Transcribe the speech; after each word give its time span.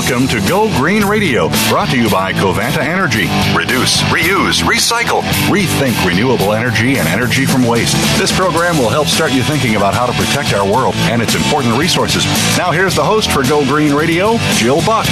Welcome 0.00 0.28
to 0.28 0.40
Go 0.48 0.74
Green 0.78 1.04
Radio, 1.04 1.50
brought 1.68 1.90
to 1.90 2.00
you 2.00 2.08
by 2.08 2.32
Covanta 2.32 2.78
Energy. 2.78 3.28
Reduce, 3.54 4.00
reuse, 4.04 4.62
recycle, 4.62 5.20
rethink 5.52 5.94
renewable 6.08 6.54
energy 6.54 6.96
and 6.96 7.06
energy 7.06 7.44
from 7.44 7.66
waste. 7.66 7.94
This 8.18 8.34
program 8.34 8.78
will 8.78 8.88
help 8.88 9.08
start 9.08 9.30
you 9.30 9.42
thinking 9.42 9.76
about 9.76 9.92
how 9.92 10.06
to 10.06 10.12
protect 10.12 10.54
our 10.54 10.64
world 10.64 10.94
and 11.12 11.20
its 11.20 11.34
important 11.34 11.78
resources. 11.78 12.24
Now, 12.56 12.72
here's 12.72 12.96
the 12.96 13.04
host 13.04 13.30
for 13.30 13.42
Go 13.42 13.62
Green 13.66 13.92
Radio, 13.92 14.38
Jill 14.54 14.80
Buck. 14.86 15.06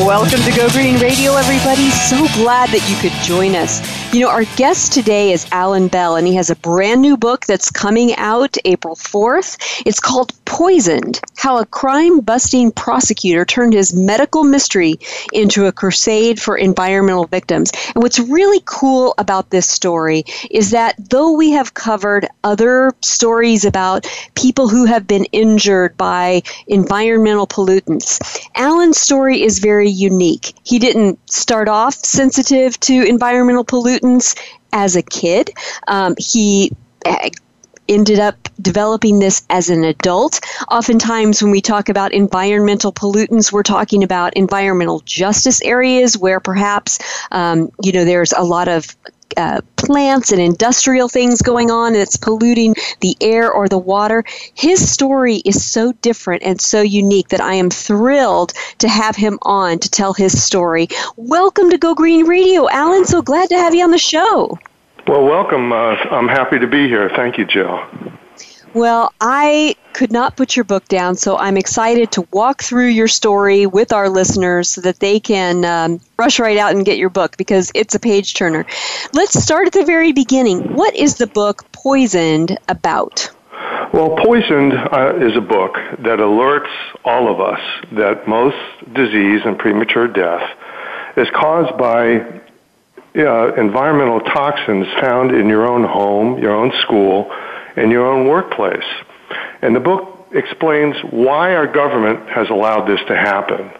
Welcome 0.00 0.40
to 0.40 0.56
Go 0.56 0.70
Green 0.70 0.98
Radio, 0.98 1.34
everybody. 1.34 1.90
So 1.90 2.16
glad 2.32 2.70
that 2.70 2.88
you 2.88 2.96
could 2.96 3.12
join 3.22 3.54
us. 3.54 3.82
You 4.14 4.20
know, 4.20 4.30
our 4.30 4.44
guest 4.56 4.92
today 4.92 5.32
is 5.32 5.46
Alan 5.52 5.88
Bell, 5.88 6.16
and 6.16 6.26
he 6.26 6.34
has 6.36 6.48
a 6.48 6.56
brand 6.56 7.02
new 7.02 7.16
book 7.16 7.44
that's 7.44 7.70
coming 7.70 8.14
out 8.16 8.56
April 8.64 8.96
4th. 8.96 9.82
It's 9.84 10.00
called 10.00 10.32
Poisoned 10.52 11.18
How 11.34 11.56
a 11.56 11.64
Crime 11.64 12.20
Busting 12.20 12.72
Prosecutor 12.72 13.46
Turned 13.46 13.72
His 13.72 13.94
Medical 13.94 14.44
Mystery 14.44 14.96
into 15.32 15.64
a 15.64 15.72
Crusade 15.72 16.38
for 16.38 16.58
Environmental 16.58 17.26
Victims. 17.26 17.72
And 17.94 18.02
what's 18.02 18.18
really 18.18 18.60
cool 18.66 19.14
about 19.16 19.48
this 19.48 19.66
story 19.66 20.24
is 20.50 20.70
that 20.72 20.94
though 21.08 21.32
we 21.32 21.52
have 21.52 21.72
covered 21.72 22.28
other 22.44 22.92
stories 23.00 23.64
about 23.64 24.06
people 24.34 24.68
who 24.68 24.84
have 24.84 25.06
been 25.06 25.24
injured 25.32 25.96
by 25.96 26.42
environmental 26.66 27.46
pollutants, 27.46 28.20
Alan's 28.54 29.00
story 29.00 29.42
is 29.42 29.58
very 29.58 29.88
unique. 29.88 30.52
He 30.64 30.78
didn't 30.78 31.18
start 31.30 31.66
off 31.66 31.94
sensitive 31.94 32.78
to 32.80 33.02
environmental 33.04 33.64
pollutants 33.64 34.38
as 34.74 34.96
a 34.96 35.02
kid. 35.02 35.50
Um, 35.88 36.14
he 36.18 36.72
ended 37.92 38.18
up 38.18 38.48
developing 38.60 39.18
this 39.18 39.42
as 39.50 39.70
an 39.70 39.84
adult. 39.84 40.40
Oftentimes, 40.70 41.42
when 41.42 41.50
we 41.50 41.60
talk 41.60 41.88
about 41.88 42.12
environmental 42.12 42.92
pollutants, 42.92 43.52
we're 43.52 43.62
talking 43.62 44.02
about 44.02 44.34
environmental 44.34 45.00
justice 45.00 45.60
areas 45.62 46.16
where 46.16 46.40
perhaps, 46.40 46.98
um, 47.30 47.70
you 47.82 47.92
know, 47.92 48.04
there's 48.04 48.32
a 48.32 48.42
lot 48.42 48.68
of 48.68 48.96
uh, 49.36 49.60
plants 49.76 50.30
and 50.32 50.40
industrial 50.40 51.08
things 51.08 51.42
going 51.42 51.70
on 51.70 51.94
that's 51.94 52.16
polluting 52.16 52.74
the 53.00 53.16
air 53.20 53.50
or 53.50 53.68
the 53.68 53.78
water. 53.78 54.24
His 54.54 54.90
story 54.90 55.36
is 55.36 55.64
so 55.64 55.92
different 56.02 56.42
and 56.42 56.60
so 56.60 56.82
unique 56.82 57.28
that 57.28 57.40
I 57.40 57.54
am 57.54 57.70
thrilled 57.70 58.52
to 58.78 58.88
have 58.88 59.16
him 59.16 59.38
on 59.42 59.78
to 59.80 59.90
tell 59.90 60.12
his 60.12 60.42
story. 60.42 60.88
Welcome 61.16 61.70
to 61.70 61.78
Go 61.78 61.94
Green 61.94 62.26
Radio, 62.26 62.68
Alan. 62.68 63.04
So 63.04 63.22
glad 63.22 63.48
to 63.48 63.56
have 63.56 63.74
you 63.74 63.84
on 63.84 63.90
the 63.90 63.98
show. 63.98 64.58
Well, 65.06 65.24
welcome. 65.24 65.72
Uh, 65.72 65.96
I'm 66.10 66.28
happy 66.28 66.58
to 66.58 66.66
be 66.66 66.86
here. 66.88 67.10
Thank 67.14 67.36
you, 67.36 67.44
Jill. 67.44 67.80
Well, 68.74 69.12
I 69.20 69.76
could 69.92 70.10
not 70.10 70.36
put 70.36 70.56
your 70.56 70.64
book 70.64 70.88
down, 70.88 71.16
so 71.16 71.36
I'm 71.36 71.58
excited 71.58 72.12
to 72.12 72.26
walk 72.32 72.62
through 72.62 72.86
your 72.86 73.08
story 73.08 73.66
with 73.66 73.92
our 73.92 74.08
listeners 74.08 74.70
so 74.70 74.80
that 74.80 75.00
they 75.00 75.20
can 75.20 75.64
um, 75.64 76.00
rush 76.16 76.38
right 76.38 76.56
out 76.56 76.72
and 76.72 76.84
get 76.84 76.96
your 76.96 77.10
book 77.10 77.36
because 77.36 77.70
it's 77.74 77.94
a 77.94 78.00
page 78.00 78.32
turner. 78.32 78.64
Let's 79.12 79.42
start 79.42 79.66
at 79.66 79.74
the 79.74 79.84
very 79.84 80.12
beginning. 80.12 80.74
What 80.74 80.96
is 80.96 81.16
the 81.16 81.26
book 81.26 81.70
Poisoned 81.72 82.56
about? 82.68 83.30
Well, 83.92 84.16
Poisoned 84.24 84.72
uh, 84.72 85.16
is 85.16 85.36
a 85.36 85.42
book 85.42 85.74
that 85.98 86.18
alerts 86.18 86.70
all 87.04 87.30
of 87.30 87.40
us 87.40 87.60
that 87.92 88.26
most 88.26 88.56
disease 88.94 89.42
and 89.44 89.58
premature 89.58 90.08
death 90.08 90.48
is 91.18 91.28
caused 91.34 91.76
by 91.76 92.40
environmental 93.14 94.20
toxins 94.20 94.86
found 95.00 95.34
in 95.34 95.48
your 95.48 95.66
own 95.66 95.84
home, 95.84 96.38
your 96.38 96.52
own 96.52 96.72
school, 96.82 97.30
and 97.76 97.90
your 97.90 98.06
own 98.06 98.26
workplace. 98.28 98.84
And 99.60 99.74
the 99.76 99.80
book 99.80 100.28
explains 100.32 100.96
why 101.10 101.54
our 101.54 101.66
government 101.66 102.28
has 102.30 102.48
allowed 102.48 102.86
this 102.86 103.00
to 103.08 103.16
happen 103.16 103.70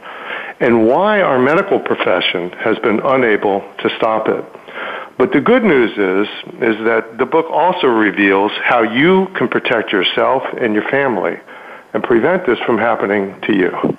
and 0.60 0.86
why 0.86 1.20
our 1.20 1.38
medical 1.38 1.80
profession 1.80 2.50
has 2.50 2.78
been 2.78 3.00
unable 3.00 3.60
to 3.78 3.90
stop 3.96 4.28
it. 4.28 4.44
But 5.18 5.32
the 5.32 5.40
good 5.40 5.64
news 5.64 5.90
is, 5.92 6.28
is 6.62 6.84
that 6.84 7.18
the 7.18 7.26
book 7.26 7.46
also 7.50 7.86
reveals 7.86 8.52
how 8.62 8.82
you 8.82 9.26
can 9.36 9.48
protect 9.48 9.92
yourself 9.92 10.42
and 10.60 10.72
your 10.72 10.88
family 10.88 11.38
and 11.92 12.02
prevent 12.02 12.46
this 12.46 12.58
from 12.60 12.78
happening 12.78 13.40
to 13.42 13.52
you. 13.54 13.98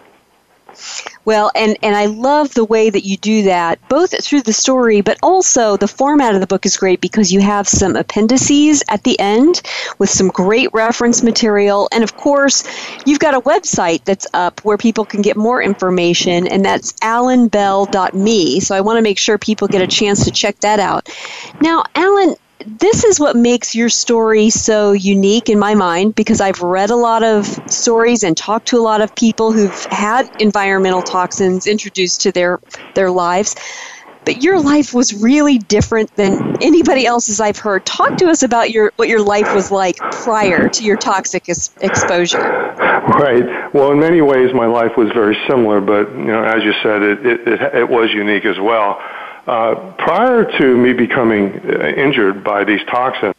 Well, 1.26 1.52
and, 1.56 1.78
and 1.82 1.96
I 1.96 2.08
love 2.08 2.54
the 2.54 2.66
way 2.66 2.90
that 2.90 3.06
you 3.06 3.18
do 3.18 3.44
that, 3.44 3.80
both 3.88 4.14
through 4.24 4.42
the 4.42 4.54
story, 4.54 5.02
but 5.02 5.18
also 5.24 5.78
the 5.78 5.88
format 5.88 6.36
of 6.36 6.42
the 6.42 6.48
book 6.48 6.66
is 6.66 6.76
great 6.76 7.00
because 7.00 7.32
you 7.32 7.40
have 7.42 7.68
some 7.68 7.96
appendices 7.96 8.84
at 8.90 9.04
the 9.04 9.18
end 9.20 9.62
with 10.00 10.10
some 10.10 10.28
great 10.28 10.70
reference 10.74 11.24
material. 11.24 11.88
And 11.92 12.04
of 12.04 12.18
course, 12.18 12.64
you've 13.06 13.20
got 13.20 13.34
a 13.34 13.42
website 13.42 14.04
that's 14.04 14.28
up 14.34 14.60
where 14.66 14.78
people 14.78 15.06
can 15.06 15.22
get 15.22 15.38
more 15.38 15.62
information, 15.62 16.48
and 16.48 16.66
that's 16.66 16.94
alanbell.me. 16.94 18.60
So 18.60 18.76
I 18.76 18.82
want 18.82 18.98
to 18.98 19.02
make 19.02 19.18
sure 19.18 19.38
people 19.38 19.68
get 19.68 19.82
a 19.82 19.88
chance 19.88 20.26
to 20.26 20.32
check 20.32 20.60
that 20.60 20.80
out. 20.80 21.10
Now, 21.62 21.84
Alan, 21.96 22.36
this 22.66 23.04
is 23.04 23.20
what 23.20 23.36
makes 23.36 23.76
your 23.76 23.90
story 23.90 24.50
so 24.50 24.92
unique 24.92 25.50
in 25.50 25.60
my 25.60 25.76
mind 25.76 26.16
because 26.16 26.42
I've 26.42 26.62
read 26.62 26.90
a 26.90 26.96
lot 26.96 27.24
of 27.24 27.46
stories 27.68 28.24
and 28.24 28.36
talked 28.36 28.68
to 28.70 28.78
a 28.78 28.82
lot 28.82 29.02
of 29.02 29.14
people 29.16 29.52
who've 29.52 29.88
had 29.92 30.28
environmental 30.40 31.02
toxins 31.02 31.68
introduced 31.68 32.22
to 32.22 32.32
their 32.32 32.60
their 32.96 33.12
lives. 33.12 33.56
But 34.26 34.42
your 34.42 34.62
life 34.62 34.94
was 34.94 35.22
really 35.22 35.58
different 35.58 36.10
than 36.16 36.56
anybody 36.62 37.06
else's 37.06 37.42
I've 37.42 37.58
heard. 37.58 37.86
Talk 37.86 38.16
to 38.18 38.30
us 38.30 38.42
about 38.42 38.72
your 38.72 38.94
what 38.96 39.10
your 39.10 39.22
life 39.22 39.54
was 39.54 39.70
like 39.70 39.96
prior 40.24 40.70
to 40.70 40.84
your 40.84 40.96
toxic 40.96 41.50
ex- 41.50 41.76
exposure. 41.82 42.40
Right. 42.40 43.74
Well, 43.74 43.92
in 43.92 44.00
many 44.00 44.22
ways, 44.22 44.54
my 44.54 44.66
life 44.66 44.96
was 44.96 45.10
very 45.14 45.38
similar, 45.50 45.82
but 45.82 46.10
you 46.12 46.32
know, 46.32 46.42
as 46.42 46.64
you 46.64 46.74
said, 46.82 47.02
it 47.02 47.26
it, 47.26 47.48
it, 47.48 47.76
it 47.76 47.90
was 47.90 48.12
unique 48.12 48.46
as 48.46 48.58
well. 48.60 49.02
Uh, 49.46 49.92
prior 49.98 50.46
to 50.58 50.78
me 50.78 50.94
becoming 50.94 51.60
uh, 51.66 51.88
injured 51.98 52.46
by 52.46 52.64
these 52.64 52.80
toxins, 52.86 53.36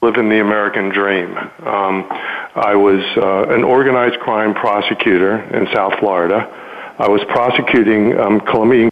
living 0.00 0.30
the 0.30 0.40
American 0.40 0.88
dream. 0.88 1.36
Um, 1.36 2.06
I 2.54 2.74
was 2.74 3.04
uh, 3.18 3.54
an 3.54 3.62
organized 3.62 4.18
crime 4.20 4.54
prosecutor 4.54 5.38
in 5.54 5.66
South 5.74 5.98
Florida. 5.98 6.48
I 6.98 7.08
was 7.08 7.22
prosecuting 7.28 8.18
um, 8.18 8.40
Colombian, 8.40 8.90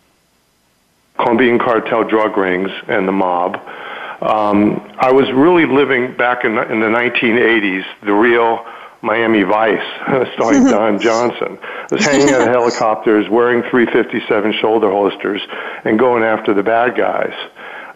Colombian 1.16 1.58
cartel 1.58 2.04
drug 2.04 2.36
rings 2.36 2.70
and 2.86 3.08
the 3.08 3.12
mob. 3.12 3.56
Um, 4.20 4.94
I 4.98 5.10
was 5.12 5.32
really 5.32 5.64
living 5.64 6.16
back 6.18 6.44
in, 6.44 6.50
in 6.58 6.80
the 6.80 6.86
1980s, 6.86 7.84
the 8.04 8.12
real 8.12 8.66
Miami 9.02 9.42
Vice, 9.42 9.82
starring 10.34 10.64
Don 10.70 10.98
Johnson, 11.00 11.58
was 11.90 12.04
hanging 12.04 12.30
out 12.30 12.42
of 12.42 12.48
helicopters, 12.48 13.28
wearing 13.28 13.62
357 13.70 14.54
shoulder 14.60 14.90
holsters, 14.90 15.40
and 15.84 15.98
going 15.98 16.22
after 16.22 16.54
the 16.54 16.62
bad 16.62 16.96
guys. 16.96 17.34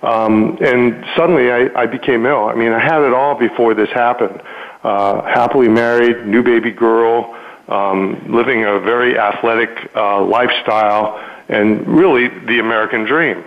Um, 0.03 0.59
and 0.61 1.05
suddenly 1.17 1.51
I, 1.51 1.83
I 1.83 1.87
became 1.87 2.27
ill. 2.27 2.47
I 2.47 2.55
mean, 2.55 2.73
I 2.73 2.81
had 2.81 3.03
it 3.03 3.13
all 3.13 3.39
before 3.39 3.75
this 3.75 3.91
happened. 3.91 4.43
Uh, 4.83 5.23
happily 5.23 5.69
married, 5.69 6.27
new 6.27 6.43
baby 6.43 6.73
girl, 6.73 7.37
um, 7.69 8.33
living 8.33 8.65
a 8.65 8.81
very 8.81 9.17
athletic 9.17 9.91
uh, 9.95 10.25
lifestyle, 10.25 11.19
and 11.49 11.87
really 11.87 12.29
the 12.29 12.59
American 12.59 13.05
dream. 13.05 13.45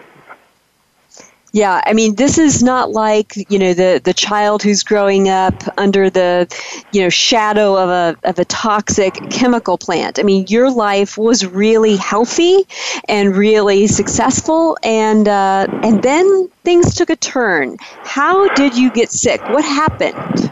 Yeah, 1.56 1.80
I 1.86 1.94
mean, 1.94 2.16
this 2.16 2.38
is 2.38 2.62
not 2.62 2.92
like 2.92 3.50
you 3.50 3.58
know 3.58 3.74
the 3.74 4.02
the 4.04 4.14
child 4.14 4.62
who's 4.62 4.84
growing 4.84 5.30
up 5.30 5.54
under 5.78 6.10
the 6.10 6.54
you 6.92 7.02
know 7.02 7.08
shadow 7.08 7.78
of 7.78 7.88
a 7.88 8.18
of 8.28 8.38
a 8.40 8.44
toxic 8.44 9.14
chemical 9.30 9.78
plant. 9.78 10.20
I 10.20 10.24
mean, 10.24 10.48
your 10.50 10.70
life 10.70 11.18
was 11.18 11.46
really 11.46 11.96
healthy 11.96 12.64
and 13.08 13.38
really 13.38 13.88
successful, 13.88 14.78
and 14.84 15.30
uh, 15.30 15.68
and 15.82 16.04
then 16.04 16.50
things 16.66 16.94
took 16.94 17.10
a 17.10 17.16
turn. 17.16 17.78
How 18.04 18.54
did 18.56 18.76
you 18.76 18.92
get 18.92 19.10
sick? 19.14 19.40
What 19.48 19.64
happened? 19.64 20.52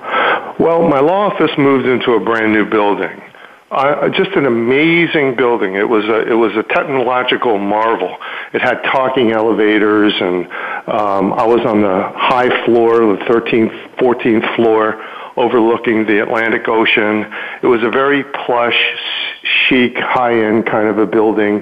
Well, 0.58 0.88
my 0.88 1.02
law 1.02 1.34
office 1.34 1.52
moved 1.58 1.86
into 1.86 2.14
a 2.14 2.20
brand 2.22 2.54
new 2.54 2.64
building 2.64 3.22
just 4.12 4.32
an 4.36 4.46
amazing 4.46 5.36
building. 5.36 5.76
It 5.76 5.88
was 5.88 6.06
a 6.06 6.30
it 6.30 6.36
was 6.36 6.56
a 6.56 6.64
technological 6.64 7.58
marvel. 7.58 8.18
It 8.54 8.62
had 8.62 8.84
talking 8.84 9.32
elevators, 9.32 10.14
and 10.20 10.46
um, 10.88 11.34
I 11.34 11.46
was 11.46 11.66
on 11.66 11.82
the 11.82 12.12
high 12.16 12.66
floor, 12.66 13.00
the 13.16 13.24
13th, 13.24 13.98
14th 13.98 14.56
floor, 14.56 15.04
overlooking 15.38 16.06
the 16.06 16.22
Atlantic 16.22 16.68
Ocean. 16.68 17.26
It 17.64 17.68
was 17.68 17.82
a 17.82 17.90
very 17.90 18.24
plush, 18.24 18.80
chic, 19.68 19.98
high-end 19.98 20.68
kind 20.68 20.88
of 20.88 21.00
a 21.00 21.08
building, 21.08 21.62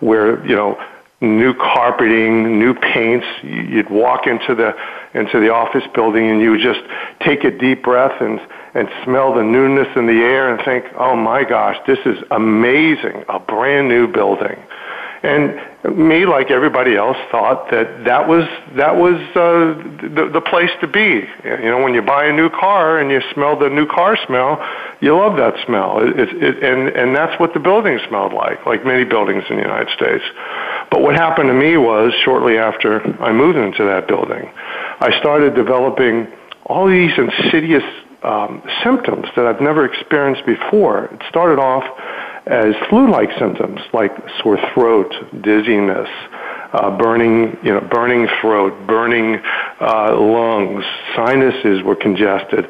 where 0.00 0.46
you 0.46 0.56
know 0.56 0.82
new 1.20 1.52
carpeting, 1.52 2.58
new 2.58 2.72
paints. 2.72 3.26
You'd 3.42 3.90
walk 3.90 4.26
into 4.26 4.54
the 4.54 4.74
into 5.12 5.40
the 5.40 5.52
office 5.52 5.84
building, 5.94 6.30
and 6.30 6.40
you 6.40 6.52
would 6.52 6.60
just 6.60 6.80
take 7.20 7.44
a 7.44 7.50
deep 7.50 7.82
breath 7.82 8.18
and 8.22 8.40
and 8.74 8.88
smell 9.04 9.34
the 9.34 9.42
newness 9.42 9.88
in 9.96 10.06
the 10.06 10.20
air 10.20 10.54
and 10.54 10.64
think, 10.64 10.84
oh 10.96 11.16
my 11.16 11.44
gosh, 11.44 11.76
this 11.86 11.98
is 12.06 12.18
amazing, 12.30 13.24
a 13.28 13.38
brand 13.38 13.88
new 13.88 14.06
building. 14.06 14.56
And 15.22 15.60
me, 15.98 16.24
like 16.24 16.50
everybody 16.50 16.96
else, 16.96 17.16
thought 17.30 17.70
that 17.70 18.04
that 18.04 18.26
was 18.26 18.48
that 18.76 18.96
was 18.96 19.16
uh, 19.36 19.76
the 20.16 20.30
the 20.32 20.40
place 20.40 20.70
to 20.80 20.86
be. 20.86 21.28
You 21.44 21.70
know, 21.70 21.82
when 21.82 21.92
you 21.92 22.00
buy 22.00 22.24
a 22.24 22.32
new 22.32 22.48
car 22.48 22.98
and 22.98 23.10
you 23.10 23.20
smell 23.34 23.58
the 23.58 23.68
new 23.68 23.86
car 23.86 24.16
smell, 24.26 24.66
you 25.00 25.14
love 25.14 25.36
that 25.36 25.54
smell. 25.66 26.00
It, 26.00 26.18
it, 26.18 26.42
it, 26.42 26.64
and 26.64 26.88
and 26.88 27.14
that's 27.14 27.38
what 27.38 27.52
the 27.52 27.60
building 27.60 27.98
smelled 28.08 28.32
like, 28.32 28.64
like 28.64 28.86
many 28.86 29.04
buildings 29.04 29.44
in 29.50 29.56
the 29.56 29.62
United 29.62 29.92
States. 29.94 30.24
But 30.90 31.02
what 31.02 31.14
happened 31.16 31.48
to 31.48 31.54
me 31.54 31.76
was 31.76 32.14
shortly 32.24 32.56
after 32.56 33.02
I 33.22 33.32
moved 33.32 33.58
into 33.58 33.84
that 33.84 34.08
building, 34.08 34.50
I 35.00 35.18
started 35.20 35.54
developing 35.54 36.28
all 36.64 36.88
these 36.88 37.12
insidious 37.18 37.84
um, 38.22 38.62
symptoms 38.84 39.26
that 39.36 39.46
I've 39.46 39.60
never 39.60 39.84
experienced 39.84 40.44
before. 40.46 41.06
It 41.06 41.22
started 41.28 41.58
off 41.58 41.84
as 42.46 42.74
flu-like 42.88 43.30
symptoms 43.38 43.80
like 43.92 44.12
sore 44.42 44.58
throat, 44.74 45.12
dizziness, 45.42 46.08
uh, 46.72 46.96
burning, 46.96 47.56
you 47.62 47.72
know, 47.72 47.80
burning 47.80 48.28
throat, 48.40 48.86
burning 48.86 49.40
uh, 49.80 50.16
lungs, 50.18 50.84
sinuses 51.16 51.82
were 51.82 51.96
congested. 51.96 52.68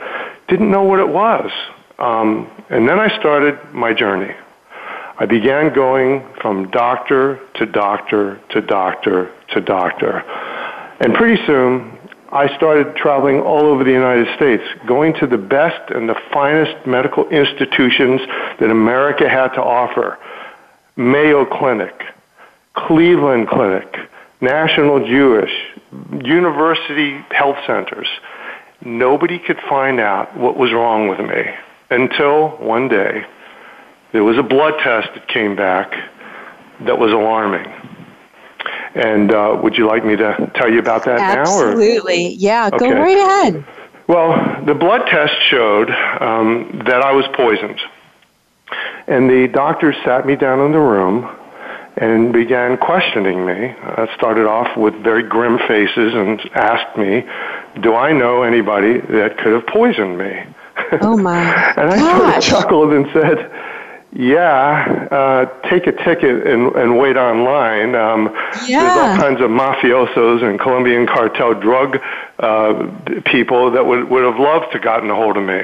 Didn't 0.48 0.70
know 0.70 0.84
what 0.84 1.00
it 1.00 1.08
was. 1.08 1.50
Um, 1.98 2.50
and 2.70 2.88
then 2.88 2.98
I 2.98 3.16
started 3.18 3.58
my 3.72 3.92
journey. 3.92 4.34
I 5.18 5.26
began 5.26 5.74
going 5.74 6.26
from 6.40 6.70
doctor 6.70 7.40
to 7.56 7.66
doctor 7.66 8.40
to 8.50 8.62
doctor 8.62 9.30
to 9.52 9.60
doctor. 9.60 10.20
And 11.00 11.14
pretty 11.14 11.44
soon, 11.46 11.98
I 12.32 12.54
started 12.56 12.94
traveling 12.94 13.40
all 13.40 13.66
over 13.66 13.82
the 13.82 13.90
United 13.90 14.28
States, 14.36 14.62
going 14.86 15.14
to 15.14 15.26
the 15.26 15.38
best 15.38 15.90
and 15.90 16.08
the 16.08 16.14
finest 16.32 16.86
medical 16.86 17.28
institutions 17.28 18.20
that 18.60 18.70
America 18.70 19.28
had 19.28 19.48
to 19.54 19.62
offer. 19.62 20.16
Mayo 20.96 21.44
Clinic, 21.44 22.04
Cleveland 22.74 23.48
Clinic, 23.48 23.96
National 24.40 25.04
Jewish, 25.04 25.50
university 26.22 27.18
health 27.30 27.58
centers. 27.66 28.08
Nobody 28.80 29.40
could 29.40 29.58
find 29.68 29.98
out 29.98 30.36
what 30.36 30.56
was 30.56 30.72
wrong 30.72 31.08
with 31.08 31.18
me 31.18 31.42
until 31.90 32.50
one 32.58 32.88
day 32.88 33.24
there 34.12 34.22
was 34.22 34.38
a 34.38 34.42
blood 34.42 34.74
test 34.84 35.08
that 35.14 35.26
came 35.26 35.56
back 35.56 35.92
that 36.80 36.98
was 36.98 37.10
alarming. 37.10 37.66
And 38.94 39.32
uh, 39.32 39.58
would 39.62 39.76
you 39.76 39.86
like 39.86 40.04
me 40.04 40.16
to 40.16 40.50
tell 40.54 40.70
you 40.70 40.78
about 40.78 41.04
that 41.04 41.20
Absolutely. 41.20 41.64
now? 41.64 41.70
Absolutely. 41.70 42.28
Yeah, 42.34 42.70
go 42.70 42.90
right 42.90 43.16
ahead. 43.16 43.64
Well, 44.08 44.64
the 44.64 44.74
blood 44.74 45.06
test 45.06 45.34
showed 45.48 45.88
um, 45.88 46.82
that 46.86 47.00
I 47.02 47.12
was 47.12 47.24
poisoned. 47.34 47.80
And 49.06 49.30
the 49.30 49.48
doctor 49.48 49.92
sat 50.04 50.26
me 50.26 50.34
down 50.36 50.60
in 50.60 50.72
the 50.72 50.80
room 50.80 51.36
and 51.96 52.32
began 52.32 52.76
questioning 52.76 53.46
me. 53.46 53.74
Uh, 53.82 54.06
started 54.16 54.46
off 54.46 54.76
with 54.76 54.94
very 55.02 55.22
grim 55.22 55.58
faces 55.68 56.14
and 56.14 56.40
asked 56.54 56.96
me, 56.96 57.24
Do 57.82 57.94
I 57.94 58.12
know 58.12 58.42
anybody 58.42 58.98
that 58.98 59.38
could 59.38 59.52
have 59.52 59.66
poisoned 59.66 60.18
me? 60.18 60.44
Oh, 61.02 61.16
my. 61.16 61.38
and 61.76 61.90
I 61.90 61.98
sort 61.98 62.36
of 62.36 62.42
chuckled 62.42 62.92
and 62.92 63.06
said, 63.12 63.50
yeah, 64.12 65.06
uh, 65.10 65.68
take 65.70 65.86
a 65.86 65.92
ticket 65.92 66.46
and, 66.46 66.74
and 66.74 66.98
wait 66.98 67.16
online. 67.16 67.94
Um, 67.94 68.30
yeah. 68.66 68.82
There's 68.82 68.98
all 68.98 69.16
kinds 69.16 69.40
of 69.40 69.50
mafiosos 69.50 70.42
and 70.42 70.58
Colombian 70.58 71.06
cartel 71.06 71.54
drug 71.54 71.98
uh, 72.40 72.90
people 73.24 73.70
that 73.70 73.86
would, 73.86 74.10
would 74.10 74.24
have 74.24 74.40
loved 74.40 74.72
to 74.72 74.80
gotten 74.80 75.10
a 75.10 75.14
hold 75.14 75.36
of 75.36 75.44
me. 75.44 75.60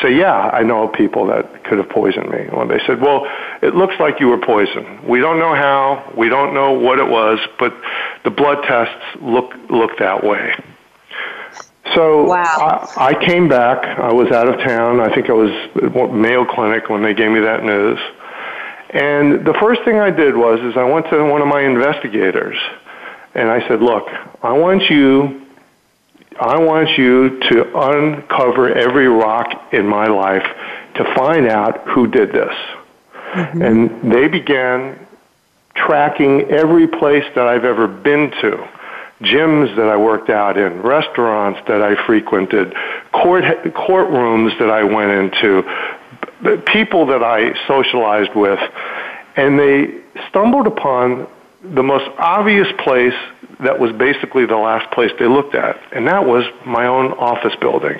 So 0.00 0.08
yeah, 0.08 0.32
I 0.32 0.62
know 0.62 0.88
people 0.88 1.26
that 1.26 1.64
could 1.64 1.78
have 1.78 1.90
poisoned 1.90 2.30
me. 2.30 2.48
Well, 2.50 2.66
they 2.66 2.80
said, 2.86 3.00
well, 3.02 3.26
it 3.60 3.74
looks 3.74 3.94
like 4.00 4.20
you 4.20 4.28
were 4.28 4.40
poisoned. 4.40 5.06
We 5.06 5.20
don't 5.20 5.38
know 5.38 5.54
how, 5.54 6.12
we 6.16 6.30
don't 6.30 6.54
know 6.54 6.72
what 6.72 6.98
it 6.98 7.08
was, 7.08 7.40
but 7.58 7.74
the 8.24 8.30
blood 8.30 8.62
tests 8.62 9.04
look 9.20 9.52
look 9.68 9.98
that 9.98 10.24
way. 10.24 10.54
So 11.94 12.24
wow. 12.24 12.88
I, 12.96 13.08
I 13.08 13.26
came 13.26 13.48
back. 13.48 13.84
I 13.98 14.12
was 14.12 14.30
out 14.32 14.48
of 14.48 14.58
town. 14.60 15.00
I 15.00 15.14
think 15.14 15.28
I 15.28 15.32
was 15.32 15.50
at 15.82 16.14
Mayo 16.14 16.44
Clinic 16.44 16.88
when 16.88 17.02
they 17.02 17.14
gave 17.14 17.30
me 17.30 17.40
that 17.40 17.64
news. 17.64 17.98
And 18.90 19.44
the 19.46 19.54
first 19.54 19.82
thing 19.84 19.98
I 19.98 20.10
did 20.10 20.36
was 20.36 20.60
is 20.60 20.76
I 20.76 20.84
went 20.84 21.08
to 21.10 21.24
one 21.24 21.40
of 21.40 21.48
my 21.48 21.62
investigators 21.62 22.56
and 23.34 23.50
I 23.50 23.66
said, 23.68 23.80
"Look, 23.80 24.08
I 24.42 24.52
want 24.52 24.90
you 24.90 25.46
I 26.40 26.58
want 26.58 26.98
you 26.98 27.40
to 27.40 27.78
uncover 27.78 28.72
every 28.72 29.08
rock 29.08 29.72
in 29.72 29.86
my 29.86 30.06
life 30.06 30.46
to 30.94 31.14
find 31.14 31.46
out 31.48 31.88
who 31.88 32.06
did 32.06 32.32
this." 32.32 32.54
Mm-hmm. 33.32 33.62
And 33.62 34.12
they 34.12 34.28
began 34.28 35.06
tracking 35.74 36.42
every 36.50 36.86
place 36.86 37.24
that 37.34 37.46
I've 37.46 37.64
ever 37.64 37.88
been 37.88 38.30
to 38.42 38.68
gyms 39.22 39.74
that 39.76 39.88
I 39.88 39.96
worked 39.96 40.30
out 40.30 40.56
in, 40.56 40.82
restaurants 40.82 41.60
that 41.68 41.82
I 41.82 41.94
frequented, 42.06 42.74
court 43.12 43.44
courtrooms 43.44 44.58
that 44.58 44.70
I 44.70 44.84
went 44.84 45.10
into, 45.10 45.62
people 46.66 47.06
that 47.06 47.22
I 47.22 47.54
socialized 47.66 48.34
with, 48.34 48.60
and 49.36 49.58
they 49.58 50.00
stumbled 50.28 50.66
upon 50.66 51.26
the 51.62 51.82
most 51.82 52.10
obvious 52.18 52.66
place 52.78 53.14
that 53.60 53.78
was 53.78 53.92
basically 53.92 54.46
the 54.46 54.56
last 54.56 54.90
place 54.92 55.12
they 55.18 55.26
looked 55.26 55.54
at, 55.54 55.80
and 55.92 56.06
that 56.08 56.26
was 56.26 56.44
my 56.66 56.86
own 56.86 57.12
office 57.12 57.54
building. 57.60 57.98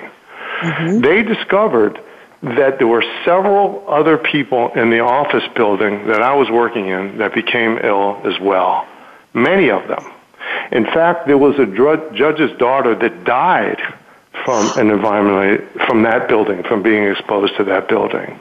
Mm-hmm. 0.61 0.99
They 0.99 1.23
discovered 1.23 1.99
that 2.41 2.77
there 2.77 2.87
were 2.87 3.03
several 3.23 3.85
other 3.87 4.17
people 4.17 4.71
in 4.73 4.89
the 4.89 4.99
office 4.99 5.43
building 5.55 6.07
that 6.07 6.21
I 6.21 6.35
was 6.35 6.49
working 6.49 6.87
in 6.87 7.17
that 7.19 7.33
became 7.33 7.79
ill 7.81 8.21
as 8.25 8.37
well. 8.41 8.85
Many 9.33 9.69
of 9.69 9.87
them. 9.87 10.12
In 10.71 10.85
fact, 10.85 11.27
there 11.27 11.37
was 11.37 11.57
a 11.59 11.65
judge's 11.65 12.57
daughter 12.57 12.95
that 12.95 13.23
died 13.23 13.81
from 14.45 14.71
an 14.77 14.89
environment 14.89 15.69
from 15.87 16.03
that 16.03 16.27
building, 16.27 16.63
from 16.63 16.81
being 16.83 17.03
exposed 17.03 17.55
to 17.57 17.63
that 17.65 17.87
building. 17.87 18.39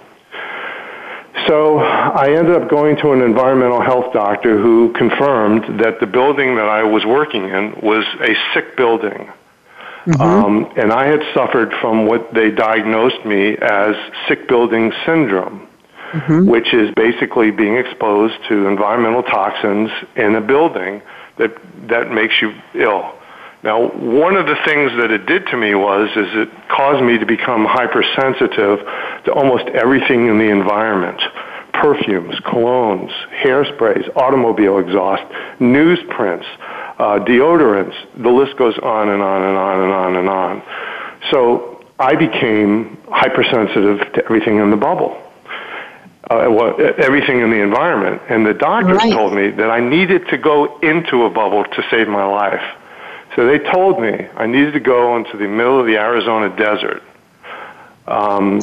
So 1.46 1.78
I 1.78 2.34
ended 2.36 2.54
up 2.54 2.68
going 2.68 2.96
to 2.98 3.12
an 3.12 3.22
environmental 3.22 3.80
health 3.80 4.12
doctor 4.12 4.58
who 4.58 4.92
confirmed 4.92 5.80
that 5.80 5.98
the 5.98 6.06
building 6.06 6.56
that 6.56 6.68
I 6.68 6.82
was 6.82 7.04
working 7.04 7.44
in 7.44 7.80
was 7.82 8.04
a 8.20 8.34
sick 8.54 8.76
building. 8.76 9.30
Mm-hmm. 10.06 10.20
Um, 10.20 10.72
and 10.76 10.92
I 10.92 11.06
had 11.06 11.20
suffered 11.32 11.72
from 11.80 12.06
what 12.06 12.34
they 12.34 12.50
diagnosed 12.50 13.24
me 13.24 13.56
as 13.56 13.94
sick 14.28 14.48
building 14.48 14.92
syndrome, 15.06 15.68
mm-hmm. 16.12 16.46
which 16.46 16.74
is 16.74 16.92
basically 16.94 17.50
being 17.50 17.76
exposed 17.76 18.34
to 18.48 18.66
environmental 18.66 19.22
toxins 19.22 19.90
in 20.16 20.34
a 20.34 20.40
building 20.40 21.02
that 21.42 21.88
that 21.88 22.10
makes 22.10 22.40
you 22.40 22.54
ill. 22.74 23.18
Now, 23.62 23.88
one 23.90 24.34
of 24.36 24.46
the 24.46 24.56
things 24.64 24.90
that 24.98 25.10
it 25.12 25.26
did 25.26 25.46
to 25.48 25.56
me 25.56 25.74
was 25.74 26.10
is 26.16 26.26
it 26.34 26.68
caused 26.68 27.02
me 27.02 27.18
to 27.18 27.26
become 27.26 27.64
hypersensitive 27.64 28.80
to 29.24 29.32
almost 29.32 29.66
everything 29.66 30.26
in 30.26 30.38
the 30.38 30.50
environment. 30.50 31.20
Perfumes, 31.72 32.34
colognes, 32.40 33.12
hairsprays, 33.30 34.08
automobile 34.16 34.78
exhaust, 34.78 35.22
newsprints, 35.60 36.46
uh, 36.98 37.18
deodorants, 37.24 37.94
the 38.16 38.28
list 38.28 38.56
goes 38.56 38.76
on 38.78 39.08
and 39.08 39.22
on 39.22 39.42
and 39.42 39.56
on 39.56 39.80
and 39.80 39.92
on 39.92 40.16
and 40.16 40.28
on. 40.28 40.62
So 41.30 41.84
I 41.98 42.16
became 42.16 42.98
hypersensitive 43.10 44.12
to 44.14 44.24
everything 44.24 44.58
in 44.58 44.70
the 44.70 44.76
bubble 44.76 45.16
uh, 46.30 46.46
well, 46.50 46.76
everything 46.98 47.40
in 47.40 47.50
the 47.50 47.60
environment. 47.60 48.22
And 48.28 48.46
the 48.46 48.54
doctors 48.54 48.98
right. 48.98 49.12
told 49.12 49.34
me 49.34 49.50
that 49.50 49.70
I 49.70 49.80
needed 49.80 50.28
to 50.28 50.38
go 50.38 50.78
into 50.80 51.24
a 51.24 51.30
bubble 51.30 51.64
to 51.64 51.82
save 51.90 52.08
my 52.08 52.24
life. 52.24 52.62
So 53.34 53.46
they 53.46 53.58
told 53.58 54.00
me 54.00 54.28
I 54.36 54.46
needed 54.46 54.72
to 54.74 54.80
go 54.80 55.16
into 55.16 55.36
the 55.36 55.48
middle 55.48 55.80
of 55.80 55.86
the 55.86 55.96
Arizona 55.96 56.54
desert 56.56 57.02
um, 58.12 58.60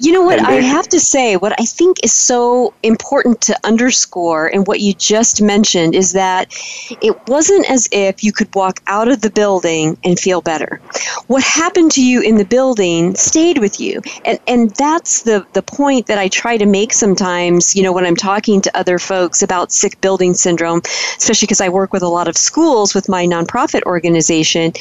you 0.00 0.12
know 0.12 0.22
what 0.22 0.40
I 0.40 0.54
have 0.54 0.88
to 0.90 1.00
say, 1.00 1.36
what 1.36 1.58
I 1.60 1.64
think 1.64 1.96
is 2.04 2.12
so 2.12 2.72
important 2.84 3.40
to 3.42 3.58
underscore 3.64 4.46
and 4.46 4.64
what 4.66 4.78
you 4.78 4.94
just 4.94 5.42
mentioned 5.42 5.96
is 5.96 6.12
that 6.12 6.54
it 7.00 7.16
wasn't 7.26 7.68
as 7.68 7.88
if 7.90 8.22
you 8.22 8.32
could 8.32 8.54
walk 8.54 8.80
out 8.86 9.08
of 9.08 9.20
the 9.20 9.30
building 9.30 9.98
and 10.04 10.18
feel 10.20 10.40
better. 10.40 10.80
What 11.26 11.42
happened 11.42 11.90
to 11.92 12.04
you 12.04 12.22
in 12.22 12.36
the 12.36 12.44
building 12.44 13.16
stayed 13.16 13.58
with 13.58 13.80
you. 13.80 14.02
And 14.24 14.38
and 14.46 14.70
that's 14.76 15.22
the, 15.22 15.44
the 15.52 15.62
point 15.62 16.06
that 16.06 16.18
I 16.18 16.28
try 16.28 16.56
to 16.56 16.66
make 16.66 16.92
sometimes, 16.92 17.74
you 17.74 17.82
know, 17.82 17.92
when 17.92 18.06
I'm 18.06 18.16
talking 18.16 18.60
to 18.62 18.78
other 18.78 19.00
folks 19.00 19.42
about 19.42 19.72
sick 19.72 20.00
building 20.00 20.34
syndrome, 20.34 20.80
especially 21.18 21.46
because 21.46 21.60
I 21.60 21.70
work 21.70 21.92
with 21.92 22.02
a 22.02 22.08
lot 22.08 22.28
of 22.28 22.36
schools 22.36 22.94
with 22.94 23.08
my 23.08 23.26
nonprofit 23.26 23.82
organization. 23.82 24.72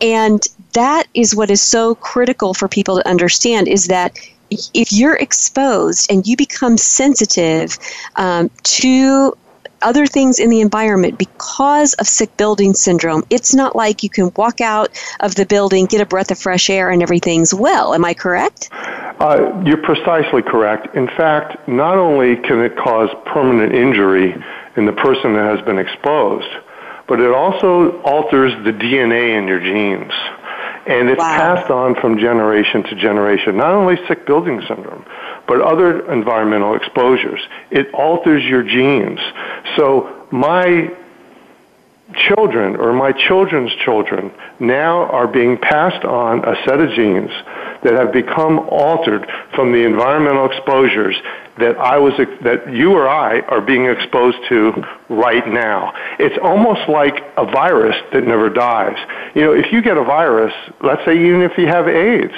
And 0.00 0.44
that 0.72 1.06
is 1.14 1.34
what 1.34 1.50
is 1.50 1.62
so 1.62 1.94
critical 1.94 2.54
for 2.54 2.68
people 2.68 2.96
to 2.96 3.08
understand 3.08 3.67
is 3.68 3.86
that 3.86 4.18
if 4.50 4.92
you're 4.92 5.16
exposed 5.16 6.10
and 6.10 6.26
you 6.26 6.36
become 6.36 6.76
sensitive 6.76 7.78
um, 8.16 8.50
to 8.62 9.36
other 9.82 10.06
things 10.06 10.40
in 10.40 10.50
the 10.50 10.60
environment 10.60 11.18
because 11.18 11.94
of 11.94 12.06
sick 12.06 12.36
building 12.36 12.74
syndrome, 12.74 13.22
it's 13.30 13.54
not 13.54 13.76
like 13.76 14.02
you 14.02 14.10
can 14.10 14.32
walk 14.36 14.60
out 14.60 14.90
of 15.20 15.34
the 15.34 15.46
building, 15.46 15.86
get 15.86 16.00
a 16.00 16.06
breath 16.06 16.30
of 16.30 16.38
fresh 16.38 16.68
air, 16.70 16.90
and 16.90 17.02
everything's 17.02 17.54
well. 17.54 17.94
Am 17.94 18.04
I 18.04 18.14
correct? 18.14 18.70
Uh, 18.72 19.62
you're 19.64 19.82
precisely 19.82 20.42
correct. 20.42 20.94
In 20.96 21.06
fact, 21.08 21.68
not 21.68 21.98
only 21.98 22.36
can 22.36 22.60
it 22.60 22.76
cause 22.76 23.10
permanent 23.26 23.74
injury 23.74 24.34
in 24.76 24.86
the 24.86 24.92
person 24.92 25.34
that 25.34 25.56
has 25.56 25.64
been 25.64 25.78
exposed, 25.78 26.48
but 27.08 27.20
it 27.20 27.32
also 27.32 28.00
alters 28.02 28.52
the 28.64 28.72
DNA 28.72 29.36
in 29.36 29.48
your 29.48 29.60
genes. 29.60 30.12
And 30.88 31.10
it's 31.10 31.18
wow. 31.18 31.36
passed 31.36 31.70
on 31.70 31.94
from 31.96 32.18
generation 32.18 32.82
to 32.84 32.94
generation, 32.94 33.58
not 33.58 33.72
only 33.74 33.96
sick 34.08 34.26
building 34.26 34.62
syndrome, 34.66 35.04
but 35.46 35.60
other 35.60 36.10
environmental 36.10 36.74
exposures. 36.74 37.40
It 37.70 37.92
alters 37.92 38.42
your 38.42 38.62
genes. 38.62 39.20
So 39.76 40.26
my 40.30 40.90
children 42.14 42.76
or 42.76 42.94
my 42.94 43.12
children's 43.12 43.74
children 43.84 44.32
now 44.58 45.04
are 45.10 45.26
being 45.26 45.58
passed 45.58 46.04
on 46.06 46.42
a 46.44 46.56
set 46.64 46.80
of 46.80 46.90
genes 46.92 47.30
that 47.82 47.94
have 47.94 48.12
become 48.12 48.58
altered 48.70 49.26
from 49.54 49.72
the 49.72 49.84
environmental 49.84 50.46
exposures 50.46 51.16
that 51.58 51.76
I 51.78 51.98
was 51.98 52.12
that 52.42 52.72
you 52.72 52.92
or 52.92 53.08
I 53.08 53.40
are 53.40 53.60
being 53.60 53.86
exposed 53.86 54.38
to 54.48 54.72
right 55.08 55.46
now. 55.48 55.92
It's 56.18 56.38
almost 56.42 56.88
like 56.88 57.22
a 57.36 57.44
virus 57.44 57.96
that 58.12 58.24
never 58.24 58.48
dies. 58.48 58.96
You 59.34 59.42
know, 59.42 59.52
if 59.52 59.72
you 59.72 59.82
get 59.82 59.96
a 59.96 60.04
virus, 60.04 60.52
let's 60.82 61.04
say 61.04 61.14
even 61.14 61.42
if 61.42 61.58
you 61.58 61.66
have 61.66 61.88
AIDS, 61.88 62.34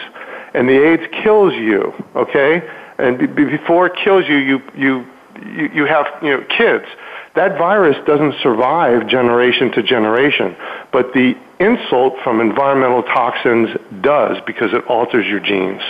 and 0.54 0.68
the 0.68 0.84
AIDS 0.84 1.02
kills 1.22 1.54
you, 1.54 1.92
okay, 2.16 2.62
and 2.98 3.34
before 3.34 3.86
it 3.86 3.92
kills 4.02 4.24
you, 4.28 4.36
you 4.36 4.62
you 4.74 5.06
you, 5.44 5.70
you 5.74 5.84
have 5.86 6.06
you 6.22 6.30
know 6.30 6.44
kids 6.56 6.86
that 7.34 7.58
virus 7.58 7.96
doesn't 8.06 8.34
survive 8.42 9.06
generation 9.06 9.70
to 9.72 9.82
generation, 9.82 10.56
but 10.92 11.12
the 11.12 11.36
insult 11.60 12.14
from 12.24 12.40
environmental 12.40 13.02
toxins 13.02 13.68
does 14.00 14.38
because 14.46 14.72
it 14.72 14.84
alters 14.86 15.26
your 15.26 15.40
genes. 15.40 15.82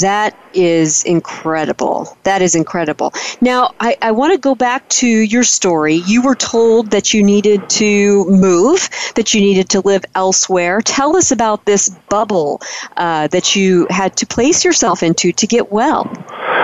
That 0.00 0.36
is 0.54 1.02
incredible. 1.04 2.16
That 2.22 2.42
is 2.42 2.54
incredible. 2.54 3.12
Now, 3.40 3.74
I, 3.80 3.96
I 4.00 4.12
want 4.12 4.32
to 4.32 4.38
go 4.38 4.54
back 4.54 4.88
to 4.90 5.08
your 5.08 5.42
story. 5.42 5.96
You 6.06 6.22
were 6.22 6.36
told 6.36 6.92
that 6.92 7.12
you 7.12 7.22
needed 7.22 7.68
to 7.70 8.24
move, 8.26 8.88
that 9.16 9.34
you 9.34 9.40
needed 9.40 9.68
to 9.70 9.80
live 9.80 10.04
elsewhere. 10.14 10.80
Tell 10.80 11.16
us 11.16 11.32
about 11.32 11.64
this 11.64 11.88
bubble 12.08 12.60
uh, 12.96 13.26
that 13.28 13.56
you 13.56 13.88
had 13.90 14.16
to 14.18 14.26
place 14.26 14.64
yourself 14.64 15.02
into 15.02 15.32
to 15.32 15.46
get 15.46 15.72
well. 15.72 16.04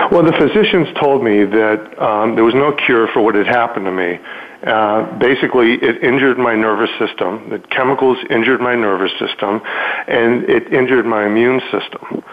Well, 0.09 0.23
the 0.23 0.31
physicians 0.31 0.87
told 1.01 1.21
me 1.21 1.43
that 1.43 2.01
um, 2.01 2.35
there 2.35 2.45
was 2.45 2.55
no 2.55 2.71
cure 2.71 3.07
for 3.11 3.21
what 3.21 3.35
had 3.35 3.45
happened 3.45 3.85
to 3.85 3.91
me. 3.91 4.19
Uh, 4.65 5.17
basically, 5.19 5.73
it 5.73 6.01
injured 6.01 6.37
my 6.37 6.55
nervous 6.55 6.89
system. 6.97 7.49
The 7.49 7.59
chemicals 7.59 8.17
injured 8.29 8.61
my 8.61 8.73
nervous 8.73 9.11
system, 9.19 9.61
and 10.07 10.49
it 10.49 10.71
injured 10.71 11.05
my 11.05 11.25
immune 11.25 11.59
system. 11.71 12.23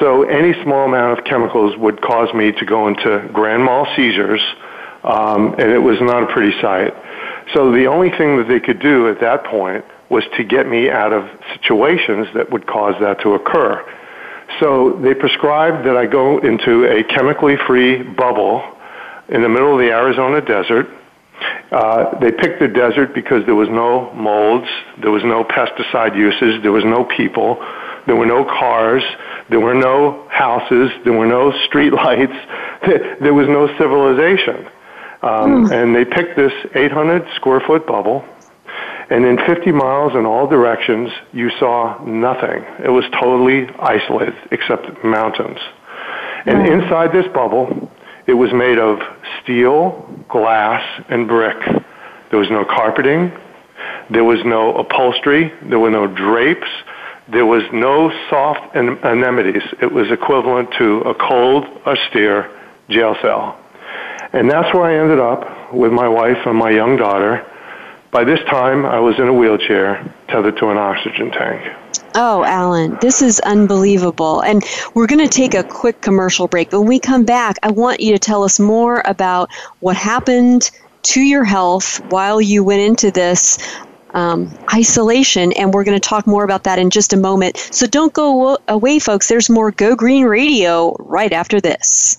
So 0.00 0.22
any 0.22 0.54
small 0.62 0.86
amount 0.86 1.18
of 1.18 1.24
chemicals 1.26 1.76
would 1.76 2.00
cause 2.00 2.32
me 2.32 2.52
to 2.52 2.64
go 2.64 2.88
into 2.88 3.28
grand 3.32 3.62
mal 3.62 3.86
seizures, 3.94 4.42
um, 5.04 5.54
and 5.58 5.70
it 5.70 5.82
was 5.82 6.00
not 6.00 6.22
a 6.22 6.26
pretty 6.32 6.58
sight. 6.62 6.94
So 7.52 7.72
the 7.72 7.86
only 7.86 8.10
thing 8.10 8.38
that 8.38 8.48
they 8.48 8.60
could 8.60 8.80
do 8.80 9.08
at 9.08 9.20
that 9.20 9.44
point 9.44 9.84
was 10.08 10.24
to 10.38 10.44
get 10.44 10.66
me 10.66 10.88
out 10.88 11.12
of 11.12 11.28
situations 11.52 12.28
that 12.34 12.50
would 12.50 12.66
cause 12.66 12.94
that 13.00 13.20
to 13.20 13.34
occur. 13.34 13.84
So 14.60 14.98
they 15.02 15.14
prescribed 15.14 15.86
that 15.86 15.96
I 15.96 16.06
go 16.06 16.38
into 16.38 16.84
a 16.84 17.04
chemically 17.04 17.56
free 17.66 18.02
bubble 18.02 18.62
in 19.28 19.42
the 19.42 19.48
middle 19.48 19.74
of 19.74 19.78
the 19.78 19.90
Arizona 19.90 20.40
desert. 20.40 20.88
Uh, 21.70 22.18
they 22.18 22.32
picked 22.32 22.60
the 22.60 22.68
desert 22.68 23.14
because 23.14 23.44
there 23.46 23.54
was 23.54 23.68
no 23.68 24.12
molds, 24.14 24.66
there 25.00 25.10
was 25.10 25.22
no 25.22 25.44
pesticide 25.44 26.16
uses, 26.16 26.60
there 26.62 26.72
was 26.72 26.84
no 26.84 27.04
people, 27.04 27.62
there 28.06 28.16
were 28.16 28.26
no 28.26 28.42
cars, 28.44 29.02
there 29.50 29.60
were 29.60 29.74
no 29.74 30.26
houses. 30.30 30.90
There 31.04 31.12
were 31.12 31.26
no 31.26 31.52
street 31.66 31.92
lights. 31.92 32.32
There 33.20 33.34
was 33.34 33.48
no 33.48 33.66
civilization. 33.76 34.66
Um, 35.20 35.66
mm. 35.66 35.72
And 35.72 35.94
they 35.94 36.04
picked 36.04 36.36
this 36.36 36.52
800 36.74 37.26
square 37.34 37.60
foot 37.66 37.86
bubble. 37.86 38.24
And 39.10 39.24
in 39.24 39.38
50 39.38 39.72
miles 39.72 40.14
in 40.14 40.26
all 40.26 40.46
directions, 40.46 41.10
you 41.32 41.50
saw 41.58 42.02
nothing. 42.04 42.62
It 42.84 42.90
was 42.90 43.04
totally 43.18 43.66
isolated 43.78 44.34
except 44.50 45.02
mountains. 45.02 45.58
And 46.44 46.66
inside 46.66 47.12
this 47.12 47.26
bubble, 47.32 47.90
it 48.26 48.34
was 48.34 48.52
made 48.52 48.78
of 48.78 49.00
steel, 49.42 50.06
glass, 50.28 50.82
and 51.08 51.26
brick. 51.26 51.56
There 52.30 52.38
was 52.38 52.50
no 52.50 52.64
carpeting. 52.64 53.32
There 54.10 54.24
was 54.24 54.44
no 54.44 54.76
upholstery. 54.76 55.52
There 55.62 55.78
were 55.78 55.90
no 55.90 56.06
drapes. 56.06 56.68
There 57.30 57.46
was 57.46 57.62
no 57.72 58.10
soft 58.28 58.76
amenities. 58.76 59.62
It 59.80 59.92
was 59.92 60.10
equivalent 60.10 60.72
to 60.78 61.00
a 61.00 61.14
cold, 61.14 61.64
austere 61.86 62.50
jail 62.88 63.16
cell. 63.22 63.58
And 64.32 64.50
that's 64.50 64.72
where 64.74 64.84
I 64.84 64.98
ended 65.02 65.18
up 65.18 65.72
with 65.72 65.92
my 65.92 66.08
wife 66.08 66.38
and 66.46 66.56
my 66.56 66.70
young 66.70 66.96
daughter. 66.96 67.46
By 68.10 68.24
this 68.24 68.40
time, 68.48 68.86
I 68.86 69.00
was 69.00 69.18
in 69.18 69.28
a 69.28 69.32
wheelchair 69.32 70.14
tethered 70.28 70.56
to 70.58 70.70
an 70.70 70.78
oxygen 70.78 71.30
tank. 71.30 71.76
Oh, 72.14 72.42
Alan, 72.42 72.96
this 73.02 73.20
is 73.20 73.38
unbelievable. 73.40 74.40
And 74.40 74.64
we're 74.94 75.06
going 75.06 75.26
to 75.26 75.28
take 75.28 75.54
a 75.54 75.62
quick 75.62 76.00
commercial 76.00 76.48
break. 76.48 76.72
When 76.72 76.86
we 76.86 76.98
come 76.98 77.24
back, 77.24 77.58
I 77.62 77.70
want 77.70 78.00
you 78.00 78.12
to 78.12 78.18
tell 78.18 78.44
us 78.44 78.58
more 78.58 79.02
about 79.04 79.50
what 79.80 79.96
happened 79.96 80.70
to 81.02 81.20
your 81.20 81.44
health 81.44 82.00
while 82.10 82.40
you 82.40 82.64
went 82.64 82.80
into 82.80 83.10
this 83.10 83.58
um, 84.14 84.56
isolation, 84.72 85.52
and 85.52 85.74
we're 85.74 85.84
going 85.84 86.00
to 86.00 86.08
talk 86.08 86.26
more 86.26 86.44
about 86.44 86.64
that 86.64 86.78
in 86.78 86.88
just 86.88 87.12
a 87.12 87.16
moment. 87.16 87.58
So 87.58 87.86
don't 87.86 88.12
go 88.12 88.56
away, 88.68 88.98
folks. 88.98 89.28
There's 89.28 89.50
more 89.50 89.70
Go 89.70 89.94
Green 89.94 90.24
Radio 90.24 90.96
right 90.98 91.32
after 91.32 91.60
this. 91.60 92.18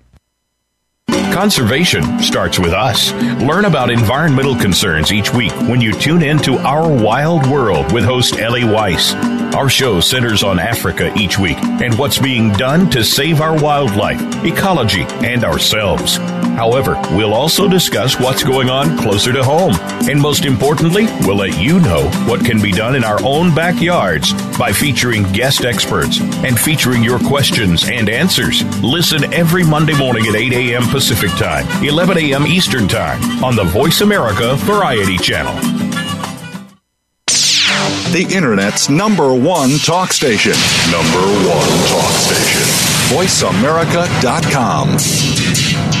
Conservation 1.31 2.19
starts 2.19 2.59
with 2.59 2.73
us. 2.73 3.13
Learn 3.41 3.65
about 3.65 3.89
environmental 3.89 4.55
concerns 4.55 5.13
each 5.13 5.33
week 5.33 5.53
when 5.61 5.79
you 5.79 5.93
tune 5.93 6.21
in 6.21 6.37
to 6.39 6.57
Our 6.57 6.91
Wild 6.91 7.47
World 7.47 7.91
with 7.93 8.03
host 8.03 8.37
Ellie 8.37 8.65
Weiss. 8.65 9.13
Our 9.55 9.69
show 9.69 9.99
centers 10.01 10.43
on 10.43 10.59
Africa 10.59 11.11
each 11.17 11.39
week 11.39 11.57
and 11.57 11.97
what's 11.97 12.17
being 12.17 12.51
done 12.53 12.89
to 12.91 13.03
save 13.03 13.41
our 13.41 13.59
wildlife, 13.59 14.21
ecology, 14.45 15.03
and 15.25 15.43
ourselves. 15.43 16.17
However, 16.55 16.99
we'll 17.15 17.33
also 17.33 17.67
discuss 17.67 18.19
what's 18.19 18.43
going 18.43 18.69
on 18.69 18.97
closer 18.97 19.31
to 19.33 19.43
home. 19.43 19.73
And 20.09 20.21
most 20.21 20.45
importantly, 20.45 21.05
we'll 21.21 21.37
let 21.37 21.57
you 21.59 21.79
know 21.79 22.09
what 22.27 22.45
can 22.45 22.61
be 22.61 22.71
done 22.71 22.95
in 22.95 23.03
our 23.03 23.19
own 23.23 23.55
backyards 23.55 24.33
by 24.57 24.71
featuring 24.71 25.23
guest 25.31 25.63
experts 25.63 26.19
and 26.19 26.59
featuring 26.59 27.03
your 27.03 27.19
questions 27.19 27.87
and 27.89 28.09
answers. 28.09 28.63
Listen 28.83 29.33
every 29.33 29.63
Monday 29.63 29.97
morning 29.97 30.27
at 30.27 30.35
8 30.35 30.53
a.m. 30.53 30.83
Pacific 30.83 31.20
Time, 31.29 31.65
11 31.83 32.17
a.m. 32.17 32.47
Eastern 32.47 32.87
Time 32.87 33.43
on 33.43 33.55
the 33.55 33.63
Voice 33.63 34.01
America 34.01 34.55
Variety 34.57 35.17
Channel 35.17 35.55
the 38.11 38.27
Internet's 38.35 38.89
number 38.89 39.33
one 39.33 39.77
talk 39.77 40.11
station. 40.11 40.51
Number 40.91 41.21
one 41.47 41.69
talk 41.87 42.11
station. 42.11 42.67
VoiceAmerica.com. 43.15 46.00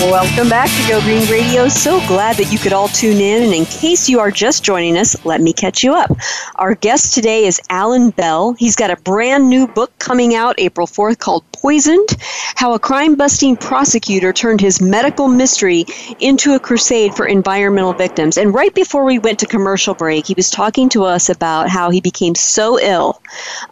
Welcome 0.00 0.48
back 0.48 0.70
to 0.70 0.88
Go 0.88 1.00
Green 1.00 1.28
Radio. 1.28 1.68
So 1.68 1.98
glad 2.06 2.36
that 2.36 2.52
you 2.52 2.58
could 2.58 2.72
all 2.72 2.86
tune 2.86 3.20
in. 3.20 3.42
And 3.42 3.52
in 3.52 3.64
case 3.66 4.08
you 4.08 4.20
are 4.20 4.30
just 4.30 4.62
joining 4.62 4.96
us, 4.96 5.24
let 5.26 5.40
me 5.40 5.52
catch 5.52 5.82
you 5.82 5.92
up. 5.92 6.10
Our 6.54 6.76
guest 6.76 7.14
today 7.14 7.46
is 7.46 7.60
Alan 7.68 8.10
Bell. 8.10 8.52
He's 8.52 8.76
got 8.76 8.92
a 8.92 8.96
brand 8.96 9.50
new 9.50 9.66
book 9.66 9.92
coming 9.98 10.36
out 10.36 10.54
April 10.58 10.86
4th 10.86 11.18
called 11.18 11.44
Poisoned 11.60 12.16
How 12.54 12.72
a 12.72 12.78
Crime 12.78 13.16
Busting 13.16 13.56
Prosecutor 13.56 14.32
Turned 14.32 14.60
His 14.60 14.80
Medical 14.80 15.26
Mystery 15.26 15.84
into 16.20 16.54
a 16.54 16.60
Crusade 16.60 17.14
for 17.14 17.26
Environmental 17.26 17.94
Victims. 17.94 18.38
And 18.38 18.54
right 18.54 18.72
before 18.74 19.04
we 19.04 19.18
went 19.18 19.40
to 19.40 19.46
commercial 19.46 19.94
break, 19.94 20.26
he 20.26 20.34
was 20.34 20.50
talking 20.50 20.88
to 20.90 21.02
us 21.02 21.28
about 21.28 21.68
how 21.68 21.90
he 21.90 22.00
became 22.00 22.36
so 22.36 22.78
ill 22.78 23.20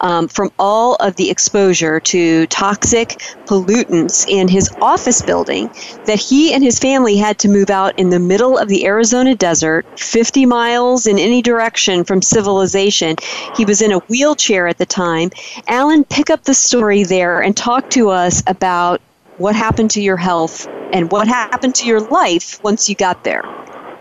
um, 0.01 0.27
from 0.27 0.51
all 0.59 0.97
of 0.97 1.15
the 1.15 1.31
exposure 1.31 2.01
to 2.01 2.47
toxic 2.49 3.21
pollutants 3.47 4.27
in 4.29 4.49
his 4.49 4.69
office 4.81 5.23
building 5.23 5.71
that 6.07 6.19
he 6.19 6.53
and 6.53 6.65
his 6.65 6.81
family 6.81 7.17
had 7.17 7.39
to 7.39 7.49
move 7.49 7.71
out 7.71 7.97
in 7.97 8.11
the 8.11 8.19
middle 8.19 8.59
of 8.59 8.69
the 8.69 8.85
Arizona 8.85 9.35
desert, 9.37 9.87
50 9.97 10.45
miles 10.45 11.07
in 11.07 11.19
any 11.19 11.41
direction 11.41 12.03
from 12.03 12.21
civilization. 12.21 13.15
He 13.57 13.65
was 13.65 13.81
in 13.81 13.93
a 13.93 13.99
wheelchair 14.09 14.67
at 14.67 14.79
the 14.79 14.87
time. 14.87 15.31
Alan, 15.69 16.05
pick 16.05 16.31
up 16.31 16.43
the 16.45 16.55
story 16.55 17.05
there 17.05 17.41
and 17.41 17.57
talk 17.57 17.76
talk 17.77 17.91
to 17.91 18.09
us 18.09 18.43
about 18.47 19.03
what 19.37 19.55
happened 19.55 19.91
to 19.91 20.01
your 20.01 20.17
health 20.17 20.67
and 20.95 21.13
what 21.13 21.29
happened 21.29 21.75
to 21.75 21.87
your 21.87 22.01
life 22.01 22.63
once 22.65 22.89
you 22.89 22.95
got 22.95 23.23
there. 23.23 23.43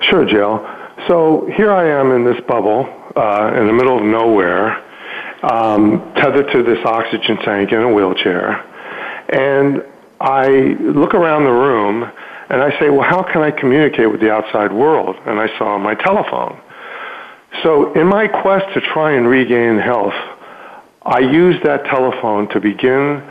Sure, 0.10 0.26
Jill. 0.26 0.66
So 1.08 1.50
here 1.58 1.72
I 1.72 1.86
am 1.90 2.12
in 2.12 2.24
this 2.24 2.42
bubble 2.48 2.88
uh, 3.18 3.52
in 3.54 3.68
the 3.68 3.74
middle 3.74 3.98
of 3.98 4.04
nowhere, 4.04 4.82
um, 5.44 6.00
tethered 6.16 6.50
to 6.54 6.64
this 6.64 6.80
oxygen 6.86 7.38
tank 7.38 7.74
in 7.74 7.82
a 7.82 7.94
wheelchair. 7.94 8.64
And 9.30 9.84
I 10.22 10.48
look 10.80 11.14
around 11.14 11.44
the 11.44 11.52
room 11.52 12.10
and 12.50 12.62
I 12.62 12.80
say, 12.80 12.90
well, 12.90 13.08
how 13.10 13.24
can 13.24 13.42
I 13.42 13.52
communicate 13.52 14.10
with 14.10 14.22
the 14.22 14.32
outside 14.32 14.72
world? 14.72 15.18
And 15.26 15.38
I 15.38 15.48
saw 15.58 15.78
my 15.78 15.96
telephone. 15.96 16.62
So 17.62 17.92
in 17.94 18.08
my 18.08 18.28
quest 18.28 18.74
to 18.74 18.80
try 18.80 19.14
and 19.14 19.28
regain 19.28 19.80
health, 19.80 20.14
I 21.02 21.20
used 21.20 21.64
that 21.66 21.84
telephone 21.86 22.48
to 22.50 22.62
begin 22.62 23.22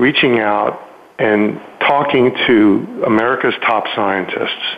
reaching 0.00 0.40
out 0.40 0.80
and 1.18 1.60
talking 1.80 2.34
to 2.46 3.04
America's 3.06 3.54
top 3.60 3.84
scientists. 3.94 4.76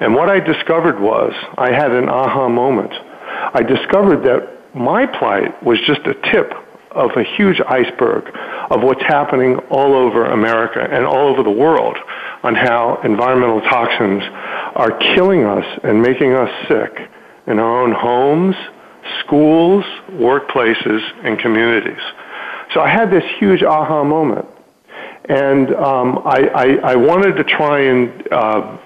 And 0.00 0.14
what 0.14 0.28
I 0.28 0.40
discovered 0.40 0.98
was 1.00 1.32
I 1.56 1.72
had 1.72 1.92
an 1.92 2.08
aha 2.08 2.48
moment. 2.48 2.92
I 2.92 3.62
discovered 3.62 4.24
that 4.24 4.74
my 4.74 5.06
plight 5.06 5.62
was 5.62 5.78
just 5.86 6.00
a 6.00 6.14
tip 6.32 6.52
of 6.90 7.10
a 7.16 7.22
huge 7.22 7.60
iceberg 7.60 8.34
of 8.70 8.82
what's 8.82 9.02
happening 9.02 9.56
all 9.70 9.94
over 9.94 10.24
America 10.24 10.80
and 10.80 11.04
all 11.04 11.28
over 11.28 11.44
the 11.44 11.50
world 11.50 11.96
on 12.42 12.56
how 12.56 13.00
environmental 13.04 13.60
toxins 13.60 14.22
are 14.74 14.98
killing 15.14 15.44
us 15.44 15.64
and 15.84 16.02
making 16.02 16.32
us 16.32 16.50
sick 16.66 17.08
in 17.46 17.60
our 17.60 17.82
own 17.82 17.92
homes, 17.92 18.56
schools, 19.24 19.84
workplaces, 20.10 21.00
and 21.24 21.38
communities. 21.38 22.02
So 22.74 22.80
I 22.80 22.88
had 22.88 23.10
this 23.10 23.24
huge 23.38 23.62
aha 23.62 24.04
moment. 24.04 24.46
And 25.28 25.74
um, 25.74 26.22
I, 26.24 26.48
I, 26.54 26.64
I, 26.92 26.96
wanted 26.96 27.36
to 27.36 27.44
try 27.44 27.80
and 27.80 28.32
uh, 28.32 28.78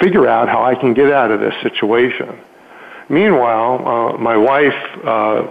figure 0.00 0.28
out 0.28 0.48
how 0.48 0.62
I 0.62 0.76
can 0.76 0.94
get 0.94 1.12
out 1.12 1.32
of 1.32 1.40
this 1.40 1.54
situation. 1.62 2.38
Meanwhile, 3.08 3.88
uh, 3.88 4.18
my 4.18 4.36
wife 4.36 5.04
uh, 5.04 5.46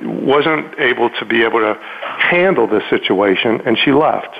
wasn't 0.00 0.78
able 0.78 1.10
to 1.10 1.24
be 1.26 1.42
able 1.42 1.60
to 1.60 1.78
handle 2.18 2.66
this 2.66 2.82
situation, 2.88 3.60
and 3.66 3.76
she 3.84 3.92
left. 3.92 4.34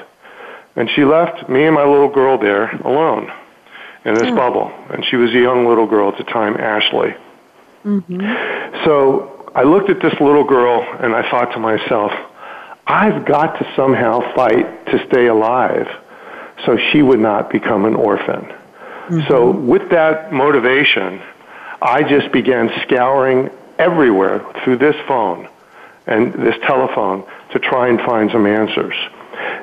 And 0.77 0.89
she 0.95 1.05
left 1.05 1.49
me 1.49 1.65
and 1.65 1.75
my 1.75 1.85
little 1.85 2.09
girl 2.09 2.39
there 2.39 2.71
alone 2.71 3.31
in 4.05 4.15
this 4.15 4.25
mm. 4.25 4.37
bubble. 4.37 4.73
And 4.91 5.05
she 5.05 5.17
was 5.17 5.31
a 5.31 5.39
young 5.39 5.67
little 5.67 5.87
girl 5.87 6.11
at 6.11 6.19
the 6.19 6.25
time, 6.25 6.57
Ashley. 6.57 7.15
Mm-hmm. 7.85 8.85
So 8.85 9.51
I 9.55 9.65
looked 9.65 9.91
at 9.91 10.01
this 10.01 10.15
little 10.21 10.45
girl 10.45 10.83
and 11.01 11.15
I 11.15 11.29
thought 11.31 11.53
to 11.53 11.59
myself, 11.59 12.13
I've 12.93 13.25
got 13.25 13.59
to 13.59 13.73
somehow 13.75 14.35
fight 14.35 14.87
to 14.87 15.07
stay 15.07 15.27
alive 15.27 15.89
so 16.67 16.77
she 16.77 17.01
would 17.01 17.21
not 17.21 17.51
become 17.51 17.87
an 17.87 17.95
orphan. 17.95 18.43
Mm-hmm. 18.43 19.29
So, 19.29 19.51
with 19.51 19.89
that 19.91 20.31
motivation, 20.31 21.23
I 21.81 22.03
just 22.03 22.31
began 22.33 22.71
scouring 22.83 23.49
everywhere 23.79 24.45
through 24.63 24.77
this 24.77 24.95
phone 25.09 25.49
and 26.07 26.35
this 26.35 26.55
telephone 26.67 27.25
to 27.53 27.59
try 27.59 27.89
and 27.89 27.99
find 28.01 28.31
some 28.31 28.47
answers. 28.47 28.95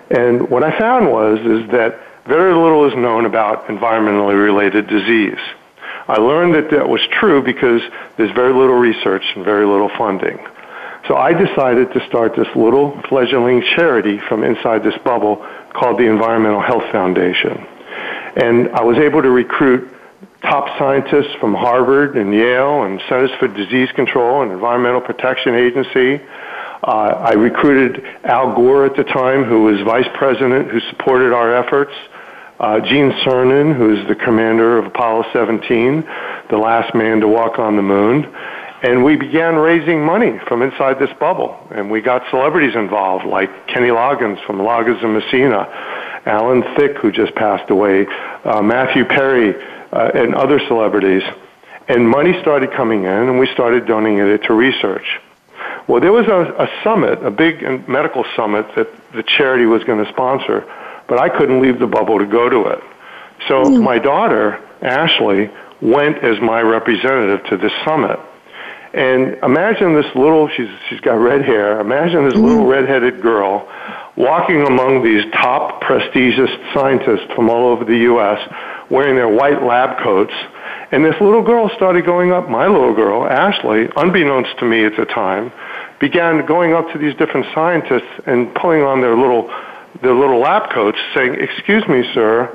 And 0.10 0.50
what 0.50 0.64
I 0.64 0.78
found 0.80 1.12
was 1.12 1.40
is 1.40 1.70
that 1.70 2.00
very 2.26 2.54
little 2.54 2.88
is 2.88 2.96
known 2.96 3.26
about 3.26 3.68
environmentally 3.68 4.42
related 4.42 4.88
disease. 4.88 5.40
I 6.08 6.18
learned 6.18 6.56
that 6.56 6.72
that 6.72 6.90
was 6.90 7.02
true 7.12 7.44
because 7.44 7.82
there's 8.18 8.32
very 8.32 8.54
little 8.54 8.78
research 8.78 9.24
and 9.36 9.46
very 9.46 9.68
little 9.68 9.90
funding. 9.90 10.40
So 11.10 11.18
I 11.18 11.34
decided 11.34 11.92
to 11.94 12.06
start 12.06 12.36
this 12.36 12.48
little 12.56 13.02
fledgling 13.10 13.64
charity 13.76 14.20
from 14.30 14.44
inside 14.44 14.84
this 14.84 14.96
bubble 15.04 15.38
called 15.74 15.98
the 15.98 16.06
Environmental 16.06 16.62
Health 16.62 16.84
Foundation. 16.92 17.66
And 18.36 18.70
I 18.70 18.84
was 18.84 19.00
able 19.00 19.24
to 19.24 19.32
recruit 19.32 19.92
top 20.44 20.78
scientists 20.78 21.34
from 21.40 21.56
Harvard 21.56 22.16
and 22.16 22.32
Yale 22.32 22.84
and 22.84 23.02
Centers 23.10 23.32
for 23.40 23.48
Disease 23.48 23.90
Control 23.96 24.44
and 24.44 24.52
Environmental 24.52 25.02
Protection 25.02 25.56
Agency. 25.56 26.24
Uh, 26.84 26.88
I 26.88 27.34
recruited 27.34 28.06
Al 28.24 28.54
Gore 28.54 28.86
at 28.86 28.96
the 28.96 29.04
time, 29.04 29.46
who 29.46 29.64
was 29.64 29.82
vice 29.82 30.08
president, 30.14 30.70
who 30.70 30.80
supported 30.92 31.34
our 31.34 31.56
efforts. 31.56 31.94
Uh, 32.60 32.82
Gene 32.82 33.14
Cernan, 33.24 33.76
who 33.76 33.98
is 33.98 34.08
the 34.08 34.16
commander 34.16 34.78
of 34.78 34.86
Apollo 34.86 35.26
17, 35.34 36.04
the 36.52 36.58
last 36.58 36.94
man 36.94 37.22
to 37.22 37.28
walk 37.28 37.58
on 37.58 37.78
the 37.78 37.82
moon. 37.82 38.32
And 38.82 39.04
we 39.04 39.18
began 39.18 39.56
raising 39.56 40.06
money 40.06 40.40
from 40.48 40.62
inside 40.62 41.00
this 41.00 41.12
bubble. 41.20 41.68
And 41.72 41.92
we 41.92 42.02
got 42.02 42.24
celebrities 42.30 42.76
involved, 42.76 43.26
like 43.26 43.68
Kenny 43.68 43.90
Loggins 43.90 44.44
from 44.46 44.58
Loggins 44.58 45.04
and 45.04 45.14
Messina, 45.14 45.68
Alan 46.26 46.64
Thicke, 46.76 46.98
who 46.98 47.12
just 47.12 47.36
passed 47.36 47.70
away, 47.70 48.08
uh, 48.46 48.62
Matthew 48.62 49.04
Perry, 49.04 49.54
uh, 49.92 50.12
and 50.14 50.34
other 50.34 50.60
celebrities. 50.68 51.24
And 51.90 52.08
money 52.08 52.40
started 52.42 52.72
coming 52.72 53.04
in, 53.04 53.10
and 53.10 53.40
we 53.40 53.48
started 53.48 53.86
donating 53.86 54.20
it 54.20 54.44
to 54.44 54.54
research. 54.54 55.20
Well, 55.88 56.00
there 56.00 56.14
was 56.14 56.28
a, 56.28 56.64
a 56.64 56.84
summit, 56.84 57.24
a 57.24 57.32
big 57.32 57.88
medical 57.90 58.24
summit 58.36 58.66
that 58.76 58.88
the 59.12 59.24
charity 59.24 59.66
was 59.66 59.84
going 59.84 60.04
to 60.04 60.10
sponsor, 60.12 60.64
but 61.08 61.20
I 61.20 61.30
couldn't 61.30 61.62
leave 61.62 61.80
the 61.80 61.88
bubble 61.88 62.20
to 62.20 62.26
go 62.26 62.48
to 62.48 62.68
it. 62.68 62.84
So 63.48 63.64
mm. 63.64 63.82
my 63.82 63.98
daughter, 63.98 64.64
Ashley, 64.82 65.50
went 65.82 66.18
as 66.20 66.40
my 66.42 66.62
representative 66.62 67.44
to 67.48 67.58
this 67.58 67.74
summit. 67.84 68.20
And 68.94 69.38
imagine 69.44 69.94
this 69.94 70.08
little, 70.16 70.50
she's, 70.50 70.70
she's 70.90 71.00
got 71.02 71.14
red 71.14 71.46
hair, 71.46 71.80
imagine 71.80 72.26
this 72.26 72.34
little 72.34 72.62
mm-hmm. 72.62 72.70
redheaded 72.70 73.22
girl 73.22 73.70
walking 74.16 74.66
among 74.66 75.04
these 75.04 75.24
top 75.32 75.80
prestigious 75.82 76.50
scientists 76.74 77.32
from 77.36 77.50
all 77.50 77.68
over 77.68 77.86
the 77.86 78.00
U.S. 78.00 78.40
wearing 78.90 79.16
their 79.16 79.30
white 79.30 79.64
lab 79.64 80.04
coats. 80.04 80.34
And 80.92 81.06
this 81.06 81.16
little 81.22 81.44
girl 81.44 81.70
started 81.76 82.06
going 82.06 82.32
up, 82.32 82.50
my 82.50 82.68
little 82.68 82.94
girl, 82.94 83.26
Ashley, 83.26 83.88
unbeknownst 83.96 84.58
to 84.60 84.66
me 84.66 84.84
at 84.86 84.98
the 84.98 85.06
time, 85.06 85.54
began 86.00 86.46
going 86.46 86.74
up 86.74 86.92
to 86.92 86.98
these 86.98 87.16
different 87.16 87.46
scientists 87.54 88.10
and 88.26 88.54
pulling 88.56 88.82
on 88.82 89.02
their 89.02 89.16
little, 89.16 89.54
their 90.02 90.16
little 90.16 90.40
lab 90.40 90.72
coats 90.72 90.98
saying, 91.14 91.36
excuse 91.36 91.88
me, 91.88 92.04
sir, 92.14 92.52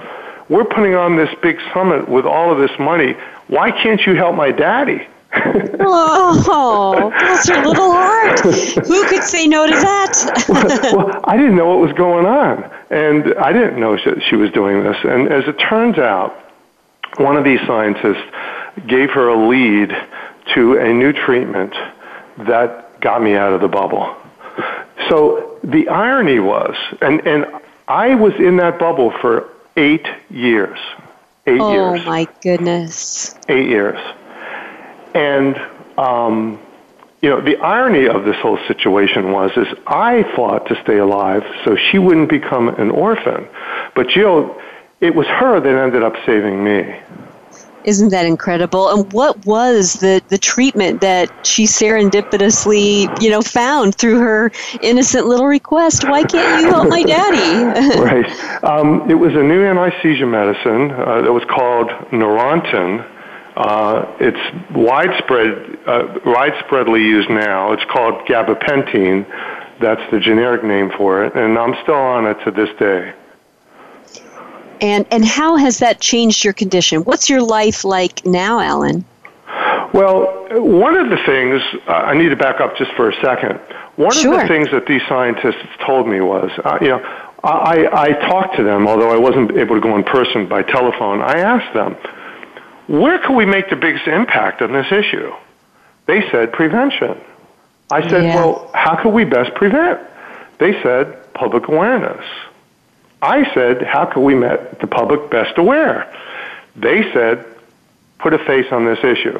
we're 0.49 0.65
putting 0.65 0.95
on 0.95 1.17
this 1.17 1.31
big 1.43 1.59
summit 1.73 2.09
with 2.09 2.27
all 2.27 2.53
of 2.53 2.59
this 2.59 2.77
money. 2.79 3.15
Why 3.47 3.71
can't 3.71 4.01
you 4.05 4.17
help 4.17 4.35
my 4.35 4.51
daddy? 4.51 5.07
Oh, 5.81 7.13
bless 7.19 7.49
your 7.49 7.65
little 7.65 7.93
heart. 7.93 8.41
Who 8.41 9.07
could 9.09 9.23
say 9.23 9.47
no 9.47 9.67
to 9.67 9.73
that? 9.73 10.93
well, 10.95 11.21
I 11.25 11.37
didn't 11.37 11.57
know 11.57 11.67
what 11.67 11.81
was 11.87 11.93
going 11.97 12.27
on. 12.27 12.71
And 12.91 13.35
I 13.35 13.53
didn't 13.53 13.81
know 13.81 13.97
that 13.97 14.23
she 14.29 14.37
was 14.37 14.51
doing 14.53 14.83
this. 14.83 14.97
And 15.05 15.29
as 15.29 15.47
it 15.49 15.59
turns 15.59 15.99
out, 15.99 16.33
one 17.17 17.37
of 17.37 17.45
these 17.45 17.61
scientists 17.67 18.23
gave 18.87 19.11
her 19.11 19.29
a 19.29 19.49
lead 19.49 19.97
to 20.55 20.79
a 20.79 20.93
new 20.93 21.13
treatment 21.13 21.75
that 22.39 23.01
got 23.01 23.23
me 23.23 23.35
out 23.35 23.53
of 23.53 23.61
the 23.61 23.69
bubble. 23.69 24.15
So 25.09 25.59
the 25.65 25.89
irony 25.89 26.41
was, 26.41 26.75
and, 27.01 27.27
and 27.27 27.47
I 27.89 28.15
was 28.15 28.35
in 28.35 28.57
that 28.59 28.79
bubble 28.79 29.11
for 29.21 29.51
eight 29.77 30.07
years. 30.31 30.79
Eight 31.47 31.61
oh, 31.61 31.73
years. 31.73 32.01
Oh 32.03 32.07
my 32.07 32.29
goodness. 32.43 33.35
Eight 33.49 33.69
years. 33.69 33.99
And 35.15 35.57
um, 35.97 36.59
you 37.25 37.31
know, 37.31 37.41
the 37.41 37.57
irony 37.57 38.07
of 38.07 38.27
this 38.27 38.37
whole 38.37 38.59
situation 38.69 39.33
was 39.33 39.51
is 39.57 39.67
I 39.87 40.25
fought 40.37 40.67
to 40.67 40.79
stay 40.83 40.99
alive 40.99 41.43
so 41.65 41.75
she 41.75 41.99
wouldn't 41.99 42.29
become 42.29 42.69
an 42.69 42.91
orphan. 42.91 43.49
But 43.95 44.09
Jill, 44.09 44.61
it 45.01 45.15
was 45.15 45.27
her 45.27 45.59
that 45.59 45.75
ended 45.75 46.03
up 46.03 46.15
saving 46.27 46.63
me. 46.63 47.01
Isn't 47.85 48.11
that 48.11 48.27
incredible? 48.27 48.91
And 48.91 49.11
what 49.13 49.45
was 49.47 49.95
the, 49.95 50.23
the 50.29 50.39
treatment 50.39 51.03
that 51.03 51.47
she 51.47 51.65
serendipitously, 51.65 53.23
you 53.23 53.31
know, 53.31 53.43
found 53.43 53.95
through 53.95 54.21
her 54.21 54.51
innocent 54.83 55.27
little 55.27 55.47
request? 55.47 56.09
Why 56.09 56.25
can't 56.25 56.63
you 56.63 56.71
help 56.71 56.89
my 56.89 57.03
daddy? 57.03 57.99
right. 58.01 58.65
Um, 58.65 59.11
it 59.11 59.15
was 59.15 59.35
a 59.35 59.43
new 59.43 59.65
anesthesia 59.65 60.27
medicine 60.27 60.91
uh, 60.93 61.23
that 61.23 61.33
was 61.33 61.45
called 61.45 61.89
Neurontin. 62.11 63.14
Uh, 63.57 64.17
it's 64.19 64.75
widespread, 64.75 65.79
uh, 65.87 66.19
widespreadly 66.25 67.01
used 67.01 67.31
now. 67.31 67.73
It's 67.73 67.85
called 67.85 68.27
gabapentin. 68.27 69.27
That's 69.81 70.11
the 70.11 70.19
generic 70.19 70.65
name 70.65 70.91
for 70.97 71.25
it, 71.25 71.35
and 71.35 71.59
I'm 71.59 71.75
still 71.83 71.95
on 71.95 72.27
it 72.27 72.43
to 72.45 72.51
this 72.51 72.69
day. 72.79 73.15
And 74.81 75.07
and 75.11 75.25
how 75.25 75.57
has 75.57 75.79
that 75.79 76.01
changed 76.01 76.45
your 76.45 76.53
condition? 76.53 77.05
What's 77.05 77.31
your 77.31 77.43
life 77.43 77.85
like 77.85 78.27
now, 78.27 78.61
Alan? 78.61 79.05
Well, 79.93 80.47
one 80.51 80.97
of 80.97 81.11
the 81.11 81.19
things 81.25 81.63
uh, 81.87 81.93
I 81.93 82.15
need 82.15 82.31
to 82.31 82.37
back 82.37 82.61
up 82.61 82.77
just 82.77 82.93
for 82.95 83.09
a 83.09 83.15
second. 83.23 83.61
One 83.95 84.11
sure. 84.11 84.35
of 84.35 84.41
the 84.41 84.49
things 84.49 84.69
that 84.73 84.87
these 84.87 85.03
scientists 85.09 85.69
told 85.87 86.09
me 86.09 86.21
was, 86.21 86.51
uh, 86.65 86.79
you 86.81 86.89
know, 86.89 86.99
I, 87.45 87.87
I 87.93 88.13
talked 88.29 88.57
to 88.57 88.65
them, 88.65 88.89
although 88.89 89.11
I 89.11 89.19
wasn't 89.19 89.57
able 89.57 89.77
to 89.77 89.81
go 89.81 89.95
in 89.97 90.03
person 90.03 90.49
by 90.49 90.63
telephone. 90.63 91.21
I 91.21 91.39
asked 91.39 91.73
them, 91.75 91.97
where 92.87 93.19
can 93.19 93.37
we 93.37 93.47
make 93.47 93.71
the 93.71 93.77
biggest 93.77 94.07
impact 94.07 94.63
on 94.63 94.73
this 94.73 94.91
issue? 94.93 95.33
They 96.07 96.29
said 96.31 96.53
prevention. 96.53 97.19
I 97.91 98.09
said, 98.09 98.25
yeah. 98.25 98.37
well, 98.37 98.71
how 98.75 99.01
can 99.01 99.13
we 99.13 99.25
best 99.25 99.55
prevent? 99.55 100.01
They 100.59 100.81
said 100.83 101.33
public 101.35 101.69
awareness. 101.69 102.25
I 103.23 103.53
said, 103.55 103.83
how 103.83 104.05
can 104.07 104.23
we 104.23 104.35
make 104.35 104.81
the 104.81 104.87
public 104.87 105.31
best 105.31 105.57
aware? 105.57 106.13
They 106.77 107.11
said, 107.13 107.47
put 108.19 108.35
a 108.35 108.39
face 108.39 108.71
on 108.71 108.85
this 108.85 108.99
issue. 109.03 109.39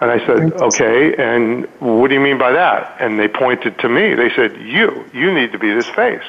And 0.00 0.10
I 0.10 0.24
said, 0.26 0.52
okay, 0.54 1.14
and 1.16 1.66
what 1.80 2.08
do 2.08 2.14
you 2.14 2.20
mean 2.20 2.38
by 2.38 2.52
that? 2.52 2.96
And 3.00 3.18
they 3.18 3.28
pointed 3.28 3.78
to 3.80 3.88
me. 3.88 4.14
They 4.14 4.30
said, 4.30 4.56
you, 4.56 5.04
you 5.12 5.34
need 5.34 5.52
to 5.52 5.58
be 5.58 5.74
this 5.74 5.88
face. 5.88 6.22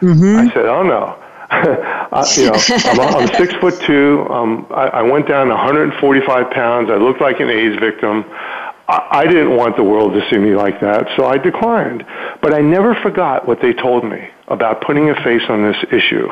Mm-hmm. 0.00 0.36
I 0.36 0.52
said, 0.52 0.66
oh 0.66 0.82
no. 0.82 1.18
I, 2.12 2.24
you 2.36 2.46
know, 2.46 2.58
I'm, 3.02 3.28
I'm 3.28 3.28
six 3.34 3.54
foot 3.54 3.80
two. 3.86 4.26
Um, 4.30 4.66
I, 4.70 4.88
I 4.88 5.02
went 5.02 5.28
down 5.28 5.48
145 5.48 6.50
pounds. 6.50 6.90
I 6.90 6.96
looked 6.96 7.20
like 7.20 7.40
an 7.40 7.50
AIDS 7.50 7.78
victim. 7.78 8.24
I, 8.88 9.08
I 9.10 9.26
didn't 9.26 9.56
want 9.56 9.76
the 9.76 9.84
world 9.84 10.14
to 10.14 10.28
see 10.30 10.38
me 10.38 10.54
like 10.54 10.80
that, 10.80 11.08
so 11.16 11.26
I 11.26 11.38
declined. 11.38 12.04
But 12.42 12.54
I 12.54 12.60
never 12.60 12.94
forgot 12.96 13.46
what 13.46 13.60
they 13.60 13.72
told 13.72 14.04
me 14.04 14.28
about 14.48 14.82
putting 14.82 15.10
a 15.10 15.14
face 15.22 15.42
on 15.48 15.62
this 15.62 15.76
issue. 15.92 16.28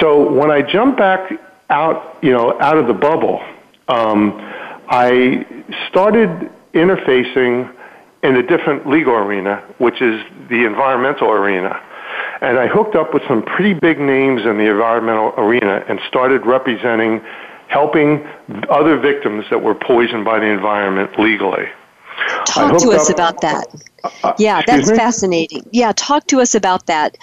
So 0.00 0.30
when 0.32 0.50
I 0.50 0.62
jumped 0.62 0.98
back 0.98 1.32
out, 1.70 2.18
you 2.22 2.32
know, 2.32 2.60
out 2.60 2.76
of 2.76 2.86
the 2.86 2.94
bubble, 2.94 3.42
um, 3.88 4.32
I 4.88 5.46
started 5.88 6.50
interfacing 6.72 7.74
in 8.22 8.36
a 8.36 8.42
different 8.42 8.88
legal 8.88 9.14
arena, 9.14 9.62
which 9.78 10.00
is 10.00 10.22
the 10.48 10.64
environmental 10.64 11.30
arena. 11.30 11.80
And 12.44 12.58
I 12.58 12.66
hooked 12.66 12.94
up 12.94 13.14
with 13.14 13.22
some 13.26 13.42
pretty 13.42 13.72
big 13.72 13.98
names 13.98 14.42
in 14.42 14.58
the 14.58 14.70
environmental 14.70 15.32
arena 15.38 15.82
and 15.88 15.98
started 16.08 16.44
representing, 16.44 17.22
helping 17.68 18.26
other 18.68 18.98
victims 18.98 19.46
that 19.48 19.62
were 19.62 19.74
poisoned 19.74 20.26
by 20.26 20.38
the 20.40 20.46
environment 20.46 21.18
legally. 21.18 21.66
Talk 22.46 22.78
to 22.82 22.90
us 22.90 23.08
up, 23.08 23.14
about 23.14 23.40
that. 23.40 23.66
Uh, 24.22 24.34
yeah, 24.38 24.62
that's 24.66 24.90
me? 24.90 24.96
fascinating. 24.96 25.66
Yeah, 25.72 25.92
talk 25.96 26.26
to 26.26 26.40
us 26.40 26.54
about 26.54 26.86
that 26.86 27.16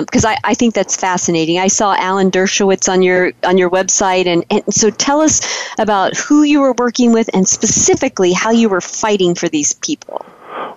because 0.00 0.24
um, 0.24 0.30
I, 0.30 0.38
I 0.44 0.54
think 0.54 0.74
that's 0.74 0.94
fascinating. 0.96 1.58
I 1.58 1.66
saw 1.66 1.94
Alan 1.96 2.30
Dershowitz 2.30 2.88
on 2.88 3.02
your 3.02 3.32
on 3.42 3.58
your 3.58 3.70
website, 3.70 4.26
and, 4.26 4.44
and 4.48 4.62
so 4.72 4.90
tell 4.90 5.20
us 5.20 5.40
about 5.78 6.16
who 6.16 6.44
you 6.44 6.60
were 6.60 6.74
working 6.78 7.12
with 7.12 7.28
and 7.34 7.46
specifically 7.48 8.32
how 8.32 8.52
you 8.52 8.68
were 8.68 8.80
fighting 8.80 9.34
for 9.34 9.48
these 9.48 9.74
people. 9.74 10.24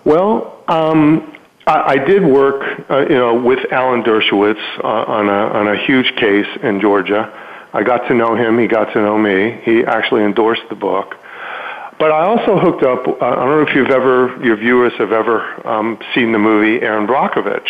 Well, 0.04 0.62
um, 0.66 1.32
I, 1.66 1.92
I 1.92 1.96
did 1.98 2.24
work, 2.24 2.90
uh, 2.90 3.00
you 3.00 3.16
know, 3.16 3.40
with 3.40 3.72
Alan 3.72 4.02
Dershowitz 4.02 4.60
uh, 4.82 4.86
on 4.86 5.28
a 5.28 5.58
on 5.58 5.68
a 5.68 5.76
huge 5.86 6.14
case 6.16 6.46
in 6.62 6.80
Georgia. 6.80 7.30
I 7.72 7.82
got 7.82 8.08
to 8.08 8.14
know 8.14 8.36
him. 8.36 8.58
He 8.58 8.66
got 8.66 8.92
to 8.92 9.00
know 9.00 9.16
me. 9.18 9.60
He 9.64 9.84
actually 9.84 10.24
endorsed 10.24 10.68
the 10.68 10.74
book. 10.74 11.14
But 11.98 12.10
I 12.10 12.24
also 12.24 12.58
hooked 12.58 12.82
up. 12.82 13.06
Uh, 13.06 13.24
I 13.24 13.34
don't 13.36 13.48
know 13.48 13.62
if 13.62 13.74
you've 13.74 13.90
ever, 13.90 14.44
your 14.44 14.56
viewers 14.56 14.92
have 14.98 15.12
ever 15.12 15.66
um, 15.66 15.98
seen 16.14 16.32
the 16.32 16.38
movie 16.38 16.84
Erin 16.84 17.06
Brockovich. 17.06 17.68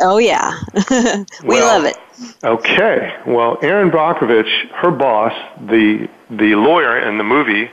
Oh 0.00 0.18
yeah, 0.18 0.58
we 0.90 1.24
well, 1.44 1.82
love 1.82 1.84
it. 1.84 1.96
Okay, 2.42 3.14
well, 3.26 3.58
Erin 3.62 3.90
Brockovich, 3.90 4.70
her 4.72 4.90
boss, 4.90 5.32
the 5.68 6.08
the 6.30 6.56
lawyer 6.56 6.98
in 6.98 7.18
the 7.18 7.24
movie, 7.24 7.70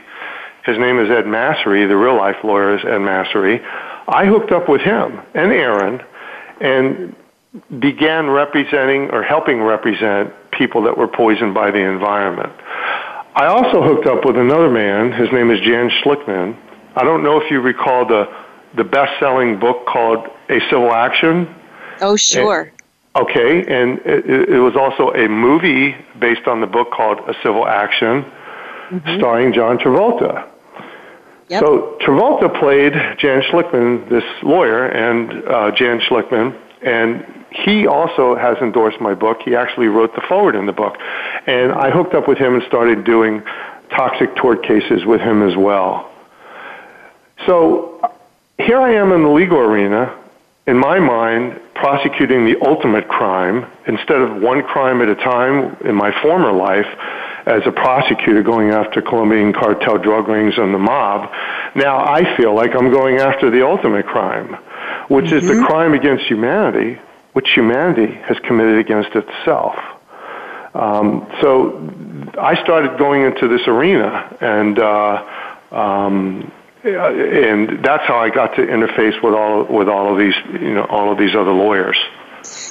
his 0.64 0.78
name 0.78 1.00
is 1.00 1.10
Ed 1.10 1.26
Masry. 1.26 1.86
The 1.86 1.96
real 1.96 2.16
life 2.16 2.36
lawyer 2.44 2.76
is 2.76 2.84
Ed 2.84 2.98
Masry. 2.98 3.60
I 4.08 4.26
hooked 4.26 4.52
up 4.52 4.68
with 4.68 4.80
him 4.80 5.20
and 5.34 5.52
Erin 5.52 6.02
and 6.60 7.14
began 7.80 8.30
representing 8.30 9.10
or 9.10 9.22
helping 9.22 9.62
represent 9.62 10.32
people 10.50 10.82
that 10.82 10.96
were 10.96 11.08
poisoned 11.08 11.54
by 11.54 11.70
the 11.70 11.78
environment. 11.78 12.52
I 13.34 13.46
also 13.46 13.82
hooked 13.82 14.06
up 14.06 14.24
with 14.24 14.36
another 14.36 14.70
man. 14.70 15.12
His 15.12 15.30
name 15.32 15.50
is 15.50 15.60
Jan 15.60 15.90
Schlichtmann. 16.02 16.56
I 16.96 17.04
don't 17.04 17.22
know 17.22 17.40
if 17.40 17.50
you 17.50 17.60
recall 17.60 18.06
the 18.06 18.28
the 18.74 18.84
best-selling 18.84 19.58
book 19.58 19.86
called 19.86 20.26
A 20.48 20.58
Civil 20.70 20.92
Action. 20.92 21.54
Oh, 22.00 22.16
sure. 22.16 22.72
And, 23.14 23.28
okay, 23.28 23.60
and 23.60 23.98
it, 23.98 24.48
it, 24.48 24.58
was 24.60 24.76
also 24.76 25.10
a 25.12 25.28
movie 25.28 25.94
based 26.18 26.46
on 26.46 26.60
the 26.60 26.66
book 26.66 26.90
called 26.90 27.18
A 27.28 27.34
Civil 27.42 27.66
Action, 27.66 28.22
mm-hmm. 28.22 29.18
starring 29.18 29.52
John 29.52 29.78
Travolta. 29.78 30.48
Yep. 31.52 31.60
So 31.60 31.98
Travolta 32.00 32.58
played 32.58 32.94
Jan 33.18 33.42
Schlichtmann, 33.42 34.08
this 34.08 34.24
lawyer, 34.42 34.86
and 34.86 35.46
uh, 35.46 35.70
Jan 35.72 36.00
Schlichtmann, 36.00 36.58
and 36.80 37.44
he 37.50 37.86
also 37.86 38.34
has 38.34 38.56
endorsed 38.62 39.02
my 39.02 39.12
book. 39.12 39.42
He 39.44 39.54
actually 39.54 39.88
wrote 39.88 40.14
the 40.14 40.22
foreword 40.22 40.54
in 40.54 40.64
the 40.64 40.72
book. 40.72 40.96
And 41.46 41.72
I 41.72 41.90
hooked 41.90 42.14
up 42.14 42.26
with 42.26 42.38
him 42.38 42.54
and 42.54 42.62
started 42.62 43.04
doing 43.04 43.42
toxic 43.90 44.34
tort 44.34 44.62
cases 44.62 45.04
with 45.04 45.20
him 45.20 45.46
as 45.46 45.54
well. 45.54 46.10
So 47.44 48.00
here 48.56 48.80
I 48.80 48.94
am 48.94 49.12
in 49.12 49.22
the 49.22 49.28
legal 49.28 49.58
arena, 49.58 50.18
in 50.66 50.78
my 50.78 51.00
mind, 51.00 51.60
prosecuting 51.74 52.46
the 52.46 52.56
ultimate 52.66 53.08
crime 53.08 53.70
instead 53.86 54.22
of 54.22 54.40
one 54.40 54.62
crime 54.62 55.02
at 55.02 55.08
a 55.08 55.16
time 55.16 55.76
in 55.84 55.94
my 55.94 56.18
former 56.22 56.50
life 56.50 56.86
as 57.46 57.62
a 57.66 57.72
prosecutor 57.72 58.42
going 58.42 58.70
after 58.70 59.02
Colombian 59.02 59.52
cartel 59.52 59.98
drug 59.98 60.28
rings 60.28 60.54
and 60.56 60.72
the 60.72 60.78
mob. 60.78 61.30
Now 61.74 61.98
I 61.98 62.36
feel 62.36 62.54
like 62.54 62.74
I'm 62.74 62.90
going 62.90 63.18
after 63.18 63.50
the 63.50 63.66
ultimate 63.66 64.06
crime, 64.06 64.56
which 65.08 65.26
mm-hmm. 65.26 65.36
is 65.36 65.46
the 65.46 65.54
mm-hmm. 65.54 65.66
crime 65.66 65.94
against 65.94 66.24
humanity 66.26 66.98
which 67.32 67.48
humanity 67.54 68.12
has 68.12 68.38
committed 68.40 68.78
against 68.78 69.10
itself. 69.14 69.74
Um, 70.74 71.30
so 71.40 72.32
I 72.38 72.62
started 72.62 72.98
going 72.98 73.22
into 73.22 73.48
this 73.48 73.66
arena, 73.66 74.36
and 74.40 74.78
uh, 74.78 75.74
um, 75.74 76.52
and 76.84 77.84
that's 77.84 78.04
how 78.04 78.16
I 78.16 78.30
got 78.30 78.56
to 78.56 78.62
interface 78.62 79.22
with 79.22 79.34
all 79.34 79.64
with 79.64 79.88
all 79.88 80.12
of 80.12 80.18
these 80.18 80.34
you 80.60 80.74
know 80.74 80.84
all 80.84 81.12
of 81.12 81.18
these 81.18 81.34
other 81.34 81.52
lawyers. 81.52 81.96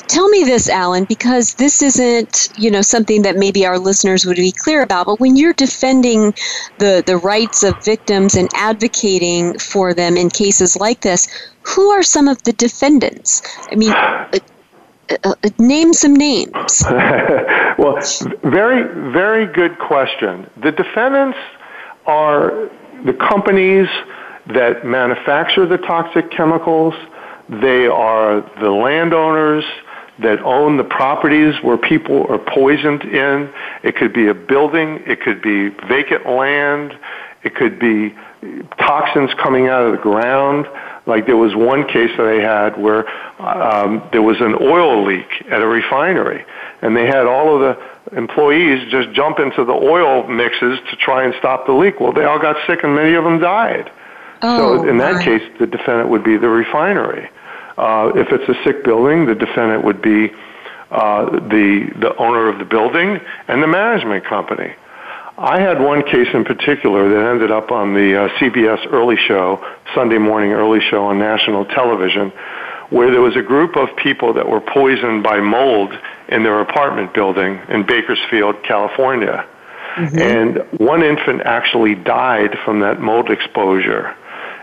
Tell 0.08 0.28
me 0.30 0.44
this, 0.44 0.70
Alan, 0.70 1.06
because 1.06 1.56
this 1.56 1.82
isn't, 1.82 2.50
you 2.58 2.70
know, 2.70 2.82
something 2.82 3.22
that 3.22 3.38
maybe 3.38 3.66
our 3.66 3.80
listeners 3.80 4.26
would 4.26 4.38
be 4.38 4.52
clear 4.52 4.82
about. 4.82 5.06
But 5.06 5.20
when 5.20 5.36
you're 5.38 5.54
defending 5.54 6.34
the 6.78 7.04
the 7.06 7.18
rights 7.18 7.64
of 7.64 7.84
victims 7.84 8.36
and 8.36 8.50
advocating 8.56 9.58
for 9.58 9.94
them 9.94 10.18
in 10.18 10.30
cases 10.30 10.76
like 10.76 11.02
this, 11.02 11.28
who 11.64 11.90
are 11.90 12.04
some 12.04 12.28
of 12.28 12.42
the 12.44 12.54
defendants? 12.54 13.42
I 13.72 13.76
mean, 13.76 13.92
uh, 13.92 14.30
uh, 15.24 15.36
name 15.60 15.94
some 15.94 16.16
names. 16.16 16.84
well, 17.78 18.00
very, 18.44 19.12
very 19.12 19.46
good 19.46 19.78
question. 19.80 20.50
The 20.62 20.72
defendants 20.72 21.38
are 22.06 22.70
the 23.06 23.14
companies 23.14 23.88
that 24.48 24.86
manufacture 24.86 25.66
the 25.66 25.78
toxic 25.78 26.32
chemicals. 26.32 26.94
They 27.52 27.86
are 27.86 28.42
the 28.62 28.72
landowners 28.72 29.66
that 30.20 30.40
own 30.40 30.78
the 30.78 30.84
properties 30.84 31.56
where 31.62 31.78
people 31.78 32.26
are 32.30 32.38
poisoned 32.38 33.04
in. 33.04 33.52
It 33.84 33.98
could 33.98 34.14
be 34.14 34.28
a 34.28 34.34
building. 34.34 35.04
It 35.06 35.22
could 35.22 35.42
be 35.42 35.70
vacant 35.88 36.28
land. 36.28 36.98
It 37.44 37.56
could 37.56 37.78
be 37.78 38.16
toxins 38.78 39.32
coming 39.42 39.68
out 39.68 39.84
of 39.84 39.92
the 39.92 39.98
ground. 39.98 40.68
Like 41.06 41.26
there 41.26 41.38
was 41.38 41.56
one 41.56 41.88
case 41.88 42.12
that 42.18 42.28
I 42.28 42.40
had 42.40 42.82
where 42.82 43.10
um, 43.42 44.08
there 44.12 44.22
was 44.22 44.40
an 44.40 44.56
oil 44.62 45.04
leak 45.06 45.28
at 45.50 45.62
a 45.62 45.68
refinery, 45.68 46.46
and 46.82 46.96
they 46.96 47.08
had 47.08 47.26
all 47.26 47.56
of 47.56 47.62
the 47.62 48.16
employees 48.16 48.90
just 48.92 49.12
jump 49.12 49.40
into 49.40 49.66
the 49.66 49.74
oil 49.74 50.28
mixes 50.28 50.80
to 50.90 50.96
try 50.98 51.26
and 51.26 51.34
stop 51.40 51.66
the 51.66 51.74
leak. 51.74 52.00
Well, 52.00 52.14
they 52.14 52.24
all 52.24 52.40
got 52.40 52.56
sick 52.68 52.80
and 52.84 52.96
many 52.96 53.16
of 53.16 53.24
them 53.24 53.40
died. 53.40 53.92
Oh, 54.44 54.84
so 54.84 54.90
in 54.90 54.98
that 55.00 55.16
my. 55.16 55.24
case, 55.24 55.42
the 55.60 55.68
defendant 55.68 56.10
would 56.10 56.24
be 56.24 56.38
the 56.38 56.50
refinery. 56.50 57.30
Uh, 57.78 58.12
if 58.16 58.28
it's 58.32 58.48
a 58.50 58.64
sick 58.64 58.84
building, 58.84 59.26
the 59.26 59.36
defendant 59.36 59.84
would 59.84 60.02
be 60.02 60.32
uh, 60.92 61.26
the 61.26 61.90
the 62.00 62.16
owner 62.18 62.50
of 62.50 62.60
the 62.60 62.66
building 62.66 63.20
and 63.48 63.64
the 63.64 63.68
management 63.68 64.26
company. 64.26 64.74
I 65.38 65.60
had 65.60 65.82
one 65.82 66.04
case 66.04 66.28
in 66.34 66.44
particular 66.44 67.10
that 67.10 67.32
ended 67.32 67.52
up 67.52 67.72
on 67.72 67.94
the 67.94 68.26
uh, 68.26 68.30
CBS 68.38 68.86
early 68.92 69.16
show, 69.18 69.66
Sunday 69.96 70.18
morning 70.18 70.52
early 70.52 70.82
show 70.82 71.06
on 71.06 71.18
national 71.18 71.66
television, 71.66 72.32
where 72.90 73.10
there 73.10 73.22
was 73.22 73.36
a 73.36 73.42
group 73.42 73.78
of 73.78 73.96
people 73.96 74.34
that 74.34 74.48
were 74.48 74.62
poisoned 74.62 75.24
by 75.24 75.40
mold 75.40 75.98
in 76.28 76.44
their 76.44 76.60
apartment 76.60 77.14
building 77.14 77.60
in 77.70 77.86
Bakersfield, 77.86 78.62
California. 78.64 79.48
Mm-hmm. 79.96 80.20
And 80.20 80.80
one 80.80 81.04
infant 81.04 81.42
actually 81.44 81.96
died 81.96 82.58
from 82.64 82.82
that 82.82 83.00
mold 83.02 83.30
exposure. 83.32 84.16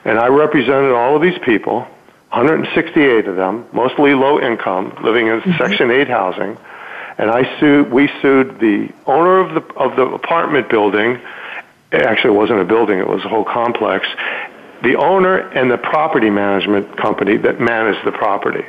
And 0.05 0.19
I 0.19 0.29
represented 0.29 0.93
all 0.93 1.17
of 1.17 1.23
these 1.23 1.39
people, 1.45 1.87
168 2.31 3.27
of 3.27 3.37
them, 3.37 3.67
mostly 3.73 4.15
low 4.15 4.41
income, 4.41 4.97
living 5.03 5.29
in 5.29 5.41
mm-hmm. 5.41 5.53
Section 5.59 5.91
8 5.91 6.09
housing. 6.09 6.59
And 7.17 7.31
I 7.31 7.59
sued, 7.59 7.91
we 7.91 8.09
sued 8.23 8.61
the 8.61 8.93
owner 9.07 9.39
of 9.39 9.55
the, 9.55 9.75
of 9.75 9.97
the 9.97 10.03
apartment 10.03 10.69
building. 10.69 11.21
Actually, 11.91 12.35
it 12.35 12.39
wasn't 12.39 12.61
a 12.61 12.65
building, 12.65 12.99
it 12.99 13.09
was 13.09 13.25
a 13.25 13.29
whole 13.29 13.45
complex. 13.45 14.07
The 14.83 14.97
owner 14.97 15.39
and 15.39 15.71
the 15.71 15.79
property 15.79 16.31
management 16.31 16.97
company 16.97 17.37
that 17.39 17.61
managed 17.61 18.07
the 18.07 18.13
property. 18.13 18.65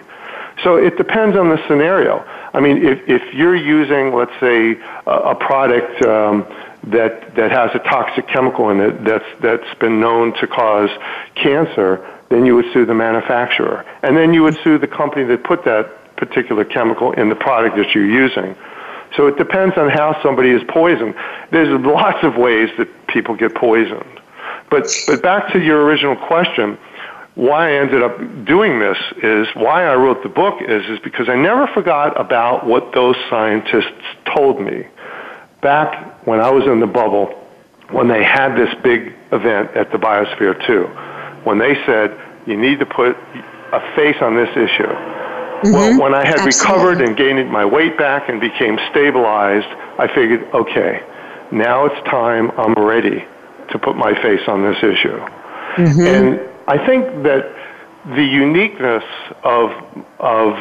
So 0.63 0.75
it 0.77 0.97
depends 0.97 1.37
on 1.37 1.49
the 1.49 1.61
scenario. 1.67 2.25
I 2.53 2.59
mean, 2.59 2.85
if, 2.85 3.07
if 3.07 3.33
you're 3.33 3.55
using, 3.55 4.13
let's 4.13 4.37
say, 4.39 4.79
a, 5.05 5.11
a 5.11 5.35
product 5.35 6.01
um, 6.03 6.45
that 6.87 7.35
that 7.35 7.51
has 7.51 7.71
a 7.75 7.79
toxic 7.79 8.27
chemical 8.27 8.69
in 8.69 8.79
it 8.79 9.03
that's 9.03 9.25
that's 9.41 9.79
been 9.79 9.99
known 9.99 10.33
to 10.39 10.47
cause 10.47 10.89
cancer, 11.35 12.18
then 12.29 12.45
you 12.45 12.55
would 12.55 12.71
sue 12.73 12.85
the 12.85 12.93
manufacturer, 12.93 13.85
and 14.03 14.15
then 14.15 14.33
you 14.33 14.43
would 14.43 14.57
sue 14.63 14.77
the 14.77 14.87
company 14.87 15.25
that 15.25 15.43
put 15.43 15.63
that 15.65 16.15
particular 16.15 16.63
chemical 16.63 17.11
in 17.13 17.29
the 17.29 17.35
product 17.35 17.75
that 17.77 17.93
you're 17.93 18.05
using. 18.05 18.55
So 19.15 19.27
it 19.27 19.37
depends 19.37 19.77
on 19.77 19.89
how 19.89 20.21
somebody 20.21 20.49
is 20.49 20.61
poisoned. 20.67 21.15
There's 21.51 21.69
lots 21.81 22.23
of 22.23 22.35
ways 22.35 22.69
that 22.77 22.87
people 23.07 23.35
get 23.35 23.55
poisoned. 23.55 24.19
But 24.69 24.87
but 25.07 25.23
back 25.23 25.51
to 25.53 25.59
your 25.59 25.83
original 25.83 26.15
question, 26.15 26.77
why 27.35 27.69
I 27.69 27.73
ended 27.73 28.03
up 28.03 28.17
doing 28.45 28.79
this 28.79 28.97
is 29.23 29.47
why 29.55 29.85
I 29.85 29.95
wrote 29.95 30.21
the 30.23 30.29
book 30.29 30.61
is 30.61 30.85
is 30.85 30.99
because 30.99 31.27
I 31.29 31.35
never 31.35 31.67
forgot 31.67 32.19
about 32.19 32.67
what 32.67 32.91
those 32.93 33.15
scientists 33.29 34.03
told 34.25 34.61
me 34.61 34.85
back 35.61 36.25
when 36.27 36.39
I 36.39 36.51
was 36.51 36.65
in 36.65 36.79
the 36.79 36.87
bubble, 36.87 37.27
when 37.89 38.07
they 38.07 38.23
had 38.23 38.55
this 38.55 38.73
big 38.83 39.15
event 39.31 39.71
at 39.75 39.91
the 39.91 39.97
Biosphere 39.97 40.65
2, 40.65 40.87
when 41.49 41.57
they 41.57 41.73
said, 41.85 42.15
you 42.45 42.55
need 42.55 42.77
to 42.77 42.85
put 42.85 43.17
a 43.73 43.81
face 43.95 44.17
on 44.21 44.35
this 44.35 44.51
issue. 44.55 44.83
Mm-hmm. 44.83 45.73
Well, 45.73 45.99
when 45.99 46.13
I 46.13 46.23
had 46.25 46.39
Absolutely. 46.39 46.59
recovered 46.59 47.01
and 47.01 47.17
gained 47.17 47.51
my 47.51 47.65
weight 47.65 47.97
back 47.97 48.29
and 48.29 48.39
became 48.39 48.77
stabilized, 48.91 49.67
I 49.97 50.07
figured, 50.13 50.47
okay, 50.53 51.01
now 51.51 51.85
it's 51.85 52.01
time, 52.07 52.51
I'm 52.51 52.75
ready 52.75 53.25
to 53.71 53.79
put 53.79 53.95
my 53.95 54.13
face 54.21 54.47
on 54.47 54.61
this 54.61 54.77
issue. 54.77 55.17
Mm-hmm. 55.17 56.01
And 56.01 56.39
I 56.67 56.77
think 56.85 57.23
that 57.23 57.51
the 58.05 58.23
uniqueness 58.23 59.03
of, 59.43 59.71
of 60.19 60.53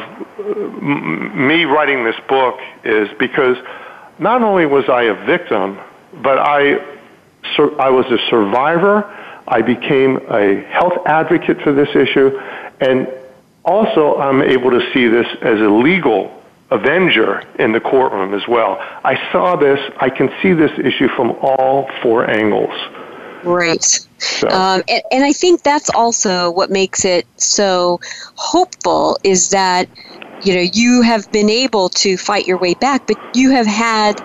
me 0.81 1.65
writing 1.65 2.03
this 2.03 2.19
book 2.27 2.59
is 2.83 3.09
because 3.19 3.57
not 4.17 4.41
only 4.41 4.65
was 4.65 4.89
I 4.89 5.03
a 5.03 5.13
victim, 5.25 5.79
but 6.23 6.39
I, 6.39 6.77
I 7.79 7.89
was 7.89 8.05
a 8.07 8.17
survivor. 8.29 9.05
I 9.49 9.61
became 9.61 10.17
a 10.29 10.61
health 10.69 11.05
advocate 11.05 11.61
for 11.61 11.73
this 11.73 11.89
issue, 11.95 12.39
and 12.79 13.07
also 13.65 14.17
I'm 14.17 14.41
able 14.41 14.71
to 14.71 14.93
see 14.93 15.07
this 15.07 15.27
as 15.41 15.59
a 15.59 15.69
legal 15.69 16.39
avenger 16.71 17.43
in 17.57 17.71
the 17.71 17.79
courtroom 17.79 18.33
as 18.33 18.47
well. 18.47 18.77
I 19.03 19.31
saw 19.31 19.55
this, 19.55 19.79
I 19.99 20.09
can 20.09 20.31
see 20.41 20.53
this 20.53 20.71
issue 20.79 21.07
from 21.09 21.31
all 21.41 21.89
four 22.01 22.29
angles. 22.29 22.73
Right. 23.43 23.83
So. 24.19 24.47
Um, 24.49 24.83
and, 24.87 25.01
and 25.11 25.23
I 25.23 25.33
think 25.33 25.63
that's 25.63 25.89
also 25.89 26.51
what 26.51 26.69
makes 26.69 27.05
it 27.05 27.25
so 27.37 27.99
hopeful 28.35 29.17
is 29.23 29.49
that 29.49 29.89
you 30.43 30.53
know 30.53 30.61
you 30.61 31.01
have 31.01 31.31
been 31.31 31.49
able 31.49 31.89
to 31.89 32.17
fight 32.17 32.47
your 32.47 32.57
way 32.57 32.73
back 32.73 33.05
but 33.07 33.17
you 33.35 33.51
have 33.51 33.67
had 33.67 34.21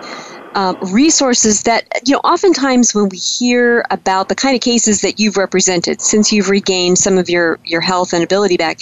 um, 0.55 0.77
resources 0.91 1.63
that 1.63 1.85
you 2.05 2.13
know 2.13 2.19
oftentimes 2.19 2.95
when 2.95 3.09
we 3.09 3.17
hear 3.17 3.85
about 3.91 4.29
the 4.29 4.35
kind 4.35 4.55
of 4.55 4.61
cases 4.61 5.01
that 5.01 5.19
you've 5.19 5.37
represented 5.37 6.01
since 6.01 6.31
you've 6.31 6.49
regained 6.49 6.97
some 6.97 7.17
of 7.17 7.29
your 7.29 7.59
your 7.65 7.81
health 7.81 8.13
and 8.13 8.23
ability 8.23 8.57
back 8.57 8.79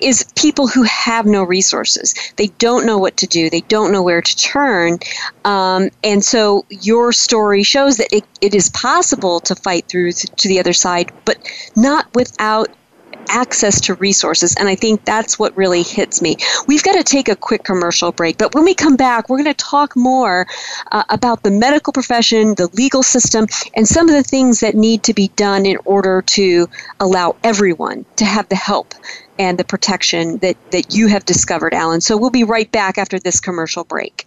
is 0.00 0.24
people 0.36 0.68
who 0.68 0.82
have 0.82 1.26
no 1.26 1.42
resources. 1.42 2.14
They 2.36 2.48
don't 2.58 2.86
know 2.86 2.98
what 2.98 3.16
to 3.18 3.26
do. 3.26 3.48
They 3.48 3.62
don't 3.62 3.90
know 3.90 4.02
where 4.02 4.22
to 4.22 4.36
turn. 4.36 4.98
Um, 5.44 5.90
and 6.02 6.22
so 6.22 6.66
your 6.68 7.12
story 7.12 7.62
shows 7.62 7.96
that 7.96 8.12
it, 8.12 8.24
it 8.40 8.54
is 8.54 8.68
possible 8.70 9.40
to 9.40 9.54
fight 9.54 9.86
through 9.88 10.12
to 10.12 10.48
the 10.48 10.60
other 10.60 10.72
side 10.72 11.10
but 11.24 11.38
not 11.74 12.06
without 12.14 12.68
access 13.28 13.80
to 13.82 13.94
resources. 13.94 14.54
And 14.58 14.68
I 14.68 14.74
think 14.74 15.04
that's 15.04 15.38
what 15.38 15.56
really 15.56 15.82
hits 15.82 16.22
me. 16.22 16.36
We've 16.66 16.82
got 16.82 16.94
to 16.94 17.04
take 17.04 17.28
a 17.28 17.36
quick 17.36 17.64
commercial 17.64 18.12
break, 18.12 18.38
but 18.38 18.54
when 18.54 18.64
we 18.64 18.74
come 18.74 18.96
back, 18.96 19.28
we're 19.28 19.42
going 19.42 19.54
to 19.54 19.54
talk 19.54 19.96
more 19.96 20.46
uh, 20.92 21.04
about 21.08 21.42
the 21.42 21.50
medical 21.50 21.92
profession, 21.92 22.54
the 22.54 22.68
legal 22.74 23.02
system, 23.02 23.46
and 23.74 23.86
some 23.86 24.08
of 24.08 24.14
the 24.14 24.22
things 24.22 24.60
that 24.60 24.74
need 24.74 25.02
to 25.04 25.14
be 25.14 25.28
done 25.36 25.66
in 25.66 25.78
order 25.84 26.22
to 26.22 26.68
allow 27.00 27.36
everyone 27.42 28.04
to 28.16 28.24
have 28.24 28.48
the 28.48 28.56
help 28.56 28.94
and 29.38 29.58
the 29.58 29.64
protection 29.64 30.38
that, 30.38 30.56
that 30.70 30.94
you 30.94 31.08
have 31.08 31.24
discovered, 31.24 31.74
Alan. 31.74 32.00
So 32.00 32.16
we'll 32.16 32.30
be 32.30 32.44
right 32.44 32.70
back 32.70 32.98
after 32.98 33.18
this 33.18 33.40
commercial 33.40 33.84
break. 33.84 34.26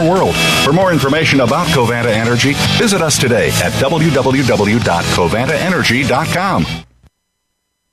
world. 0.00 0.34
For 0.64 0.72
more 0.72 0.92
information 0.92 1.40
about 1.40 1.66
Covanta 1.68 2.12
Energy, 2.12 2.54
visit 2.78 3.00
us 3.02 3.18
today 3.18 3.48
at 3.62 3.72
www.covantaenergy.com. 3.74 6.66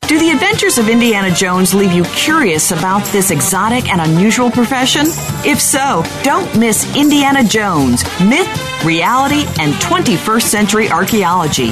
Do 0.08 0.18
the 0.20 0.32
adventures 0.32 0.78
of 0.78 0.90
Indiana 0.90 1.34
Jones 1.34 1.74
leave 1.74 1.94
you 1.94 2.04
curious 2.04 2.72
about 2.72 3.06
this 3.14 3.32
exotic 3.32 3.88
and 3.88 4.02
unusual 4.02 4.52
profession? 4.52 5.06
If 5.46 5.62
so, 5.62 6.04
don't 6.24 6.54
miss 6.60 6.94
Indiana 6.98 7.46
Jones 7.46 8.04
Myth, 8.20 8.50
Reality, 8.84 9.46
and 9.62 9.74
21st 9.76 10.42
Century 10.42 10.90
Archaeology 10.90 11.72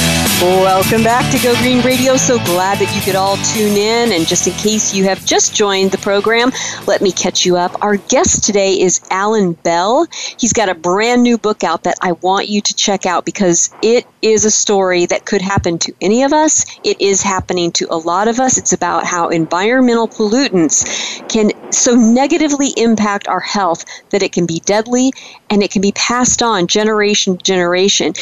Welcome 0.41 1.03
back 1.03 1.31
to 1.31 1.37
Go 1.43 1.53
Green 1.61 1.83
Radio. 1.85 2.17
So 2.17 2.39
glad 2.45 2.79
that 2.79 2.95
you 2.95 3.01
could 3.03 3.15
all 3.15 3.37
tune 3.53 3.77
in. 3.77 4.11
And 4.11 4.25
just 4.25 4.47
in 4.47 4.53
case 4.53 4.91
you 4.91 5.03
have 5.03 5.23
just 5.23 5.53
joined 5.53 5.91
the 5.91 5.99
program, 5.99 6.51
let 6.87 6.99
me 6.99 7.11
catch 7.11 7.45
you 7.45 7.57
up. 7.57 7.83
Our 7.83 7.97
guest 7.97 8.43
today 8.43 8.73
is 8.73 9.01
Alan 9.11 9.53
Bell. 9.53 10.07
He's 10.39 10.51
got 10.51 10.67
a 10.67 10.73
brand 10.73 11.21
new 11.21 11.37
book 11.37 11.63
out 11.63 11.83
that 11.83 11.99
I 12.01 12.13
want 12.13 12.49
you 12.49 12.59
to 12.59 12.73
check 12.73 13.05
out 13.05 13.23
because 13.23 13.69
it 13.83 14.07
is 14.23 14.43
a 14.43 14.49
story 14.49 15.05
that 15.05 15.25
could 15.25 15.41
happen 15.41 15.77
to 15.77 15.93
any 16.01 16.23
of 16.23 16.33
us. 16.33 16.65
It 16.83 16.99
is 16.99 17.21
happening 17.21 17.71
to 17.73 17.85
a 17.91 17.97
lot 17.97 18.27
of 18.27 18.39
us. 18.39 18.57
It's 18.57 18.73
about 18.73 19.05
how 19.05 19.29
environmental 19.29 20.07
pollutants 20.07 21.29
can 21.29 21.51
so 21.71 21.93
negatively 21.93 22.69
impact 22.77 23.27
our 23.27 23.39
health 23.39 23.85
that 24.09 24.23
it 24.23 24.31
can 24.31 24.47
be 24.47 24.59
deadly 24.61 25.11
and 25.51 25.61
it 25.61 25.69
can 25.69 25.83
be 25.83 25.91
passed 25.91 26.41
on 26.41 26.65
generation 26.65 27.37
to 27.37 27.43
generation. 27.43 28.13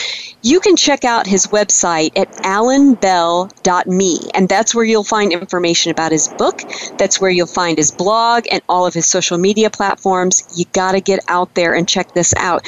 You 0.41 0.59
can 0.59 0.75
check 0.75 1.05
out 1.05 1.25
his 1.25 1.47
website 1.47 2.08
at 2.15 2.31
alanbell.me, 2.43 4.19
and 4.33 4.49
that's 4.49 4.73
where 4.75 4.85
you'll 4.85 5.03
find 5.03 5.31
information 5.31 5.91
about 5.91 6.11
his 6.11 6.27
book. 6.27 6.63
That's 6.97 7.19
where 7.19 7.31
you'll 7.31 7.47
find 7.47 7.77
his 7.77 7.91
blog 7.91 8.45
and 8.51 8.61
all 8.69 8.85
of 8.85 8.93
his 8.93 9.05
social 9.05 9.37
media 9.37 9.69
platforms. 9.69 10.43
You 10.55 10.65
got 10.73 10.93
to 10.93 11.01
get 11.01 11.19
out 11.27 11.53
there 11.55 11.73
and 11.73 11.87
check 11.87 12.11
this 12.13 12.33
out. 12.37 12.67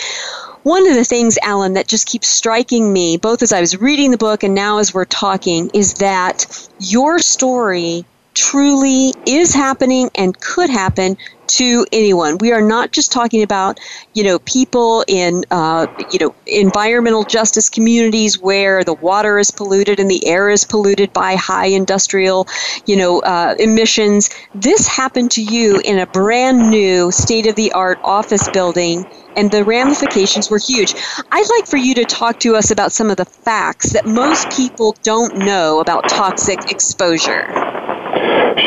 One 0.63 0.87
of 0.87 0.95
the 0.95 1.03
things, 1.03 1.39
Alan, 1.41 1.73
that 1.73 1.87
just 1.87 2.05
keeps 2.05 2.27
striking 2.27 2.93
me, 2.93 3.17
both 3.17 3.41
as 3.41 3.51
I 3.51 3.61
was 3.61 3.81
reading 3.81 4.11
the 4.11 4.17
book 4.17 4.43
and 4.43 4.53
now 4.53 4.77
as 4.77 4.93
we're 4.93 5.05
talking, 5.05 5.71
is 5.73 5.95
that 5.95 6.45
your 6.79 7.17
story 7.19 8.05
truly 8.33 9.13
is 9.25 9.53
happening 9.53 10.09
and 10.15 10.39
could 10.39 10.69
happen 10.69 11.17
to 11.57 11.85
anyone. 11.91 12.37
We 12.37 12.51
are 12.51 12.61
not 12.61 12.91
just 12.91 13.11
talking 13.11 13.43
about, 13.43 13.79
you 14.13 14.23
know, 14.23 14.39
people 14.39 15.03
in, 15.07 15.43
uh, 15.51 15.87
you 16.11 16.19
know, 16.19 16.35
environmental 16.47 17.23
justice 17.23 17.69
communities 17.69 18.39
where 18.39 18.83
the 18.83 18.93
water 18.93 19.39
is 19.39 19.51
polluted 19.51 19.99
and 19.99 20.09
the 20.09 20.25
air 20.25 20.49
is 20.49 20.63
polluted 20.63 21.13
by 21.13 21.35
high 21.35 21.67
industrial, 21.67 22.47
you 22.85 22.95
know, 22.95 23.19
uh, 23.21 23.55
emissions. 23.59 24.29
This 24.55 24.87
happened 24.87 25.31
to 25.31 25.41
you 25.41 25.81
in 25.83 25.99
a 25.99 26.07
brand 26.07 26.69
new 26.69 27.11
state 27.11 27.47
of 27.47 27.55
the 27.55 27.71
art 27.73 27.99
office 28.03 28.47
building 28.49 29.05
and 29.35 29.51
the 29.51 29.63
ramifications 29.63 30.49
were 30.49 30.59
huge. 30.59 30.93
I'd 31.31 31.49
like 31.57 31.67
for 31.67 31.77
you 31.77 31.95
to 31.95 32.05
talk 32.05 32.39
to 32.41 32.55
us 32.55 32.71
about 32.71 32.91
some 32.91 33.09
of 33.09 33.17
the 33.17 33.25
facts 33.25 33.93
that 33.93 34.05
most 34.05 34.51
people 34.51 34.95
don't 35.03 35.37
know 35.37 35.79
about 35.79 36.09
toxic 36.09 36.71
exposure. 36.71 37.47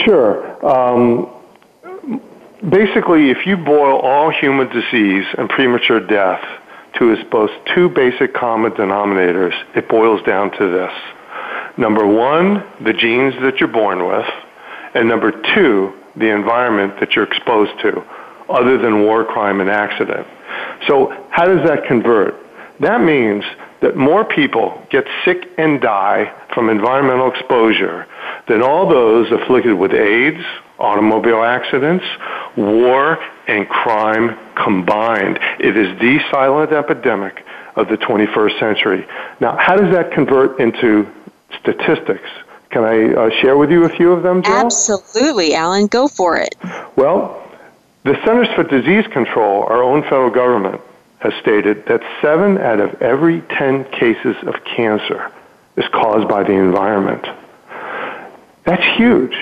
Sure. 0.05 0.66
Um, 0.66 1.34
basically, 2.68 3.31
if 3.31 3.46
you 3.46 3.57
boil 3.57 3.98
all 3.98 4.31
human 4.31 4.68
disease 4.68 5.27
and 5.37 5.48
premature 5.48 6.00
death 6.00 6.42
to 6.98 7.11
its 7.11 7.22
both 7.31 7.50
two 7.74 7.88
basic 7.88 8.35
common 8.35 8.72
denominators, 8.72 9.55
it 9.74 9.88
boils 9.88 10.22
down 10.22 10.50
to 10.53 10.68
this. 10.68 10.92
Number 11.77 12.07
one, 12.07 12.64
the 12.83 12.92
genes 12.92 13.35
that 13.42 13.59
you're 13.59 13.68
born 13.68 14.07
with, 14.07 14.27
and 14.94 15.09
number 15.09 15.33
two, 15.55 15.92
the 16.16 16.31
environment 16.31 17.00
that 17.00 17.16
you're 17.16 17.24
exposed 17.24 17.79
to, 17.81 18.05
other 18.48 18.79
than 18.79 19.03
war, 19.03 19.24
crime, 19.24 19.61
and 19.61 19.68
accident. 19.68 20.27
So 20.87 21.27
how 21.31 21.46
does 21.46 21.66
that 21.66 21.85
convert? 21.87 22.37
That 22.81 23.00
means 23.00 23.44
that 23.81 23.96
more 23.96 24.24
people 24.24 24.87
get 24.90 25.05
sick 25.24 25.48
and 25.59 25.81
die 25.81 26.33
from 26.55 26.68
environmental 26.68 27.31
exposure 27.31 28.07
than 28.46 28.62
all 28.62 28.88
those 28.88 29.31
afflicted 29.33 29.74
with 29.74 29.92
AIDS, 29.92 30.44
automobile 30.85 31.42
accidents, 31.42 32.05
war, 32.57 33.18
and 33.49 33.68
crime 33.68 34.38
combined. 34.55 35.38
It 35.59 35.77
is 35.77 35.99
the 35.99 36.20
silent 36.31 36.73
epidemic 36.73 37.44
of 37.77 37.88
the 37.88 37.97
21st 37.97 38.59
century. 38.59 39.07
Now, 39.40 39.57
how 39.57 39.77
does 39.77 39.92
that 39.92 40.12
convert 40.12 40.61
into 40.61 41.11
statistics? 41.61 42.29
Can 42.70 42.85
I 42.85 43.14
uh, 43.14 43.31
share 43.40 43.57
with 43.57 43.70
you 43.70 43.85
a 43.85 43.88
few 43.88 44.12
of 44.12 44.23
them, 44.23 44.42
Jill? 44.42 44.55
Absolutely, 44.55 45.55
Alan. 45.55 45.87
Go 45.87 46.09
for 46.09 46.37
it. 46.37 46.55
Well, 46.97 47.40
the 48.05 48.14
Centers 48.25 48.49
for 48.55 48.64
Disease 48.64 49.07
Control, 49.12 49.62
our 49.64 49.83
own 49.83 50.03
federal 50.03 50.31
government, 50.31 50.81
has 51.20 51.33
stated 51.40 51.87
that 51.87 52.03
seven 52.20 52.59
out 52.59 52.81
of 52.81 53.01
every 53.01 53.40
10 53.40 53.85
cases 53.92 54.37
of 54.42 54.62
cancer 54.64 55.31
is 55.77 55.87
caused 55.88 56.29
by 56.29 56.42
the 56.42 56.53
environment. 56.53 57.25
That's 58.64 58.85
huge. 58.97 59.35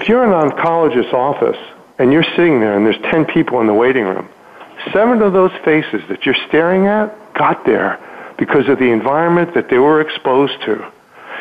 If 0.00 0.08
you're 0.08 0.24
in 0.24 0.32
an 0.32 0.50
oncologist's 0.50 1.12
office 1.12 1.58
and 1.98 2.10
you're 2.10 2.24
sitting 2.24 2.58
there 2.58 2.74
and 2.74 2.86
there's 2.86 3.00
10 3.12 3.26
people 3.26 3.60
in 3.60 3.66
the 3.66 3.74
waiting 3.74 4.04
room, 4.04 4.30
seven 4.94 5.20
of 5.20 5.34
those 5.34 5.52
faces 5.62 6.00
that 6.08 6.24
you're 6.24 6.38
staring 6.48 6.86
at 6.86 7.34
got 7.34 7.66
there 7.66 8.00
because 8.38 8.66
of 8.70 8.78
the 8.78 8.90
environment 8.90 9.52
that 9.52 9.68
they 9.68 9.76
were 9.76 10.00
exposed 10.00 10.58
to 10.62 10.90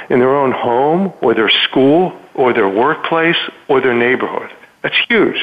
in 0.10 0.20
their 0.20 0.36
own 0.36 0.52
home 0.52 1.14
or 1.22 1.34
their 1.34 1.50
school 1.50 2.20
or 2.34 2.52
their 2.52 2.68
workplace 2.68 3.38
or 3.70 3.80
their 3.80 3.94
neighborhood. 3.94 4.52
That's 4.82 4.98
huge. 5.08 5.38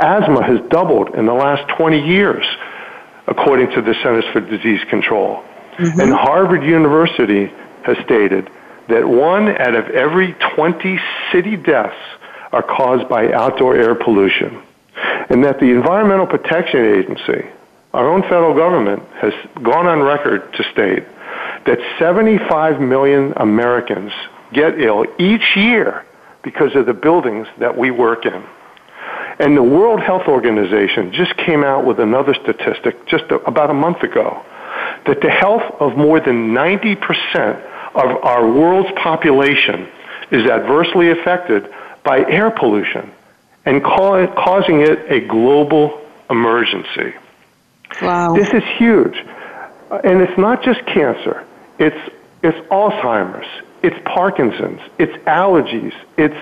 Asthma 0.00 0.42
has 0.42 0.58
doubled 0.68 1.14
in 1.14 1.24
the 1.24 1.34
last 1.34 1.68
20 1.76 2.04
years, 2.04 2.44
according 3.28 3.70
to 3.76 3.80
the 3.80 3.94
Centers 4.02 4.24
for 4.32 4.40
Disease 4.40 4.82
Control. 4.90 5.44
Mm-hmm. 5.76 6.00
And 6.00 6.12
Harvard 6.12 6.64
University 6.64 7.46
has 7.84 7.96
stated 8.04 8.50
that 8.88 9.06
one 9.06 9.50
out 9.50 9.76
of 9.76 9.88
every 9.90 10.32
20 10.56 10.98
city 11.30 11.54
deaths 11.54 11.94
are 12.52 12.62
caused 12.62 13.08
by 13.08 13.32
outdoor 13.32 13.76
air 13.76 13.94
pollution. 13.94 14.62
And 15.28 15.44
that 15.44 15.60
the 15.60 15.66
Environmental 15.66 16.26
Protection 16.26 16.84
Agency, 16.84 17.46
our 17.92 18.08
own 18.08 18.22
federal 18.22 18.54
government, 18.54 19.02
has 19.20 19.32
gone 19.62 19.86
on 19.86 20.00
record 20.00 20.52
to 20.54 20.62
state 20.72 21.04
that 21.66 21.78
75 21.98 22.80
million 22.80 23.32
Americans 23.36 24.12
get 24.52 24.80
ill 24.80 25.04
each 25.18 25.56
year 25.56 26.04
because 26.42 26.74
of 26.76 26.86
the 26.86 26.94
buildings 26.94 27.48
that 27.58 27.76
we 27.76 27.90
work 27.90 28.24
in. 28.24 28.44
And 29.38 29.56
the 29.56 29.62
World 29.62 30.00
Health 30.00 30.28
Organization 30.28 31.12
just 31.12 31.36
came 31.36 31.62
out 31.64 31.84
with 31.84 31.98
another 31.98 32.34
statistic 32.34 33.06
just 33.06 33.24
about 33.30 33.70
a 33.70 33.74
month 33.74 34.02
ago 34.02 34.42
that 35.06 35.20
the 35.20 35.30
health 35.30 35.62
of 35.80 35.96
more 35.96 36.20
than 36.20 36.54
90% 36.54 36.96
of 37.94 38.24
our 38.24 38.46
world's 38.50 38.90
population 39.02 39.88
is 40.30 40.48
adversely 40.48 41.10
affected 41.10 41.68
by 42.06 42.20
air 42.20 42.50
pollution 42.50 43.12
and 43.66 43.82
call, 43.82 44.26
causing 44.28 44.80
it 44.80 45.10
a 45.10 45.20
global 45.26 46.00
emergency. 46.30 47.12
Wow. 48.00 48.34
This 48.34 48.48
is 48.54 48.62
huge. 48.78 49.16
Uh, 49.90 50.00
and 50.02 50.22
it's 50.22 50.38
not 50.38 50.62
just 50.62 50.86
cancer. 50.86 51.44
It's, 51.78 52.14
it's 52.42 52.58
Alzheimer's. 52.68 53.46
It's 53.82 53.96
Parkinson's. 54.04 54.80
It's 54.98 55.12
allergies. 55.24 55.94
It's 56.16 56.36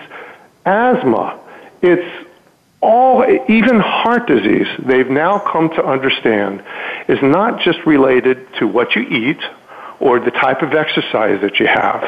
asthma. 0.64 1.40
It's 1.82 2.28
all, 2.80 3.24
even 3.48 3.80
heart 3.80 4.26
disease, 4.26 4.66
they've 4.78 5.08
now 5.08 5.38
come 5.38 5.70
to 5.70 5.84
understand 5.84 6.62
is 7.08 7.22
not 7.22 7.60
just 7.62 7.78
related 7.86 8.46
to 8.58 8.68
what 8.68 8.94
you 8.94 9.02
eat 9.02 9.40
or 10.00 10.20
the 10.20 10.30
type 10.30 10.60
of 10.60 10.74
exercise 10.74 11.40
that 11.40 11.58
you 11.58 11.66
have. 11.66 12.02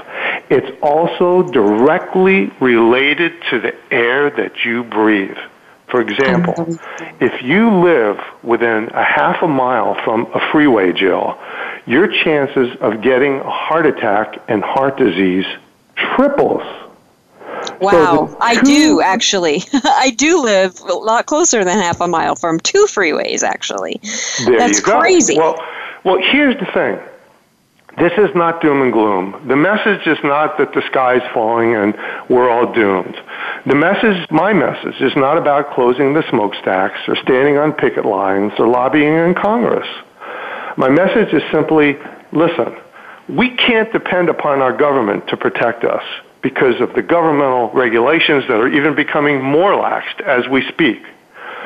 It's 0.49 0.71
also 0.83 1.43
directly 1.43 2.53
related 2.61 3.33
to 3.51 3.61
the 3.61 3.75
air 3.91 4.31
that 4.31 4.65
you 4.65 4.85
breathe. 4.85 5.37
For 5.89 6.01
example, 6.01 6.55
mm-hmm. 6.55 7.25
if 7.25 7.43
you 7.43 7.71
live 7.83 8.19
within 8.43 8.89
a 8.89 9.05
half 9.05 9.43
a 9.43 9.49
mile 9.49 9.95
from 10.05 10.27
a 10.35 10.41
freeway, 10.51 10.93
Jill, 10.93 11.39
your 11.87 12.09
chances 12.09 12.77
of 12.81 13.03
getting 13.03 13.39
a 13.39 13.51
heart 13.51 13.87
attack 13.87 14.41
and 14.49 14.63
heart 14.63 14.99
disease 14.99 15.47
triples. 15.95 16.63
Wow, 17.81 18.29
so 18.29 18.37
I 18.41 18.61
do 18.63 19.01
actually. 19.01 19.63
I 19.73 20.11
do 20.11 20.43
live 20.43 20.79
a 20.81 20.93
lot 20.93 21.27
closer 21.27 21.65
than 21.65 21.79
half 21.79 22.01
a 22.01 22.09
mile 22.09 22.37
from 22.37 22.61
two 22.61 22.87
freeways, 22.89 23.43
actually. 23.43 24.01
There 24.45 24.59
That's 24.59 24.79
you 24.79 24.85
go. 24.85 25.01
crazy. 25.01 25.39
Well, 25.39 25.57
well, 26.05 26.19
here's 26.21 26.59
the 26.59 26.67
thing 26.67 26.99
This 27.99 28.13
is 28.19 28.29
not 28.35 28.61
doom 28.61 28.83
and 28.83 28.93
gloom. 28.93 29.43
The 29.49 29.57
message 29.57 30.07
is 30.07 30.19
not 30.23 30.59
that 30.59 30.75
the 30.75 30.83
sky 30.91 31.17
is 31.17 31.23
falling 31.33 31.75
and 31.75 31.95
we're 32.29 32.51
all 32.51 32.71
doomed. 32.73 33.17
The 33.65 33.75
message, 33.75 34.31
my 34.31 34.53
message, 34.53 35.01
is 35.01 35.17
not 35.17 35.39
about 35.39 35.73
closing 35.73 36.13
the 36.13 36.23
smokestacks 36.29 37.01
or 37.09 37.17
standing 37.17 37.57
on 37.57 37.73
picket 37.73 38.05
lines 38.05 38.53
or 38.59 38.69
lobbying 38.69 39.15
in 39.15 39.35
Congress. 39.35 39.89
My 40.77 40.91
message 40.91 41.33
is 41.33 41.43
simply, 41.51 41.97
listen, 42.33 42.77
we 43.31 43.57
can't 43.57 43.91
depend 43.93 44.29
upon 44.29 44.61
our 44.61 44.77
government 44.77 45.29
to 45.29 45.37
protect 45.39 45.85
us 45.85 46.03
because 46.43 46.81
of 46.83 46.93
the 46.93 47.03
governmental 47.03 47.71
regulations 47.71 48.45
that 48.49 48.61
are 48.61 48.69
even 48.69 48.95
becoming 48.95 49.43
more 49.43 49.73
laxed 49.73 50.21
as 50.21 50.47
we 50.49 50.69
speak. 50.69 51.03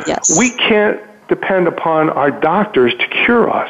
Yes. 0.07 0.39
We 0.39 0.51
can't 0.51 1.01
depend 1.29 1.67
upon 1.67 2.09
our 2.11 2.31
doctors 2.31 2.95
to 2.95 3.07
cure 3.25 3.51
us. 3.51 3.69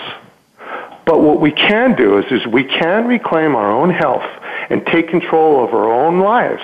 But 1.11 1.23
what 1.23 1.41
we 1.41 1.51
can 1.51 1.97
do 1.97 2.19
is, 2.19 2.25
is 2.31 2.47
we 2.47 2.63
can 2.63 3.09
reclaim 3.09 3.57
our 3.57 3.69
own 3.69 3.91
health 3.91 4.23
and 4.71 4.87
take 4.87 5.09
control 5.09 5.65
of 5.65 5.75
our 5.75 5.93
own 5.93 6.21
lives 6.21 6.63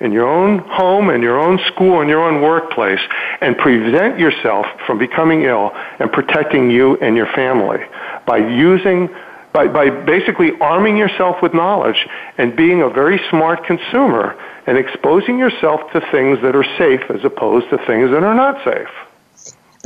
in 0.00 0.10
your 0.10 0.28
own 0.28 0.58
home, 0.58 1.08
in 1.08 1.22
your 1.22 1.38
own 1.38 1.60
school, 1.68 2.00
in 2.00 2.08
your 2.08 2.20
own 2.20 2.42
workplace, 2.42 2.98
and 3.40 3.56
prevent 3.56 4.18
yourself 4.18 4.66
from 4.88 4.98
becoming 4.98 5.42
ill 5.42 5.70
and 6.00 6.10
protecting 6.10 6.68
you 6.68 6.96
and 6.96 7.16
your 7.16 7.28
family 7.32 7.78
by 8.26 8.38
using 8.38 9.08
by, 9.52 9.68
by 9.68 9.88
basically 9.88 10.50
arming 10.60 10.96
yourself 10.96 11.36
with 11.40 11.54
knowledge 11.54 12.08
and 12.38 12.56
being 12.56 12.82
a 12.82 12.90
very 12.90 13.20
smart 13.30 13.64
consumer 13.66 14.34
and 14.66 14.76
exposing 14.76 15.38
yourself 15.38 15.80
to 15.92 16.00
things 16.10 16.42
that 16.42 16.56
are 16.56 16.66
safe 16.76 17.08
as 17.08 17.24
opposed 17.24 17.70
to 17.70 17.78
things 17.86 18.10
that 18.10 18.24
are 18.24 18.34
not 18.34 18.64
safe. 18.64 19.05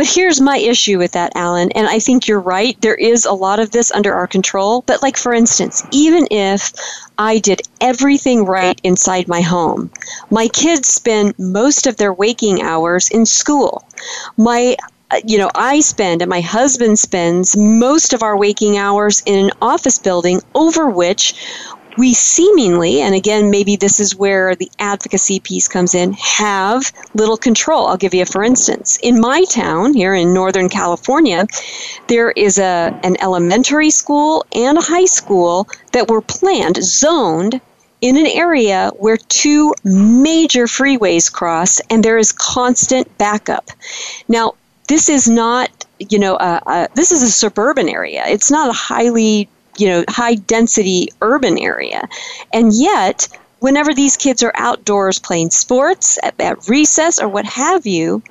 But 0.00 0.08
here's 0.08 0.40
my 0.40 0.56
issue 0.56 0.96
with 0.96 1.12
that, 1.12 1.32
Alan, 1.34 1.72
and 1.72 1.86
I 1.86 1.98
think 1.98 2.26
you're 2.26 2.40
right. 2.40 2.74
There 2.80 2.94
is 2.94 3.26
a 3.26 3.34
lot 3.34 3.60
of 3.60 3.70
this 3.70 3.92
under 3.92 4.14
our 4.14 4.26
control. 4.26 4.82
But, 4.86 5.02
like, 5.02 5.18
for 5.18 5.34
instance, 5.34 5.86
even 5.90 6.26
if 6.30 6.72
I 7.18 7.36
did 7.36 7.60
everything 7.82 8.46
right 8.46 8.80
inside 8.82 9.28
my 9.28 9.42
home, 9.42 9.90
my 10.30 10.48
kids 10.48 10.88
spend 10.88 11.38
most 11.38 11.86
of 11.86 11.98
their 11.98 12.14
waking 12.14 12.62
hours 12.62 13.10
in 13.10 13.26
school. 13.26 13.84
My 14.38 14.76
you 15.26 15.38
know, 15.38 15.50
I 15.54 15.80
spend 15.80 16.22
and 16.22 16.30
my 16.30 16.40
husband 16.40 16.98
spends 16.98 17.56
most 17.56 18.12
of 18.12 18.22
our 18.22 18.36
waking 18.36 18.78
hours 18.78 19.22
in 19.26 19.44
an 19.44 19.50
office 19.60 19.98
building 19.98 20.40
over 20.54 20.88
which 20.88 21.34
we 22.00 22.14
seemingly, 22.14 23.02
and 23.02 23.14
again, 23.14 23.50
maybe 23.50 23.76
this 23.76 24.00
is 24.00 24.16
where 24.16 24.56
the 24.56 24.70
advocacy 24.78 25.38
piece 25.38 25.68
comes 25.68 25.94
in, 25.94 26.14
have 26.14 26.90
little 27.12 27.36
control. 27.36 27.86
I'll 27.86 27.98
give 27.98 28.14
you 28.14 28.22
a 28.22 28.26
for 28.26 28.42
instance. 28.42 28.98
In 29.02 29.20
my 29.20 29.44
town 29.44 29.92
here 29.92 30.14
in 30.14 30.32
Northern 30.32 30.70
California, 30.70 31.46
there 32.06 32.30
is 32.30 32.58
a, 32.58 32.98
an 33.02 33.20
elementary 33.20 33.90
school 33.90 34.46
and 34.54 34.78
a 34.78 34.80
high 34.80 35.04
school 35.04 35.68
that 35.92 36.08
were 36.08 36.22
planned, 36.22 36.82
zoned 36.82 37.60
in 38.00 38.16
an 38.16 38.26
area 38.26 38.90
where 38.96 39.18
two 39.18 39.74
major 39.84 40.64
freeways 40.64 41.30
cross 41.30 41.80
and 41.90 42.02
there 42.02 42.16
is 42.16 42.32
constant 42.32 43.18
backup. 43.18 43.68
Now, 44.26 44.54
this 44.88 45.10
is 45.10 45.28
not, 45.28 45.68
you 45.98 46.18
know, 46.18 46.38
this 46.94 47.12
is 47.12 47.22
a 47.22 47.30
suburban 47.30 47.90
area. 47.90 48.24
It's 48.26 48.50
not 48.50 48.70
a 48.70 48.72
highly 48.72 49.50
you 49.80 49.88
know 49.88 50.04
high 50.08 50.34
density 50.34 51.08
urban 51.22 51.58
area 51.58 52.08
and 52.52 52.72
yet 52.72 53.28
whenever 53.60 53.92
these 53.94 54.16
kids 54.16 54.42
are 54.42 54.52
outdoors 54.56 55.18
playing 55.18 55.50
sports 55.50 56.18
at, 56.22 56.38
at 56.40 56.68
recess 56.68 57.20
or 57.20 57.28
what 57.28 57.44
have 57.44 57.86
you 57.86 58.22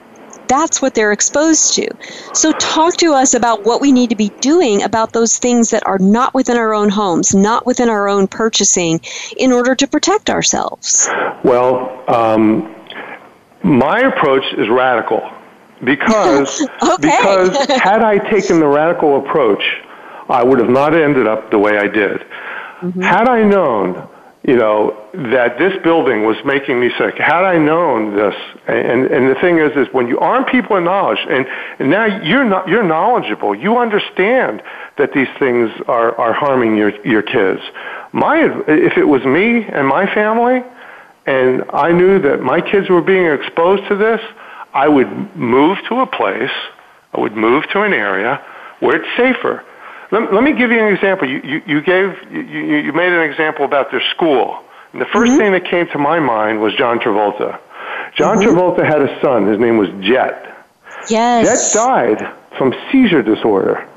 that's 0.50 0.82
what 0.82 0.96
they're 0.96 1.14
exposed 1.14 1.76
to. 1.76 1.88
So, 2.34 2.52
talk 2.54 2.98
to 2.98 3.14
us 3.14 3.34
about 3.34 3.66
what 3.66 3.80
we 3.80 3.92
need 3.92 4.10
to 4.10 4.16
be 4.16 4.30
doing 4.42 4.82
about 4.82 5.14
those 5.14 5.38
things 5.38 5.70
that 5.70 5.86
are 5.86 6.00
not 6.00 6.34
within 6.34 6.58
our 6.58 6.74
own 6.74 6.90
homes, 6.90 7.34
not 7.34 7.66
within 7.66 7.88
our 7.88 8.10
own 8.10 8.28
purchasing, 8.28 9.00
in 9.38 9.54
order 9.54 9.76
to 9.76 9.88
protect 9.88 10.30
ourselves. 10.30 11.08
Well, 11.44 12.04
um, 12.10 12.76
my 13.64 14.00
approach 14.00 14.44
is 14.58 14.68
radical 14.70 15.22
because 15.84 16.62
okay. 16.84 16.96
because 16.96 17.68
had 17.68 18.02
I 18.02 18.18
taken 18.18 18.60
the 18.60 18.68
radical 18.68 19.20
approach, 19.20 19.64
I 20.30 20.44
would 20.44 20.60
have 20.60 20.70
not 20.70 20.94
ended 20.94 21.28
up 21.28 21.52
the 21.52 21.60
way 21.60 21.78
I 21.78 21.88
did. 21.88 22.22
Mm-hmm. 22.22 23.02
Had 23.02 23.28
I 23.28 23.44
known, 23.44 24.08
you 24.44 24.56
know, 24.56 24.96
that 25.14 25.58
this 25.58 25.74
building 25.84 26.24
was 26.24 26.38
making 26.46 26.80
me 26.80 26.92
sick, 26.98 27.16
had 27.16 27.44
I 27.44 27.58
known 27.58 28.16
this, 28.16 28.36
and, 28.68 29.08
and 29.08 29.30
the 29.30 29.36
thing 29.42 29.58
is, 29.58 29.76
is 29.76 29.94
when 29.94 30.08
you 30.08 30.20
arm 30.20 30.46
people 30.46 30.78
in 30.78 30.86
knowledge, 30.86 31.20
and, 31.28 31.46
and 31.80 31.90
now 31.90 32.06
you're 32.06 32.46
not, 32.46 32.68
you're 32.68 32.84
knowledgeable, 32.84 33.54
you 33.56 33.78
understand 33.78 34.62
that 34.98 35.12
these 35.14 35.28
things 35.40 35.72
are, 35.88 36.16
are 36.16 36.32
harming 36.32 36.78
your, 36.78 36.96
your 37.06 37.22
kids. 37.22 37.62
My, 38.12 38.40
if 38.68 38.98
it 38.98 39.06
was 39.06 39.26
me 39.26 39.66
and 39.66 39.88
my 39.88 40.06
family, 40.14 40.64
and 41.26 41.64
I 41.72 41.92
knew 41.92 42.20
that 42.20 42.42
my 42.42 42.62
kids 42.62 42.90
were 42.90 43.02
being 43.02 43.26
exposed 43.26 43.88
to 43.90 43.96
this, 43.96 44.22
I 44.74 44.88
would 44.88 45.36
move 45.36 45.80
to 45.90 46.02
a 46.02 46.08
place, 46.08 46.52
I 47.14 47.20
would 47.20 47.36
move 47.36 47.68
to 47.74 47.82
an 47.82 47.94
area 47.94 48.44
where 48.80 48.96
it's 48.96 49.18
safer. 49.18 49.66
Let, 50.12 50.34
let 50.34 50.44
me 50.44 50.54
give 50.54 50.72
you 50.72 50.80
an 50.80 50.94
example. 50.94 51.30
You, 51.30 51.42
you, 51.44 51.62
you 51.68 51.82
gave, 51.82 52.16
you, 52.32 52.42
you 52.42 52.94
made 52.94 53.14
an 53.14 53.30
example 53.30 53.66
about 53.66 53.92
their 53.92 54.02
school. 54.16 54.60
And 54.94 55.02
the 55.02 55.06
1st 55.06 55.12
mm-hmm. 55.14 55.38
thing 55.38 55.52
that 55.54 55.66
came 55.66 55.88
to 55.88 55.98
my 56.00 56.20
mind 56.20 56.62
was 56.62 56.74
John 56.76 57.00
Travolta. 57.00 57.60
John 58.16 58.38
mm-hmm. 58.38 58.58
Travolta 58.58 58.86
had 58.86 59.02
a 59.02 59.22
son. 59.22 59.46
His 59.48 59.60
name 59.60 59.78
was 59.78 59.90
Jet. 60.02 60.46
Yes. 61.10 61.74
Jet 61.74 61.80
died 61.80 62.34
from 62.58 62.74
seizure 62.92 63.22
disorder. 63.22 63.88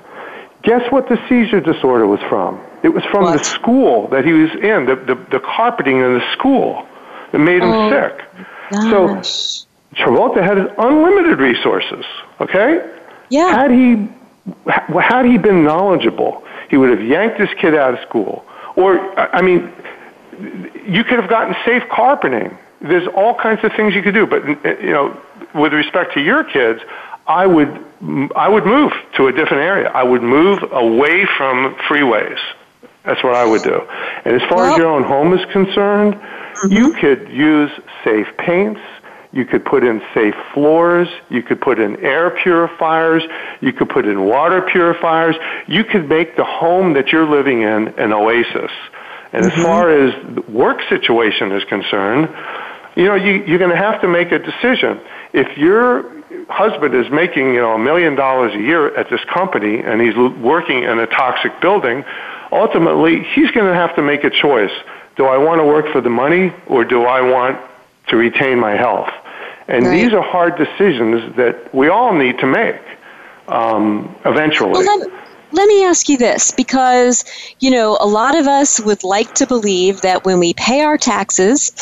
Guess 0.62 0.92
what 0.92 1.08
the 1.08 1.18
seizure 1.28 1.60
disorder 1.60 2.06
was 2.06 2.20
from? 2.28 2.60
It 2.82 2.90
was 2.90 3.02
from 3.10 3.24
what? 3.24 3.38
the 3.38 3.44
school 3.44 4.08
that 4.08 4.24
he 4.24 4.32
was 4.32 4.50
in, 4.50 4.86
the, 4.86 4.96
the, 4.96 5.14
the 5.30 5.40
carpeting 5.40 5.96
in 5.96 6.14
the 6.18 6.32
school 6.32 6.86
that 7.32 7.38
made 7.38 7.62
him 7.62 7.70
oh, 7.70 7.90
sick. 7.90 8.24
Gosh. 8.70 9.24
So 9.24 9.66
Travolta 9.96 10.42
had 10.42 10.58
unlimited 10.78 11.38
resources, 11.38 12.04
okay? 12.40 12.88
Yeah. 13.28 13.50
Had 13.50 13.70
he 13.70 14.08
had 14.66 15.24
he 15.24 15.38
been 15.38 15.64
knowledgeable, 15.64 16.45
he 16.68 16.76
would 16.76 16.90
have 16.90 17.07
yanked 17.07 17.38
this 17.38 17.51
kid 17.61 17.74
out 17.74 17.95
of 17.95 18.01
school. 18.09 18.45
Or, 18.76 18.99
I 19.18 19.43
mean, 19.43 19.72
you 20.86 21.05
could 21.05 21.20
have 21.20 21.28
gotten 21.28 21.55
safe 21.64 21.82
carpeting. 21.90 22.57
There's 22.80 23.07
all 23.14 23.34
kinds 23.34 23.62
of 23.64 23.72
things 23.74 23.95
you 23.95 24.03
could 24.03 24.14
do. 24.14 24.26
But, 24.26 24.45
you 24.82 24.90
know, 24.90 25.20
with 25.55 25.72
respect 25.72 26.14
to 26.14 26.20
your 26.20 26.43
kids, 26.45 26.80
I 27.26 27.47
would, 27.47 27.84
I 28.34 28.49
would 28.49 28.66
move 28.66 28.93
to 29.16 29.28
a 29.28 29.32
different 29.32 29.62
area. 29.62 29.90
I 29.90 30.03
would 30.03 30.22
move 30.22 30.64
away 30.72 31.26
from 31.36 31.76
freeways. 31.88 32.38
That's 33.05 33.22
what 33.22 33.34
I 33.34 33.45
would 33.45 33.62
do. 33.62 33.80
And 34.24 34.40
as 34.40 34.49
far 34.49 34.59
well, 34.59 34.72
as 34.72 34.78
your 34.78 34.88
own 34.88 35.05
home 35.05 35.32
is 35.36 35.45
concerned, 35.53 36.14
mm-hmm. 36.14 36.72
you 36.72 36.95
could 36.95 37.28
use 37.28 37.70
safe 38.05 38.28
paints 38.38 38.80
you 39.33 39.47
could 39.47 39.64
put 39.64 39.83
in 39.83 40.03
safe 40.12 40.35
floors. 40.53 41.09
You 41.30 41.43
could 41.43 41.61
put 41.61 41.78
in 41.78 41.97
air 42.05 42.30
purifiers. 42.30 43.22
You 43.61 43.72
could 43.72 43.89
put 43.89 44.07
in 44.07 44.24
water 44.24 44.61
purifiers. 44.61 45.37
You 45.66 45.85
could 45.85 46.09
make 46.09 46.37
the 46.37 46.45
home 46.45 46.93
that 46.95 47.09
you're 47.09 47.28
living 47.28 47.62
in 47.62 47.89
an 47.99 48.12
oasis. 48.12 48.70
And 49.33 49.47
mm-hmm. 49.47 49.59
as 49.59 49.64
far 49.64 49.91
as 49.91 50.35
the 50.35 50.43
work 50.43 50.83
situation 50.89 51.51
is 51.53 51.64
concerned, 51.64 52.28
you 52.95 53.07
know, 53.07 53.14
you, 53.14 53.43
you're 53.45 53.59
going 53.59 53.70
to 53.70 53.76
have 53.76 54.03
to 54.03 54.09
make 54.09 54.33
a 54.33 54.39
decision. 54.39 55.01
If 55.33 55.57
your 55.57 56.22
husband 56.51 56.95
is 56.95 57.11
making, 57.11 57.55
you 57.55 57.61
know, 57.61 57.72
a 57.72 57.78
million 57.78 58.14
dollars 58.14 58.55
a 58.55 58.59
year 58.59 58.95
at 58.95 59.09
this 59.09 59.24
company 59.33 59.78
and 59.78 60.01
he's 60.01 60.14
working 60.14 60.83
in 60.83 60.99
a 60.99 61.07
toxic 61.07 61.59
building, 61.62 62.05
ultimately 62.51 63.24
he's 63.35 63.51
going 63.53 63.66
to 63.66 63.74
have 63.74 63.97
to 63.97 64.03
make 64.03 64.24
a 64.24 64.30
choice. 64.30 64.72
Do 65.16 65.24
I 65.24 65.39
want 65.39 65.61
to 65.61 65.64
work 65.64 65.91
for 65.91 66.03
the 66.03 66.11
money 66.11 66.53
or 66.66 66.85
do 66.85 67.05
I 67.05 67.22
want 67.22 67.59
to 68.09 68.16
retain 68.16 68.61
my 68.61 68.72
health? 68.72 69.09
And 69.68 69.86
right. 69.86 70.02
these 70.02 70.12
are 70.12 70.22
hard 70.22 70.56
decisions 70.56 71.36
that 71.36 71.72
we 71.74 71.88
all 71.88 72.14
need 72.14 72.38
to 72.38 72.46
make 72.46 72.80
um, 73.48 74.14
eventually. 74.24 74.72
Well, 74.72 74.98
let, 74.98 75.10
let 75.52 75.68
me 75.68 75.84
ask 75.84 76.08
you 76.08 76.16
this 76.16 76.50
because, 76.50 77.24
you 77.60 77.70
know, 77.70 77.98
a 78.00 78.06
lot 78.06 78.36
of 78.36 78.46
us 78.46 78.80
would 78.80 79.04
like 79.04 79.34
to 79.34 79.46
believe 79.46 80.00
that 80.00 80.24
when 80.24 80.38
we 80.38 80.54
pay 80.54 80.80
our 80.80 80.96
taxes, 80.96 81.72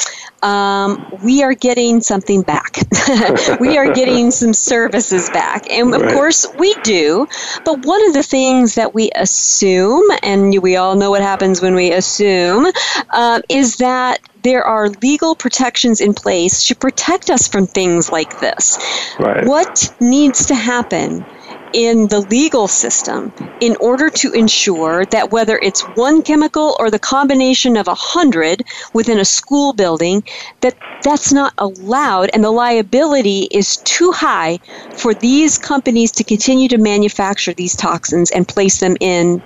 um, 0.43 1.07
we 1.23 1.43
are 1.43 1.55
getting 1.55 2.01
something 2.01 2.43
back. 2.43 2.79
we 3.61 3.79
are 3.79 3.93
getting 3.93 4.31
some 4.41 4.53
services 4.53 5.31
back. 5.31 5.71
And 5.71 5.95
of 5.95 6.03
right. 6.03 6.13
course, 6.13 6.47
we 6.59 6.75
do. 6.83 7.27
But 7.65 7.85
one 7.87 8.05
of 8.09 8.15
the 8.15 8.23
things 8.23 8.75
that 8.75 8.95
we 8.95 9.11
assume, 9.15 10.05
and 10.23 10.61
we 10.63 10.77
all 10.77 10.97
know 10.97 11.11
what 11.11 11.23
happens 11.23 11.63
when 11.63 11.75
we 11.75 11.93
assume, 11.93 12.67
uh, 13.11 13.41
is 13.49 13.77
that 13.77 14.21
there 14.43 14.65
are 14.65 14.89
legal 15.03 15.35
protections 15.35 16.01
in 16.01 16.15
place 16.15 16.67
to 16.69 16.75
protect 16.75 17.31
us 17.31 17.49
from 17.49 17.67
things 17.67 18.11
like 18.11 18.39
this. 18.41 18.79
Right. 19.19 19.47
What 19.47 19.91
needs 20.01 20.47
to 20.47 20.55
happen 20.55 21.27
in 21.73 22.09
the 22.09 22.21
legal 22.21 22.67
system 22.69 23.33
in 23.61 23.77
order 23.81 24.11
to 24.11 24.33
ensure 24.33 25.05
that 25.07 25.31
whether 25.31 25.59
it's 25.63 25.83
one 25.95 26.23
chemical 26.23 26.77
or 26.81 26.91
the 26.91 26.99
combination 26.99 27.77
of 27.77 27.87
a 27.87 27.95
hundred 27.95 28.65
within 28.93 29.19
a 29.19 29.25
school 29.25 29.73
building 29.73 30.23
that 30.63 30.75
that's 31.03 31.33
not 31.33 31.55
allowed 31.59 32.29
and 32.35 32.45
the 32.45 32.51
liability 32.51 33.49
is 33.51 33.79
too 33.79 34.13
high 34.13 34.59
for 34.99 35.15
these 35.15 35.57
companies 35.57 36.13
to 36.13 36.25
continue 36.25 36.69
to 36.69 36.77
manufacture 36.77 37.55
these 37.55 37.77
toxins 37.77 38.31
and 38.33 38.47
place 38.49 38.81
them 38.81 38.97
in 39.01 39.41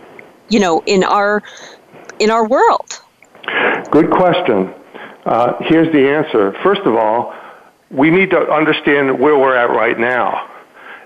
you 0.49 0.59
know 0.59 0.83
in 0.87 1.05
our 1.05 1.43
in 2.19 2.31
our 2.31 2.47
world? 2.47 3.01
Good 3.91 4.11
question. 4.11 4.75
Uh, 5.25 5.55
here's 5.61 5.93
the 5.93 6.11
answer. 6.11 6.53
First 6.63 6.83
of 6.83 6.95
all, 6.95 7.35
we 7.91 8.11
need 8.11 8.31
to 8.31 8.39
understand 8.39 9.19
where 9.19 9.39
we're 9.39 9.57
at 9.57 9.71
right 9.71 9.99
now. 9.99 10.51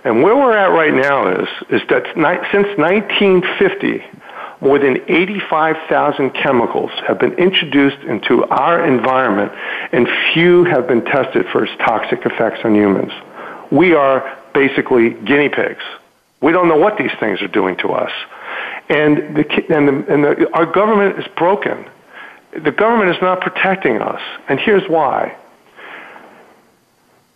And 0.04 0.22
where 0.22 0.36
we're 0.36 0.56
at 0.56 0.70
right 0.70 0.94
now 0.94 1.28
is, 1.28 1.48
is 1.70 1.82
that 1.88 2.04
since 2.52 2.68
1950, 2.78 4.04
more 4.60 4.78
than 4.78 4.98
85,000 5.08 6.30
chemicals 6.30 6.90
have 7.06 7.18
been 7.18 7.34
introduced 7.34 7.98
into 7.98 8.44
our 8.44 8.84
environment, 8.84 9.52
and 9.92 10.08
few 10.32 10.64
have 10.64 10.88
been 10.88 11.04
tested 11.04 11.46
for 11.52 11.64
its 11.64 11.76
toxic 11.78 12.24
effects 12.26 12.60
on 12.64 12.74
humans. 12.74 13.12
We 13.70 13.94
are 13.94 14.36
basically 14.54 15.10
guinea 15.10 15.48
pigs. 15.48 15.82
We 16.40 16.52
don't 16.52 16.68
know 16.68 16.76
what 16.76 16.98
these 16.98 17.12
things 17.20 17.42
are 17.42 17.48
doing 17.48 17.76
to 17.78 17.90
us. 17.90 18.12
And, 18.88 19.36
the, 19.36 20.06
and 20.08 20.24
the, 20.24 20.50
our 20.54 20.66
government 20.66 21.18
is 21.18 21.26
broken. 21.36 21.84
The 22.58 22.72
government 22.72 23.10
is 23.10 23.22
not 23.22 23.40
protecting 23.40 24.00
us. 24.00 24.20
And 24.48 24.58
here's 24.58 24.88
why. 24.88 25.36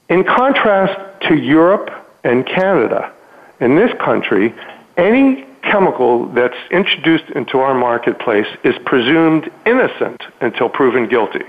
In 0.08 0.24
contrast 0.24 1.22
to 1.28 1.36
Europe 1.36 1.90
and 2.24 2.46
Canada, 2.46 3.12
in 3.60 3.76
this 3.76 3.92
country, 4.00 4.54
any 4.96 5.46
chemical 5.62 6.26
that's 6.26 6.56
introduced 6.70 7.24
into 7.30 7.58
our 7.58 7.74
marketplace 7.74 8.46
is 8.64 8.74
presumed 8.84 9.50
innocent 9.64 10.22
until 10.40 10.68
proven 10.68 11.08
guilty. 11.08 11.44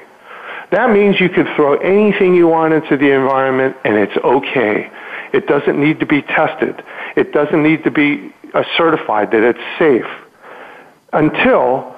That 0.72 0.92
means 0.92 1.20
you 1.20 1.30
can 1.30 1.46
throw 1.56 1.76
anything 1.78 2.36
you 2.36 2.48
want 2.48 2.74
into 2.74 2.98
the 2.98 3.12
environment 3.12 3.76
and 3.84 3.96
it's 3.96 4.16
okay. 4.18 4.90
It 5.34 5.48
doesn't 5.48 5.80
need 5.80 6.00
to 6.00 6.06
be 6.06 6.22
tested. 6.22 6.84
It 7.16 7.32
doesn't 7.34 7.62
need 7.62 7.84
to 7.84 7.92
be 7.92 8.32
uh, 8.54 8.64
certified 8.78 9.32
that 9.32 9.44
it's 9.44 9.60
safe 9.78 10.10
until 11.12 11.93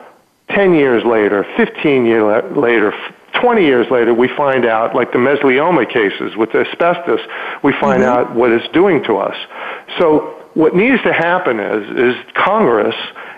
10 0.49 0.73
years 0.73 1.03
later, 1.03 1.45
15 1.57 2.05
years 2.05 2.55
later, 2.55 2.93
20 3.41 3.63
years 3.63 3.87
later, 3.91 4.13
we 4.13 4.27
find 4.27 4.65
out, 4.65 4.95
like 4.95 5.11
the 5.11 5.17
mesothelioma 5.17 5.91
cases 5.91 6.35
with 6.37 6.53
asbestos, 6.55 7.19
we 7.63 7.73
find 7.73 8.01
mm-hmm. 8.01 8.29
out 8.29 8.35
what 8.35 8.51
it's 8.51 8.67
doing 8.73 9.03
to 9.03 9.17
us. 9.17 9.35
So 9.99 10.41
what 10.53 10.75
needs 10.75 11.01
to 11.03 11.13
happen 11.13 11.59
is, 11.59 12.15
is 12.15 12.33
Congress 12.33 12.95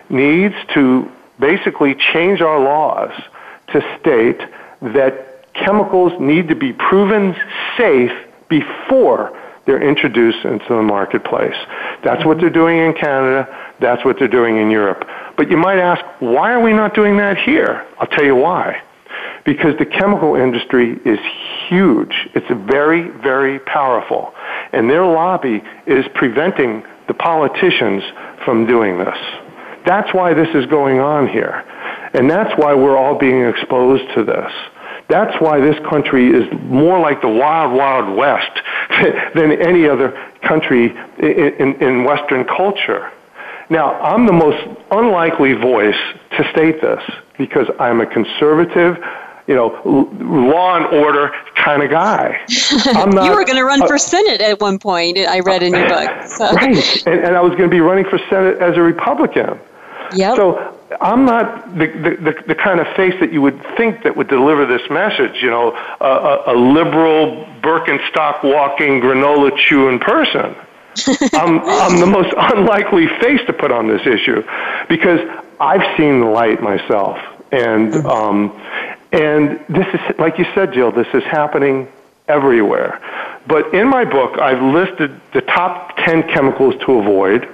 needs 0.09 0.55
to 0.73 1.11
basically 1.39 1.95
change 2.13 2.41
our 2.41 2.59
laws 2.59 3.11
to 3.73 3.81
state 3.99 4.39
that 4.81 5.43
chemicals 5.53 6.13
need 6.19 6.47
to 6.49 6.55
be 6.55 6.73
proven 6.73 7.35
safe 7.77 8.11
before 8.49 9.37
they're 9.65 9.81
introduced 9.81 10.45
into 10.45 10.69
the 10.69 10.81
marketplace. 10.81 11.57
That's 12.07 12.23
what 12.23 12.37
they're 12.39 12.49
doing 12.49 12.77
in 12.77 12.93
Canada. 12.93 13.73
That's 13.81 14.05
what 14.05 14.17
they're 14.17 14.29
doing 14.29 14.55
in 14.55 14.71
Europe. 14.71 15.05
But 15.35 15.51
you 15.51 15.57
might 15.57 15.77
ask, 15.77 16.01
why 16.19 16.53
are 16.53 16.61
we 16.61 16.71
not 16.71 16.95
doing 16.95 17.17
that 17.17 17.37
here? 17.37 17.85
I'll 17.99 18.07
tell 18.07 18.23
you 18.23 18.33
why. 18.33 18.81
Because 19.43 19.77
the 19.77 19.85
chemical 19.85 20.37
industry 20.37 20.97
is 21.03 21.19
huge. 21.67 22.15
It's 22.33 22.47
very, 22.65 23.09
very 23.09 23.59
powerful. 23.59 24.33
And 24.71 24.89
their 24.89 25.05
lobby 25.05 25.61
is 25.85 26.05
preventing 26.15 26.85
the 27.09 27.13
politicians 27.13 28.03
from 28.45 28.65
doing 28.65 28.97
this. 28.97 29.17
That's 29.85 30.13
why 30.13 30.33
this 30.33 30.47
is 30.55 30.65
going 30.67 31.01
on 31.01 31.27
here. 31.27 31.65
And 32.13 32.31
that's 32.31 32.57
why 32.57 32.73
we're 32.73 32.95
all 32.95 33.17
being 33.17 33.43
exposed 33.43 34.05
to 34.15 34.23
this. 34.23 34.51
That's 35.09 35.39
why 35.39 35.59
this 35.59 35.79
country 35.87 36.27
is 36.27 36.51
more 36.63 36.99
like 36.99 37.21
the 37.21 37.29
wild, 37.29 37.73
wild 37.73 38.17
west 38.17 38.51
than 39.35 39.53
any 39.53 39.87
other 39.87 40.11
country 40.41 40.95
in, 41.17 41.75
in, 41.81 42.03
Western 42.03 42.43
culture. 42.45 43.11
Now, 43.69 43.93
I'm 44.01 44.25
the 44.25 44.33
most 44.33 44.67
unlikely 44.91 45.53
voice 45.53 45.97
to 46.37 46.51
state 46.51 46.81
this 46.81 47.03
because 47.37 47.67
I'm 47.79 48.01
a 48.01 48.05
conservative, 48.05 48.97
you 49.47 49.55
know, 49.55 49.81
law 49.85 50.75
and 50.75 50.85
order 50.85 51.33
kind 51.55 51.83
of 51.83 51.89
guy. 51.89 52.41
I'm 52.87 53.09
not, 53.09 53.25
you 53.25 53.31
were 53.31 53.45
going 53.45 53.57
to 53.57 53.65
run 53.65 53.81
uh, 53.81 53.87
for 53.87 53.97
Senate 53.97 54.41
at 54.41 54.59
one 54.59 54.77
point, 54.77 55.17
I 55.17 55.39
read 55.39 55.63
in 55.63 55.73
your 55.73 55.87
book. 55.87 56.27
So. 56.27 56.51
Right, 56.51 57.07
and, 57.07 57.25
and 57.25 57.35
I 57.35 57.41
was 57.41 57.51
going 57.51 57.69
to 57.69 57.75
be 57.75 57.81
running 57.81 58.05
for 58.05 58.19
Senate 58.29 58.57
as 58.57 58.75
a 58.75 58.81
Republican. 58.81 59.59
Yep. 60.13 60.35
So 60.35 60.77
I'm 61.01 61.25
not 61.25 61.77
the, 61.77 61.87
the, 61.87 62.43
the, 62.47 62.55
kind 62.55 62.79
of 62.79 62.87
face 62.95 63.13
that 63.19 63.33
you 63.33 63.41
would 63.41 63.61
think 63.75 64.03
that 64.03 64.15
would 64.15 64.27
deliver 64.29 64.65
this 64.65 64.89
message, 64.89 65.41
you 65.41 65.49
know, 65.49 65.75
a, 65.99 66.05
a, 66.05 66.53
a 66.53 66.55
liberal 66.55 67.45
Birkenstock 67.61 68.43
walking, 68.43 69.01
granola 69.01 69.55
chewing 69.57 69.99
person. 69.99 70.55
I'm, 71.33 71.59
I'm 71.59 71.99
the 71.99 72.07
most 72.07 72.33
unlikely 72.37 73.07
face 73.21 73.41
to 73.47 73.53
put 73.53 73.71
on 73.71 73.87
this 73.87 74.05
issue 74.07 74.43
because 74.89 75.19
I've 75.59 75.97
seen 75.97 76.21
the 76.21 76.27
light 76.27 76.61
myself. 76.61 77.17
And, 77.51 77.93
mm-hmm. 77.93 78.07
um, 78.07 78.51
and 79.11 79.59
this 79.69 79.87
is, 79.93 80.19
like 80.19 80.37
you 80.37 80.45
said, 80.55 80.73
Jill, 80.73 80.91
this 80.91 81.07
is 81.13 81.23
happening 81.23 81.87
everywhere. 82.27 82.99
But 83.47 83.73
in 83.73 83.87
my 83.87 84.05
book, 84.05 84.39
I've 84.39 84.61
listed 84.61 85.19
the 85.33 85.41
top 85.41 85.95
10 85.97 86.29
chemicals 86.29 86.75
to 86.85 86.93
avoid 86.93 87.47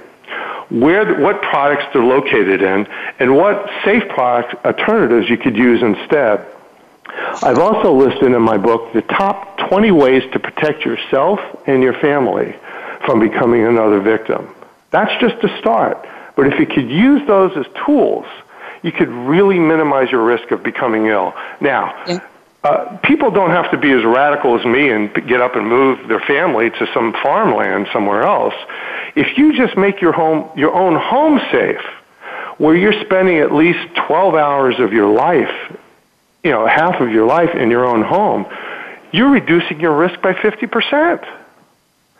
where, 0.70 1.20
what 1.20 1.42
products 1.42 1.84
they're 1.92 2.02
located 2.02 2.62
in, 2.62 2.86
and 3.18 3.36
what 3.36 3.68
safe 3.84 4.08
product 4.08 4.64
alternatives 4.64 5.28
you 5.28 5.36
could 5.36 5.56
use 5.56 5.82
instead. 5.82 6.46
I've 7.42 7.58
also 7.58 7.92
listed 7.92 8.32
in 8.32 8.42
my 8.42 8.56
book 8.56 8.92
the 8.92 9.02
top 9.02 9.58
20 9.68 9.90
ways 9.90 10.22
to 10.32 10.38
protect 10.38 10.84
yourself 10.84 11.38
and 11.66 11.82
your 11.82 11.94
family 11.94 12.56
from 13.06 13.20
becoming 13.20 13.64
another 13.64 14.00
victim. 14.00 14.48
That's 14.90 15.12
just 15.20 15.42
a 15.44 15.58
start. 15.58 16.06
But 16.36 16.46
if 16.46 16.58
you 16.58 16.66
could 16.66 16.90
use 16.90 17.26
those 17.26 17.56
as 17.56 17.66
tools, 17.84 18.26
you 18.82 18.92
could 18.92 19.08
really 19.08 19.58
minimize 19.58 20.10
your 20.10 20.24
risk 20.24 20.50
of 20.50 20.62
becoming 20.62 21.06
ill. 21.06 21.34
Now, 21.60 21.94
yeah. 22.06 22.26
uh, 22.64 22.96
people 22.98 23.30
don't 23.30 23.50
have 23.50 23.70
to 23.70 23.78
be 23.78 23.90
as 23.92 24.04
radical 24.04 24.58
as 24.58 24.64
me 24.64 24.90
and 24.90 25.12
get 25.26 25.40
up 25.40 25.56
and 25.56 25.66
move 25.66 26.08
their 26.08 26.20
family 26.20 26.70
to 26.70 26.86
some 26.92 27.12
farmland 27.22 27.88
somewhere 27.92 28.22
else. 28.22 28.54
If 29.14 29.38
you 29.38 29.56
just 29.56 29.76
make 29.76 30.00
your 30.00 30.12
home, 30.12 30.50
your 30.56 30.74
own 30.74 30.96
home 30.96 31.40
safe, 31.50 31.84
where 32.58 32.76
you're 32.76 33.04
spending 33.04 33.38
at 33.38 33.52
least 33.52 33.94
12 34.06 34.34
hours 34.34 34.78
of 34.78 34.92
your 34.92 35.12
life, 35.12 35.50
you 36.42 36.50
know, 36.50 36.66
half 36.66 37.00
of 37.00 37.10
your 37.10 37.26
life 37.26 37.54
in 37.54 37.70
your 37.70 37.84
own 37.84 38.02
home, 38.02 38.46
you're 39.12 39.30
reducing 39.30 39.80
your 39.80 39.96
risk 39.96 40.20
by 40.20 40.32
50%. 40.32 41.26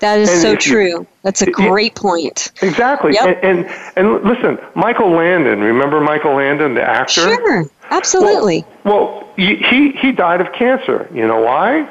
That 0.01 0.19
is 0.19 0.31
and 0.31 0.41
so 0.41 0.57
true. 0.57 0.87
You, 0.87 1.07
That's 1.23 1.43
a 1.43 1.51
great 1.51 1.93
it, 1.93 1.95
point. 1.95 2.53
Exactly. 2.63 3.15
Yep. 3.15 3.43
And, 3.43 3.67
and, 3.67 3.77
and 3.97 4.25
listen, 4.25 4.59
Michael 4.75 5.11
Landon, 5.11 5.61
remember 5.61 6.01
Michael 6.01 6.35
Landon, 6.35 6.75
the 6.75 6.83
actor? 6.83 7.23
Sure, 7.23 7.65
absolutely. 7.91 8.65
Well, 8.85 9.07
well 9.07 9.33
he 9.37 9.93
he 9.93 10.13
died 10.13 10.41
of 10.41 10.53
cancer. 10.53 11.09
You 11.13 11.27
know 11.27 11.41
why? 11.41 11.91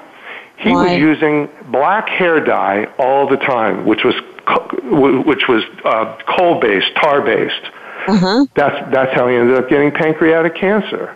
He 0.57 0.69
why? 0.69 0.91
was 0.91 0.99
using 0.99 1.49
black 1.71 2.07
hair 2.09 2.39
dye 2.39 2.85
all 2.97 3.27
the 3.27 3.37
time, 3.37 3.85
which 3.85 4.03
was 4.03 4.15
which 5.25 5.47
was 5.47 5.63
uh, 5.85 6.17
coal 6.37 6.59
based, 6.59 6.93
tar 6.95 7.21
based. 7.21 7.65
Uh-huh. 8.07 8.45
That's 8.55 8.91
that's 8.91 9.13
how 9.13 9.27
he 9.27 9.35
ended 9.35 9.57
up 9.57 9.69
getting 9.69 9.91
pancreatic 9.91 10.55
cancer. 10.55 11.15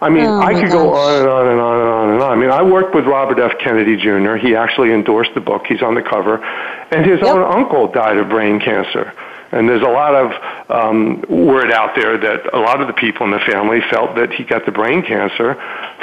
I 0.00 0.10
mean, 0.10 0.24
oh 0.24 0.40
I 0.40 0.54
could 0.54 0.70
gosh. 0.70 0.72
go 0.72 0.94
on 0.94 1.20
and 1.20 1.28
on 1.28 1.46
and 1.48 1.60
on 1.60 1.80
and 1.80 1.88
on 1.88 2.10
and 2.10 2.22
on. 2.22 2.30
I 2.30 2.36
mean, 2.36 2.50
I 2.50 2.62
worked 2.62 2.94
with 2.94 3.04
Robert 3.04 3.38
F. 3.40 3.58
Kennedy 3.58 3.96
Jr. 3.96 4.36
He 4.36 4.54
actually 4.54 4.92
endorsed 4.92 5.34
the 5.34 5.40
book. 5.40 5.66
He's 5.66 5.82
on 5.82 5.94
the 5.94 6.02
cover, 6.02 6.36
and 6.38 7.04
his 7.04 7.18
yep. 7.20 7.34
own 7.34 7.42
uncle 7.42 7.90
died 7.90 8.16
of 8.16 8.28
brain 8.28 8.60
cancer. 8.60 9.12
And 9.50 9.66
there's 9.66 9.82
a 9.82 9.88
lot 9.88 10.14
of 10.14 10.30
um, 10.70 11.24
word 11.28 11.72
out 11.72 11.96
there 11.96 12.18
that 12.18 12.54
a 12.54 12.58
lot 12.60 12.82
of 12.82 12.86
the 12.86 12.92
people 12.92 13.24
in 13.24 13.32
the 13.32 13.40
family 13.40 13.80
felt 13.90 14.14
that 14.16 14.30
he 14.30 14.44
got 14.44 14.66
the 14.66 14.72
brain 14.72 15.02
cancer 15.02 15.54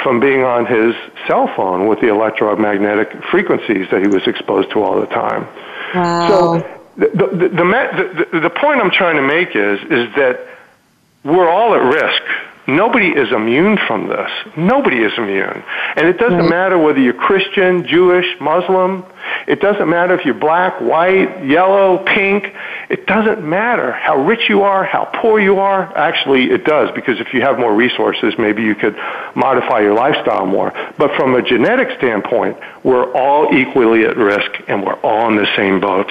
from 0.02 0.18
being 0.18 0.42
on 0.42 0.66
his 0.66 0.94
cell 1.28 1.46
phone 1.54 1.86
with 1.86 2.00
the 2.00 2.08
electromagnetic 2.08 3.22
frequencies 3.30 3.86
that 3.92 4.02
he 4.02 4.08
was 4.08 4.26
exposed 4.26 4.70
to 4.72 4.82
all 4.82 5.00
the 5.00 5.06
time. 5.06 5.46
Wow. 5.94 6.28
So 6.28 6.76
the, 6.96 7.08
the, 7.08 7.48
the, 7.48 8.26
the, 8.32 8.40
the 8.40 8.50
point 8.50 8.80
I'm 8.80 8.90
trying 8.90 9.16
to 9.16 9.22
make 9.22 9.54
is, 9.54 9.80
is 9.82 10.14
that 10.16 10.46
we're 11.24 11.48
all 11.48 11.74
at 11.74 11.82
risk 11.82 12.22
Nobody 12.68 13.08
is 13.08 13.30
immune 13.30 13.78
from 13.86 14.08
this. 14.08 14.30
Nobody 14.56 14.98
is 14.98 15.12
immune. 15.16 15.62
And 15.96 16.08
it 16.08 16.18
doesn't 16.18 16.38
right. 16.38 16.50
matter 16.50 16.78
whether 16.78 16.98
you're 16.98 17.14
Christian, 17.14 17.86
Jewish, 17.86 18.26
Muslim. 18.40 19.04
It 19.46 19.60
doesn't 19.60 19.88
matter 19.88 20.18
if 20.18 20.24
you're 20.24 20.34
black, 20.34 20.80
white, 20.80 21.44
yellow, 21.44 21.98
pink. 21.98 22.52
It 22.90 23.06
doesn't 23.06 23.48
matter 23.48 23.92
how 23.92 24.24
rich 24.24 24.48
you 24.48 24.62
are, 24.62 24.84
how 24.84 25.04
poor 25.22 25.38
you 25.38 25.60
are. 25.60 25.96
Actually, 25.96 26.50
it 26.50 26.64
does 26.64 26.90
because 26.94 27.20
if 27.20 27.32
you 27.32 27.40
have 27.42 27.58
more 27.58 27.74
resources, 27.74 28.34
maybe 28.36 28.62
you 28.62 28.74
could 28.74 28.96
modify 29.36 29.80
your 29.80 29.94
lifestyle 29.94 30.46
more. 30.46 30.72
But 30.98 31.14
from 31.16 31.36
a 31.36 31.42
genetic 31.42 31.96
standpoint, 31.98 32.56
we're 32.82 33.12
all 33.12 33.54
equally 33.54 34.04
at 34.04 34.16
risk 34.16 34.50
and 34.66 34.84
we're 34.84 35.00
all 35.00 35.28
in 35.28 35.36
the 35.36 35.46
same 35.56 35.80
boat. 35.80 36.10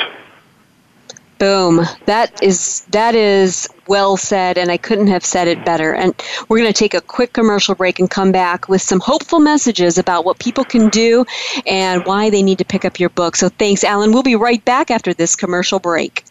Boom. 1.38 1.82
That 2.06 2.42
is 2.42 2.82
that 2.92 3.14
is 3.14 3.68
well 3.88 4.16
said 4.16 4.58
and 4.58 4.72
I 4.72 4.78
couldn't 4.78 5.08
have 5.08 5.26
said 5.26 5.48
it 5.48 5.66
better. 5.66 5.94
And 5.94 6.14
we're 6.48 6.60
going 6.60 6.72
to 6.72 6.78
take 6.78 6.94
a 6.94 7.02
quick 7.02 7.34
commercial 7.34 7.76
break 7.76 8.00
and 8.00 8.10
come 8.10 8.32
back 8.32 8.70
with 8.70 8.82
some 8.82 9.02
hopeful 9.02 9.40
messages 9.40 9.98
about 9.98 10.24
what 10.24 10.40
people 10.40 10.64
can 10.64 10.90
do 10.90 11.26
and 11.68 12.06
why 12.06 12.30
they 12.30 12.42
need 12.42 12.60
to 12.60 12.66
pick 12.66 12.86
up 12.86 13.00
your 13.00 13.10
book. 13.10 13.36
So 13.36 13.50
thanks 13.50 13.84
Alan. 13.84 14.12
We'll 14.12 14.24
be 14.24 14.36
right 14.36 14.64
back 14.64 14.90
after 14.90 15.14
this 15.14 15.36
commercial 15.36 15.80
break. 15.80 16.24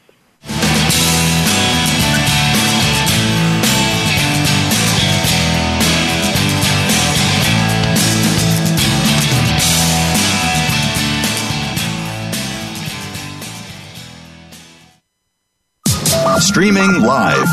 Streaming 16.54 17.02
live. 17.02 17.48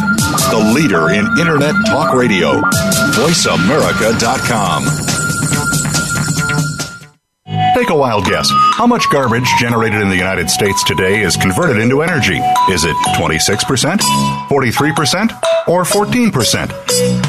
The 0.51 0.73
leader 0.75 1.09
in 1.09 1.25
Internet 1.39 1.73
talk 1.87 2.13
radio. 2.13 2.61
VoiceAmerica.com. 3.17 4.83
Take 7.75 7.89
a 7.89 7.95
wild 7.95 8.25
guess. 8.25 8.47
How 8.51 8.85
much 8.85 9.09
garbage 9.09 9.49
generated 9.57 10.01
in 10.01 10.09
the 10.09 10.15
United 10.15 10.51
States 10.51 10.83
today 10.83 11.23
is 11.23 11.35
converted 11.35 11.81
into 11.81 12.03
energy? 12.03 12.37
Is 12.69 12.83
it 12.83 12.95
26%, 13.17 14.01
43%, 14.47 15.31
or 15.67 15.81
14%? 15.81 17.20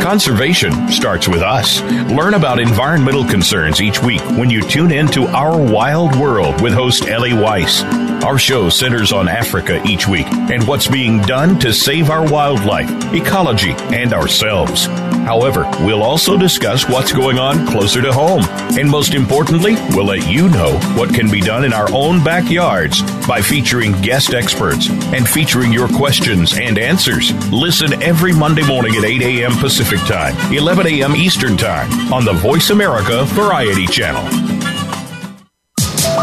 Conservation 0.00 0.88
starts 0.88 1.28
with 1.28 1.42
us. 1.42 1.80
Learn 2.10 2.34
about 2.34 2.60
environmental 2.60 3.24
concerns 3.24 3.80
each 3.80 4.02
week 4.02 4.22
when 4.38 4.50
you 4.50 4.62
tune 4.62 4.92
in 4.92 5.06
to 5.08 5.26
Our 5.26 5.60
Wild 5.60 6.16
World 6.16 6.60
with 6.62 6.72
host 6.72 7.06
Ellie 7.08 7.34
Weiss. 7.34 7.82
Our 8.24 8.38
show 8.38 8.68
centers 8.68 9.12
on 9.12 9.28
Africa 9.28 9.82
each 9.84 10.06
week 10.06 10.26
and 10.26 10.66
what's 10.66 10.86
being 10.86 11.20
done 11.22 11.58
to 11.60 11.72
save 11.72 12.08
our 12.10 12.28
wildlife, 12.30 12.90
ecology, 13.12 13.72
and 13.92 14.12
ourselves. 14.12 14.86
However, 15.22 15.68
we'll 15.80 16.02
also 16.02 16.36
discuss 16.36 16.88
what's 16.88 17.12
going 17.12 17.38
on 17.38 17.66
closer 17.68 18.02
to 18.02 18.12
home. 18.12 18.42
And 18.76 18.90
most 18.90 19.14
importantly, 19.14 19.74
we'll 19.90 20.06
let 20.06 20.28
you 20.28 20.48
know 20.48 20.78
what 20.96 21.14
can 21.14 21.30
be 21.30 21.40
done 21.40 21.64
in 21.64 21.72
our 21.72 21.88
own 21.92 22.22
backyards 22.24 23.02
by 23.26 23.40
featuring 23.40 23.92
guest 24.02 24.34
experts 24.34 24.88
and 24.90 25.28
featuring 25.28 25.72
your 25.72 25.88
questions 25.88 26.56
and 26.58 26.76
answers. 26.76 27.32
Listen 27.52 28.02
every 28.02 28.32
Monday 28.32 28.66
morning 28.66 28.96
at 28.96 29.04
8 29.04 29.22
a.m. 29.22 29.52
Pacific 29.52 29.81
Time, 29.82 30.36
11 30.52 30.86
a.m. 30.86 31.16
Eastern 31.16 31.56
Time 31.56 32.12
on 32.12 32.24
the 32.24 32.32
Voice 32.32 32.70
America 32.70 33.24
Variety 33.26 33.84
Channel. 33.86 34.22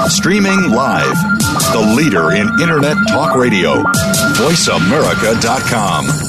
Streaming 0.07 0.71
live, 0.71 1.15
the 1.73 1.93
leader 1.95 2.31
in 2.31 2.47
Internet 2.61 2.95
talk 3.09 3.35
radio, 3.35 3.83
VoiceAmerica.com. 4.37 6.28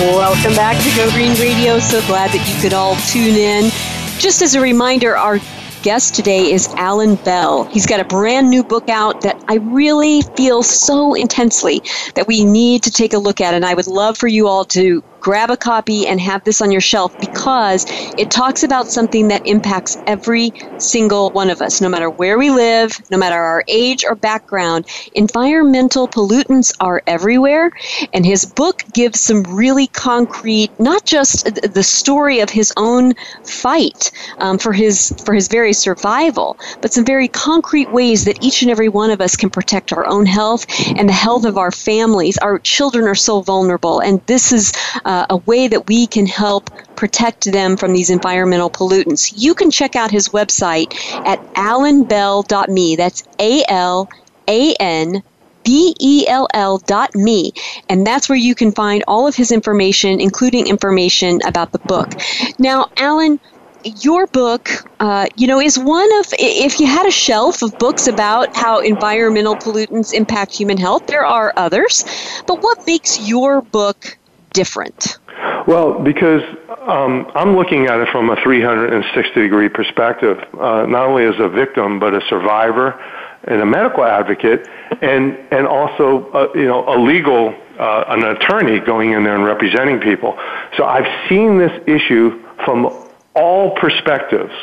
Welcome 0.00 0.56
back 0.56 0.76
to 0.82 0.96
Go 0.96 1.08
Green 1.12 1.38
Radio. 1.40 1.78
So 1.78 2.04
glad 2.08 2.32
that 2.32 2.48
you 2.48 2.60
could 2.60 2.74
all 2.74 2.96
tune 3.06 3.36
in. 3.36 3.70
Just 4.18 4.42
as 4.42 4.56
a 4.56 4.60
reminder, 4.60 5.16
our 5.16 5.38
guest 5.82 6.16
today 6.16 6.50
is 6.50 6.66
Alan 6.74 7.14
Bell. 7.14 7.64
He's 7.64 7.86
got 7.86 8.00
a 8.00 8.04
brand 8.04 8.50
new 8.50 8.64
book 8.64 8.88
out 8.88 9.20
that 9.20 9.40
I 9.46 9.56
really 9.56 10.22
feel 10.36 10.64
so 10.64 11.14
intensely 11.14 11.80
that 12.16 12.26
we 12.26 12.44
need 12.44 12.82
to 12.82 12.90
take 12.90 13.12
a 13.12 13.18
look 13.18 13.40
at. 13.40 13.54
And 13.54 13.64
I 13.64 13.74
would 13.74 13.86
love 13.86 14.18
for 14.18 14.26
you 14.26 14.48
all 14.48 14.64
to 14.66 15.00
grab 15.24 15.50
a 15.50 15.58
copy 15.58 16.06
and 16.06 16.20
have 16.20 16.44
this 16.44 16.62
on 16.62 16.72
your 16.72 16.82
shelf 16.82 17.14
because 17.20 17.86
it 18.18 18.30
talks 18.30 18.62
about 18.64 18.88
something 18.88 19.28
that 19.30 19.42
impacts 19.46 19.96
every 20.06 20.52
single 20.78 21.30
one 21.32 21.50
of 21.50 21.62
us, 21.62 21.80
no 21.80 21.88
matter 21.90 22.10
where 22.10 22.38
we 22.38 22.50
live, 22.50 22.92
no 23.10 23.18
matter 23.18 23.36
our 23.40 23.64
age 23.68 24.04
or 24.08 24.16
background. 24.16 24.86
Environmental 25.14 26.08
pollutants 26.08 26.72
are 26.80 27.02
everywhere, 27.08 27.70
and 28.12 28.26
his 28.26 28.44
book 28.44 28.82
gives 28.94 29.20
some 29.22 29.42
really 29.44 29.88
concrete, 29.88 30.72
not 30.78 31.06
just 31.06 31.44
the 31.74 31.82
story 31.84 32.40
of 32.40 32.50
his 32.50 32.72
own 32.76 33.14
fight 33.44 34.12
um, 34.40 34.58
for 34.58 34.72
his 34.74 35.14
for 35.24 35.34
his 35.34 35.48
very 35.48 35.72
survival, 35.72 36.58
but 36.82 36.92
some 36.92 37.06
very 37.06 37.28
concrete 37.28 37.90
ways 37.90 38.24
that 38.26 38.38
each 38.42 38.62
and 38.62 38.70
every 38.70 38.90
one 38.90 39.10
of 39.10 39.22
us 39.22 39.36
can 39.36 39.50
protect 39.50 39.92
our 39.92 40.06
own 40.06 40.26
health 40.26 40.66
and 40.96 41.08
the 41.08 41.14
health 41.14 41.46
of 41.46 41.58
our 41.58 41.72
families. 41.72 42.38
Our 42.38 42.60
children 42.60 43.06
are 43.08 43.16
so 43.16 43.42
vulnerable, 43.42 44.00
and 44.00 44.22
this 44.26 44.52
is. 44.52 44.72
Uh, 45.04 45.13
uh, 45.14 45.26
a 45.30 45.36
way 45.36 45.68
that 45.68 45.86
we 45.86 46.06
can 46.06 46.26
help 46.26 46.70
protect 46.96 47.50
them 47.52 47.76
from 47.76 47.92
these 47.92 48.10
environmental 48.10 48.70
pollutants. 48.70 49.32
You 49.36 49.54
can 49.54 49.70
check 49.70 49.94
out 49.94 50.10
his 50.10 50.28
website 50.30 50.94
at 51.24 51.38
alanbell.me. 51.54 52.96
That's 52.96 53.22
A 53.38 53.62
L 53.68 54.08
A 54.48 54.74
N 54.80 55.22
B 55.64 55.94
E 56.00 56.26
L 56.28 56.48
L 56.52 56.78
dot 56.78 57.14
me. 57.14 57.52
And 57.88 58.06
that's 58.06 58.28
where 58.28 58.38
you 58.38 58.54
can 58.54 58.72
find 58.72 59.04
all 59.06 59.28
of 59.28 59.36
his 59.36 59.52
information, 59.52 60.20
including 60.20 60.66
information 60.66 61.40
about 61.46 61.70
the 61.72 61.78
book. 61.78 62.12
Now, 62.58 62.90
Alan, 62.96 63.38
your 63.84 64.26
book, 64.26 64.70
uh, 64.98 65.26
you 65.36 65.46
know, 65.46 65.60
is 65.60 65.78
one 65.78 66.10
of, 66.18 66.26
if 66.38 66.80
you 66.80 66.86
had 66.86 67.06
a 67.06 67.10
shelf 67.10 67.62
of 67.62 67.78
books 67.78 68.08
about 68.08 68.56
how 68.56 68.80
environmental 68.80 69.54
pollutants 69.54 70.12
impact 70.12 70.56
human 70.56 70.78
health, 70.78 71.06
there 71.06 71.24
are 71.24 71.52
others. 71.56 72.04
But 72.46 72.62
what 72.62 72.86
makes 72.86 73.28
your 73.28 73.60
book 73.62 74.18
different? 74.54 75.18
Well, 75.66 75.98
because 76.02 76.42
um, 76.86 77.30
I'm 77.34 77.56
looking 77.56 77.86
at 77.86 77.98
it 78.00 78.08
from 78.08 78.30
a 78.30 78.36
360 78.42 79.40
degree 79.40 79.68
perspective, 79.68 80.38
uh, 80.54 80.86
not 80.86 81.06
only 81.06 81.24
as 81.24 81.34
a 81.38 81.48
victim, 81.48 81.98
but 81.98 82.14
a 82.14 82.20
survivor 82.28 82.98
and 83.44 83.60
a 83.60 83.66
medical 83.66 84.04
advocate, 84.04 84.66
and, 85.02 85.36
and 85.50 85.66
also, 85.66 86.30
uh, 86.30 86.48
you 86.54 86.64
know, 86.64 86.84
a 86.88 86.96
legal, 86.98 87.54
uh, 87.78 88.04
an 88.08 88.24
attorney 88.24 88.80
going 88.80 89.12
in 89.12 89.24
there 89.24 89.34
and 89.34 89.44
representing 89.44 90.00
people. 90.00 90.38
So 90.76 90.84
I've 90.84 91.28
seen 91.28 91.58
this 91.58 91.72
issue 91.86 92.42
from 92.64 92.86
all 93.34 93.72
perspectives, 93.72 94.54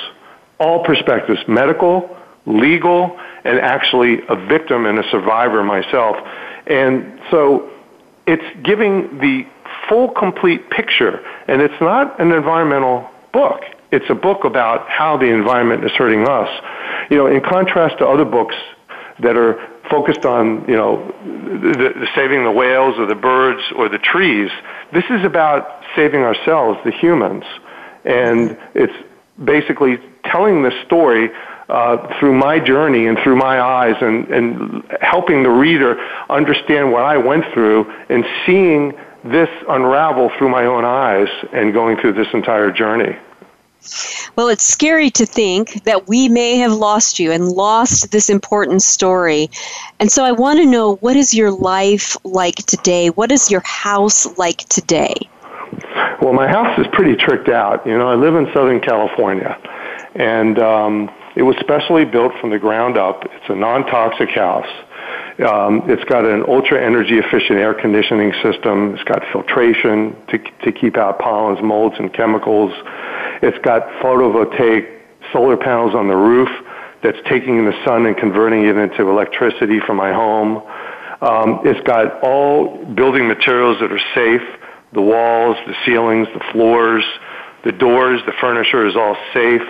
all 0.60 0.84
perspectives, 0.84 1.39
medical, 1.48 2.18
legal, 2.46 3.20
and 3.44 3.60
actually 3.60 4.22
a 4.30 4.36
victim 4.36 4.86
and 4.86 4.98
a 4.98 5.10
survivor 5.12 5.64
myself. 5.64 6.16
And 6.66 7.20
so 7.30 7.70
it's 8.26 8.46
giving 8.64 9.20
the 9.20 9.46
full, 9.92 10.08
complete 10.08 10.70
picture. 10.70 11.20
And 11.50 11.62
it's 11.62 11.82
not 11.82 12.18
an 12.22 12.32
environmental 12.32 13.10
book. 13.34 13.62
It's 13.92 14.10
a 14.10 14.16
book 14.16 14.46
about 14.46 14.88
how 14.88 15.18
the 15.18 15.26
environment 15.26 15.84
is 15.84 15.92
hurting 15.92 16.26
us. 16.26 16.50
You 17.10 17.18
know, 17.18 17.28
in 17.28 17.42
contrast 17.42 17.98
to 17.98 18.08
other 18.08 18.24
books 18.24 18.56
that 19.20 19.36
are 19.36 19.60
focused 19.89 20.26
on, 20.26 20.64
you 20.66 20.78
know, 20.78 21.14
the, 21.26 21.94
the 22.00 22.08
saving 22.16 22.46
the 22.46 22.52
whales 22.52 22.98
or 22.98 23.06
the 23.06 23.16
birds 23.16 23.62
or 23.76 23.89
the 23.89 23.98
trees, 23.98 24.50
this 24.94 25.04
is 25.10 25.26
about 25.26 25.82
saving 25.94 26.22
ourselves, 26.22 26.80
the 26.86 26.92
humans. 26.92 27.44
And 28.06 28.58
it's 28.74 28.96
basically 29.44 29.98
telling 30.24 30.64
the 30.64 30.72
story 30.86 31.32
uh, 31.68 32.18
through 32.18 32.38
my 32.38 32.60
journey 32.60 33.08
and 33.08 33.18
through 33.20 33.36
my 33.36 33.60
eyes 33.60 33.96
and, 34.00 34.28
and 34.30 34.84
helping 35.02 35.44
the 35.44 35.50
reader 35.50 36.00
understand 36.30 36.94
what 36.94 37.04
I 37.04 37.18
went 37.18 37.44
through 37.54 37.92
and 38.08 38.24
seeing 38.46 38.94
this 39.24 39.49
unravel 39.69 40.32
through 40.38 40.49
my 40.49 40.65
own 40.65 40.86
eyes 40.86 41.28
and 41.53 41.74
going 41.74 41.97
through 41.97 42.13
this 42.13 42.28
entire 42.34 42.72
journey. 42.72 43.17
Well, 44.36 44.47
it's 44.47 44.63
scary 44.63 45.09
to 45.11 45.26
think 45.26 45.84
that 45.86 46.07
we 46.07 46.30
may 46.30 46.57
have 46.57 46.72
lost 46.72 47.19
you 47.19 47.32
and 47.32 47.47
lost 47.47 48.11
this 48.11 48.30
important 48.30 48.84
story. 48.84 49.49
And 49.99 50.11
so 50.11 50.24
I 50.24 50.32
want 50.32 50.59
to 50.59 50.65
know 50.65 50.95
what 50.97 51.15
is 51.15 51.34
your 51.34 51.51
life 51.51 52.15
like 52.24 52.55
today? 52.55 53.09
What 53.09 53.32
is 53.32 53.49
your 53.49 53.61
house 53.61 54.38
like 54.38 54.59
today? 54.69 55.15
Well, 56.22 56.34
my 56.34 56.47
house 56.47 56.78
is 56.78 56.86
pretty 56.93 57.15
tricked 57.15 57.49
out. 57.49 57.86
You 57.86 57.97
know, 57.97 58.07
I 58.07 58.15
live 58.15 58.36
in 58.36 58.45
Southern 58.53 58.80
California, 58.80 59.57
and 60.13 60.59
um, 60.59 61.09
it 61.36 61.41
was 61.41 61.55
specially 61.59 62.05
built 62.05 62.34
from 62.39 62.51
the 62.51 62.59
ground 62.59 62.97
up. 62.97 63.24
It's 63.26 63.49
a 63.49 63.55
non 63.55 63.86
toxic 63.88 64.30
house. 64.30 64.67
Um, 65.42 65.89
it's 65.89 66.04
got 66.06 66.26
an 66.26 66.44
ultra 66.48 66.80
energy 66.80 67.18
efficient 67.18 67.58
air 67.58 67.74
conditioning 67.74 68.32
system. 68.44 68.94
It's 68.94 69.04
got 69.04 69.24
filtration 69.32 70.16
to, 70.30 70.38
to 70.38 70.72
keep 70.72 70.98
out 70.98 71.20
pollens, 71.20 71.62
molds, 71.64 71.96
and 71.98 72.14
chemicals. 72.14 72.72
It's 73.42 73.58
got 73.66 73.88
photovoltaic 74.04 75.00
solar 75.34 75.58
panels 75.58 75.96
on 75.96 76.08
the 76.08 76.16
roof 76.16 76.50
that's 77.02 77.18
taking 77.28 77.66
the 77.66 77.74
sun 77.86 78.06
and 78.06 78.16
converting 78.16 78.66
it 78.66 78.78
into 78.78 79.10
electricity 79.10 79.80
for 79.80 79.96
my 79.96 80.14
home. 80.14 80.58
Um, 81.22 81.62
it's 81.66 81.82
got 81.88 82.24
all 82.24 82.86
building 82.86 83.28
materials 83.28 83.80
that 83.80 83.92
are 83.92 84.02
safe. 84.14 84.42
The 84.94 85.02
walls, 85.02 85.58
the 85.66 85.76
ceilings, 85.86 86.28
the 86.34 86.44
floors, 86.52 87.04
the 87.64 87.72
doors, 87.72 88.22
the 88.26 88.34
furniture 88.39 88.86
is 88.86 88.96
all 88.96 89.16
safe. 89.34 89.62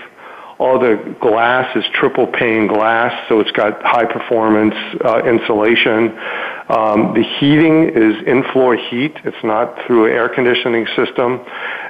All 0.62 0.78
the 0.78 1.16
glass 1.20 1.76
is 1.76 1.84
triple 1.92 2.28
pane 2.28 2.68
glass, 2.68 3.12
so 3.28 3.40
it's 3.40 3.50
got 3.50 3.82
high 3.82 4.06
performance 4.06 4.76
uh, 5.04 5.24
insulation. 5.26 6.16
Um, 6.70 7.16
the 7.16 7.26
heating 7.40 7.90
is 7.90 8.14
in-floor 8.28 8.78
heat. 8.78 9.18
It's 9.24 9.44
not 9.44 9.76
through 9.88 10.06
an 10.06 10.12
air 10.12 10.30
conditioning 10.30 10.86
system. 10.96 11.42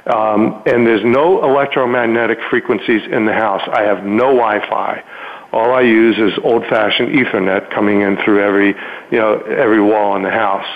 Um, 0.06 0.62
and 0.64 0.86
there's 0.86 1.04
no 1.04 1.44
electromagnetic 1.44 2.38
frequencies 2.48 3.02
in 3.12 3.26
the 3.26 3.34
house. 3.34 3.60
I 3.70 3.82
have 3.82 4.04
no 4.04 4.32
Wi-Fi. 4.32 5.04
All 5.52 5.74
I 5.74 5.82
use 5.82 6.16
is 6.16 6.32
old-fashioned 6.42 7.10
Ethernet 7.10 7.70
coming 7.74 8.00
in 8.00 8.16
through 8.24 8.40
every, 8.42 8.68
you 8.68 9.18
know, 9.18 9.38
every 9.42 9.82
wall 9.82 10.16
in 10.16 10.22
the 10.22 10.30
house. 10.30 10.66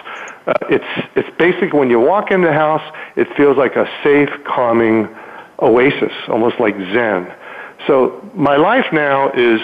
Uh, 0.47 0.53
it's 0.68 1.09
it's 1.16 1.30
basically 1.38 1.78
when 1.78 1.88
you 1.88 1.99
walk 1.99 2.30
in 2.30 2.42
the 2.42 2.53
house, 2.53 2.84
it 3.16 3.26
feels 3.38 3.57
like 3.57 3.74
a 3.76 3.86
safe, 4.05 4.28
calming 4.44 5.09
oasis, 5.62 6.12
almost 6.28 6.61
like 6.61 6.76
Zen. 6.92 7.32
So 7.87 8.31
my 8.35 8.57
life 8.57 8.87
now 8.93 9.31
is, 9.33 9.61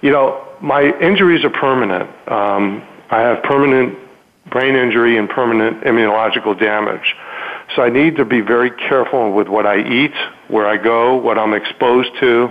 you 0.00 0.10
know, 0.10 0.44
my 0.60 0.82
injuries 1.00 1.44
are 1.44 1.50
permanent. 1.50 2.08
Um, 2.28 2.82
I 3.10 3.20
have 3.20 3.42
permanent 3.42 3.98
brain 4.50 4.74
injury 4.74 5.18
and 5.18 5.28
permanent 5.28 5.82
immunological 5.82 6.58
damage. 6.58 7.14
So 7.76 7.82
I 7.82 7.90
need 7.90 8.16
to 8.16 8.24
be 8.24 8.40
very 8.40 8.70
careful 8.70 9.32
with 9.32 9.48
what 9.48 9.66
I 9.66 9.80
eat, 9.86 10.14
where 10.48 10.66
I 10.66 10.76
go, 10.76 11.16
what 11.16 11.38
I'm 11.38 11.52
exposed 11.52 12.10
to, 12.20 12.44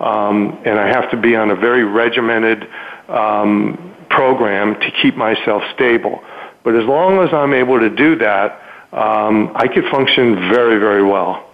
um, 0.00 0.60
and 0.64 0.78
I 0.78 0.88
have 0.88 1.10
to 1.12 1.16
be 1.16 1.36
on 1.36 1.50
a 1.50 1.56
very 1.56 1.84
regimented 1.84 2.68
um, 3.08 3.94
program 4.10 4.78
to 4.80 4.90
keep 5.02 5.16
myself 5.16 5.62
stable. 5.74 6.22
But 6.64 6.74
as 6.74 6.84
long 6.84 7.20
as 7.20 7.32
I'm 7.32 7.54
able 7.54 7.78
to 7.78 7.90
do 7.90 8.16
that, 8.16 8.60
um, 8.92 9.52
I 9.54 9.68
could 9.68 9.84
function 9.90 10.34
very, 10.50 10.78
very 10.78 11.02
well. 11.02 11.48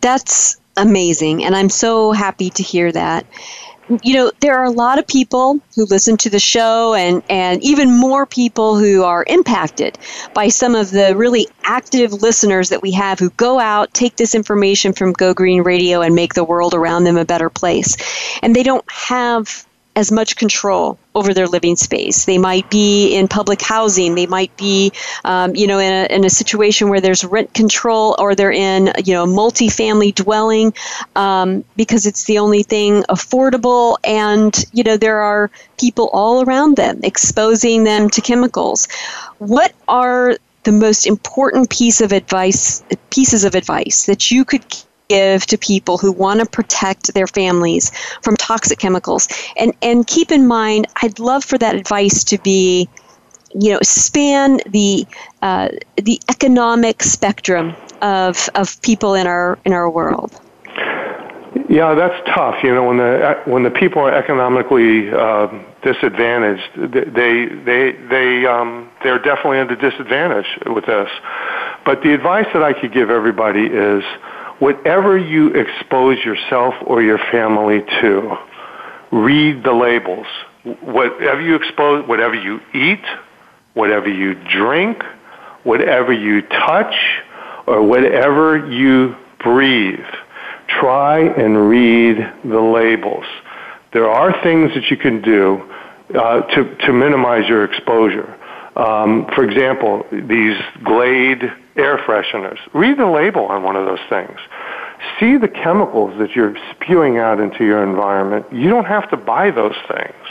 That's 0.00 0.59
amazing. 0.76 1.44
And 1.44 1.54
I'm 1.54 1.68
so 1.68 2.12
happy 2.12 2.50
to 2.50 2.62
hear 2.62 2.90
that. 2.92 3.26
You 4.04 4.14
know, 4.14 4.32
there 4.40 4.56
are 4.56 4.64
a 4.64 4.70
lot 4.70 5.00
of 5.00 5.06
people 5.08 5.58
who 5.74 5.84
listen 5.84 6.16
to 6.18 6.30
the 6.30 6.38
show 6.38 6.94
and, 6.94 7.24
and 7.28 7.60
even 7.64 7.96
more 7.98 8.24
people 8.24 8.78
who 8.78 9.02
are 9.02 9.24
impacted 9.26 9.98
by 10.32 10.46
some 10.48 10.76
of 10.76 10.92
the 10.92 11.16
really 11.16 11.48
active 11.64 12.12
listeners 12.12 12.68
that 12.68 12.82
we 12.82 12.92
have 12.92 13.18
who 13.18 13.30
go 13.30 13.58
out, 13.58 13.92
take 13.92 14.14
this 14.14 14.36
information 14.36 14.92
from 14.92 15.12
Go 15.12 15.34
Green 15.34 15.62
Radio, 15.62 16.02
and 16.02 16.14
make 16.14 16.34
the 16.34 16.44
world 16.44 16.72
around 16.72 17.02
them 17.02 17.16
a 17.16 17.24
better 17.24 17.50
place. 17.50 17.96
And 18.42 18.54
they 18.54 18.62
don't 18.62 18.84
have 18.88 19.66
as 19.96 20.12
much 20.12 20.36
control 20.36 20.98
over 21.14 21.34
their 21.34 21.48
living 21.48 21.76
space. 21.76 22.24
They 22.24 22.38
might 22.38 22.70
be 22.70 23.14
in 23.14 23.26
public 23.26 23.60
housing. 23.60 24.14
They 24.14 24.26
might 24.26 24.56
be, 24.56 24.92
um, 25.24 25.56
you 25.56 25.66
know, 25.66 25.78
in 25.78 25.92
a, 25.92 26.14
in 26.14 26.24
a 26.24 26.30
situation 26.30 26.88
where 26.88 27.00
there's 27.00 27.24
rent 27.24 27.52
control, 27.54 28.14
or 28.18 28.34
they're 28.34 28.52
in, 28.52 28.92
you 29.04 29.14
know, 29.14 29.26
multi-family 29.26 30.12
dwelling 30.12 30.72
um, 31.16 31.64
because 31.76 32.06
it's 32.06 32.24
the 32.24 32.38
only 32.38 32.62
thing 32.62 33.02
affordable. 33.08 33.96
And 34.04 34.54
you 34.72 34.84
know, 34.84 34.96
there 34.96 35.20
are 35.20 35.50
people 35.78 36.08
all 36.12 36.44
around 36.44 36.76
them 36.76 37.00
exposing 37.02 37.84
them 37.84 38.08
to 38.10 38.20
chemicals. 38.20 38.88
What 39.38 39.72
are 39.88 40.36
the 40.62 40.72
most 40.72 41.06
important 41.06 41.70
piece 41.70 42.00
of 42.00 42.12
advice 42.12 42.84
pieces 43.10 43.44
of 43.44 43.54
advice 43.54 44.06
that 44.06 44.30
you 44.30 44.44
could 44.44 44.64
give 45.10 45.44
to 45.46 45.58
people 45.58 45.98
who 45.98 46.12
want 46.12 46.38
to 46.40 46.46
protect 46.46 47.12
their 47.14 47.26
families 47.26 47.90
from 48.22 48.36
toxic 48.36 48.78
chemicals. 48.78 49.28
And 49.56 49.74
and 49.82 50.06
keep 50.06 50.30
in 50.30 50.46
mind, 50.46 50.86
I'd 51.02 51.18
love 51.18 51.44
for 51.44 51.58
that 51.58 51.74
advice 51.74 52.22
to 52.24 52.38
be, 52.38 52.88
you 53.52 53.72
know, 53.72 53.80
span 53.82 54.60
the 54.66 55.04
uh, 55.42 55.68
the 55.96 56.20
economic 56.30 57.02
spectrum 57.02 57.74
of 58.00 58.48
of 58.54 58.80
people 58.82 59.14
in 59.14 59.26
our 59.26 59.58
in 59.64 59.72
our 59.72 59.90
world. 59.90 60.40
Yeah, 61.68 61.94
that's 61.94 62.18
tough. 62.34 62.62
You 62.62 62.74
know, 62.74 62.84
when 62.84 62.98
the 62.98 63.42
when 63.44 63.62
the 63.64 63.70
people 63.70 64.02
are 64.02 64.14
economically 64.14 65.10
uh, 65.10 65.48
disadvantaged, 65.82 66.70
they 66.76 67.46
they 67.46 67.92
they 68.14 68.46
um, 68.46 68.88
they're 69.02 69.18
definitely 69.18 69.58
at 69.58 69.70
a 69.70 69.76
disadvantage 69.76 70.46
with 70.66 70.86
this. 70.86 71.10
But 71.84 72.02
the 72.02 72.12
advice 72.12 72.46
that 72.52 72.62
I 72.62 72.72
could 72.72 72.92
give 72.92 73.10
everybody 73.10 73.66
is 73.66 74.04
whatever 74.60 75.18
you 75.18 75.48
expose 75.48 76.18
yourself 76.24 76.74
or 76.86 77.02
your 77.02 77.18
family 77.32 77.80
to, 78.00 78.36
read 79.10 79.64
the 79.64 79.72
labels. 79.72 80.26
Whatever 80.82 81.40
you 81.40 81.56
expose, 81.56 82.06
whatever 82.06 82.34
you 82.34 82.60
eat, 82.74 83.04
whatever 83.74 84.08
you 84.08 84.34
drink, 84.34 85.02
whatever 85.64 86.12
you 86.12 86.42
touch, 86.42 86.94
or 87.66 87.82
whatever 87.82 88.70
you 88.70 89.16
breathe, 89.42 90.04
try 90.68 91.20
and 91.20 91.68
read 91.68 92.18
the 92.44 92.60
labels. 92.60 93.24
There 93.92 94.08
are 94.08 94.42
things 94.42 94.72
that 94.74 94.90
you 94.90 94.96
can 94.96 95.22
do 95.22 95.62
uh, 96.14 96.42
to, 96.42 96.76
to 96.86 96.92
minimize 96.92 97.48
your 97.48 97.64
exposure. 97.64 98.36
Um, 98.76 99.26
for 99.34 99.44
example, 99.44 100.06
these 100.12 100.56
Glade 100.84 101.50
air 101.76 101.98
fresheners. 101.98 102.58
Read 102.74 102.98
the 102.98 103.06
label 103.06 103.46
on 103.46 103.62
one 103.62 103.76
of 103.76 103.86
those 103.86 104.00
things. 104.08 104.38
See 105.18 105.36
the 105.36 105.48
chemicals 105.48 106.18
that 106.18 106.36
you're 106.36 106.56
spewing 106.72 107.18
out 107.18 107.40
into 107.40 107.64
your 107.64 107.82
environment. 107.82 108.46
You 108.52 108.68
don't 108.68 108.86
have 108.86 109.08
to 109.10 109.16
buy 109.16 109.50
those 109.50 109.76
things. 109.88 110.26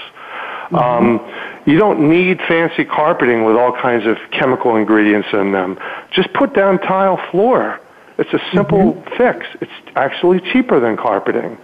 Mm-hmm. 0.72 0.76
Um, 0.76 1.64
you 1.66 1.80
don't 1.80 2.10
need 2.10 2.40
fancy 2.48 2.86
carpeting 2.86 3.44
with 3.44 3.56
all 3.56 3.72
kinds 3.72 4.06
of 4.06 4.18
chemical 4.32 4.76
ingredients 4.76 5.30
in 5.34 5.52
them. 5.52 5.80
Just 6.12 6.32
put 6.34 6.54
down 6.54 6.80
tile 6.80 7.20
floor. 7.32 7.80
It's 8.20 8.34
a 8.34 8.40
simple 8.54 8.94
mm-hmm. 8.94 9.18
fix. 9.18 9.48
It's 9.62 9.72
actually 9.96 10.42
cheaper 10.52 10.80
than 10.80 10.98
carpeting. 10.98 11.58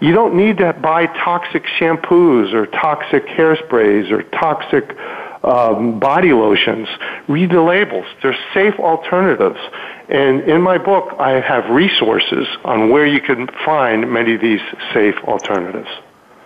You 0.00 0.12
don't 0.12 0.34
need 0.34 0.56
to 0.58 0.72
buy 0.72 1.06
toxic 1.06 1.64
shampoos 1.78 2.54
or 2.54 2.66
toxic 2.66 3.26
hairsprays 3.26 4.10
or 4.10 4.22
toxic 4.22 4.96
um, 5.44 5.98
body 5.98 6.32
lotions. 6.32 6.88
Read 7.28 7.50
the 7.50 7.62
labels. 7.62 8.06
They're 8.22 8.36
safe 8.52 8.74
alternatives. 8.78 9.58
And 10.08 10.42
in 10.42 10.60
my 10.60 10.78
book, 10.78 11.14
I 11.18 11.40
have 11.40 11.70
resources 11.70 12.46
on 12.64 12.90
where 12.90 13.06
you 13.06 13.20
can 13.20 13.48
find 13.64 14.10
many 14.12 14.34
of 14.34 14.40
these 14.40 14.60
safe 14.92 15.16
alternatives. 15.24 15.88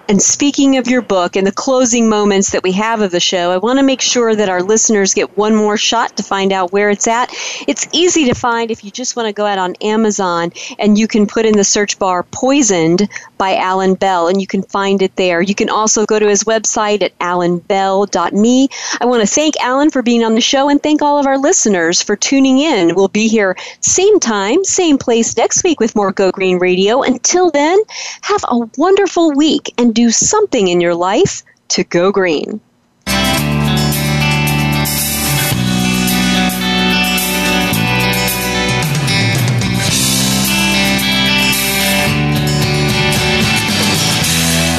And 0.06 0.20
speaking 0.20 0.76
of 0.76 0.86
your 0.86 1.00
book 1.00 1.34
and 1.34 1.46
the 1.46 1.52
closing 1.52 2.10
moments 2.10 2.50
that 2.50 2.62
we 2.62 2.72
have 2.72 3.00
of 3.00 3.10
the 3.10 3.20
show, 3.20 3.50
I 3.50 3.56
want 3.56 3.78
to 3.78 3.82
make 3.82 4.02
sure 4.02 4.36
that 4.36 4.50
our 4.50 4.62
listeners 4.62 5.14
get 5.14 5.36
one 5.36 5.54
more 5.54 5.78
shot 5.78 6.18
to 6.18 6.22
find 6.22 6.52
out 6.52 6.72
where 6.72 6.90
it's 6.90 7.08
at. 7.08 7.30
It's 7.66 7.88
easy 7.92 8.26
to 8.26 8.34
find 8.34 8.70
if 8.70 8.84
you 8.84 8.90
just 8.90 9.16
want 9.16 9.28
to 9.28 9.32
go 9.32 9.46
out 9.46 9.56
on 9.56 9.74
Amazon 9.76 10.52
and 10.78 10.98
you 10.98 11.08
can 11.08 11.26
put 11.26 11.46
in 11.46 11.56
the 11.56 11.64
search 11.64 11.98
bar 11.98 12.22
Poisoned 12.24 13.08
by 13.38 13.56
Alan 13.56 13.94
Bell 13.94 14.28
and 14.28 14.42
you 14.42 14.46
can 14.46 14.62
find 14.62 15.00
it 15.00 15.16
there. 15.16 15.40
You 15.40 15.54
can 15.54 15.70
also 15.70 16.04
go 16.04 16.18
to 16.18 16.28
his 16.28 16.44
website 16.44 17.02
at 17.02 17.18
alanbell.me. 17.18 18.68
I 19.00 19.06
want 19.06 19.22
to 19.22 19.26
thank 19.26 19.56
Alan 19.62 19.90
for 19.90 20.02
being 20.02 20.22
on 20.22 20.34
the 20.34 20.40
show 20.42 20.68
and 20.68 20.82
thank 20.82 21.00
all 21.00 21.18
of 21.18 21.26
our 21.26 21.38
listeners 21.38 22.02
for 22.02 22.14
tuning 22.14 22.58
in. 22.58 22.94
We'll 22.94 23.08
be 23.08 23.28
here 23.28 23.56
same 23.80 24.20
time, 24.20 24.64
same 24.64 24.98
place 24.98 25.34
next 25.36 25.64
week 25.64 25.80
with 25.80 25.96
more 25.96 26.12
Go 26.12 26.30
Green 26.30 26.58
Radio. 26.58 27.02
Until 27.02 27.50
then, 27.50 27.78
have 28.22 28.44
a 28.48 28.68
wonderful 28.76 29.32
week 29.32 29.72
and 29.78 29.93
do 29.94 30.10
something 30.10 30.68
in 30.68 30.80
your 30.80 30.94
life 30.94 31.42
to 31.68 31.84
go 31.84 32.12
green. 32.12 32.60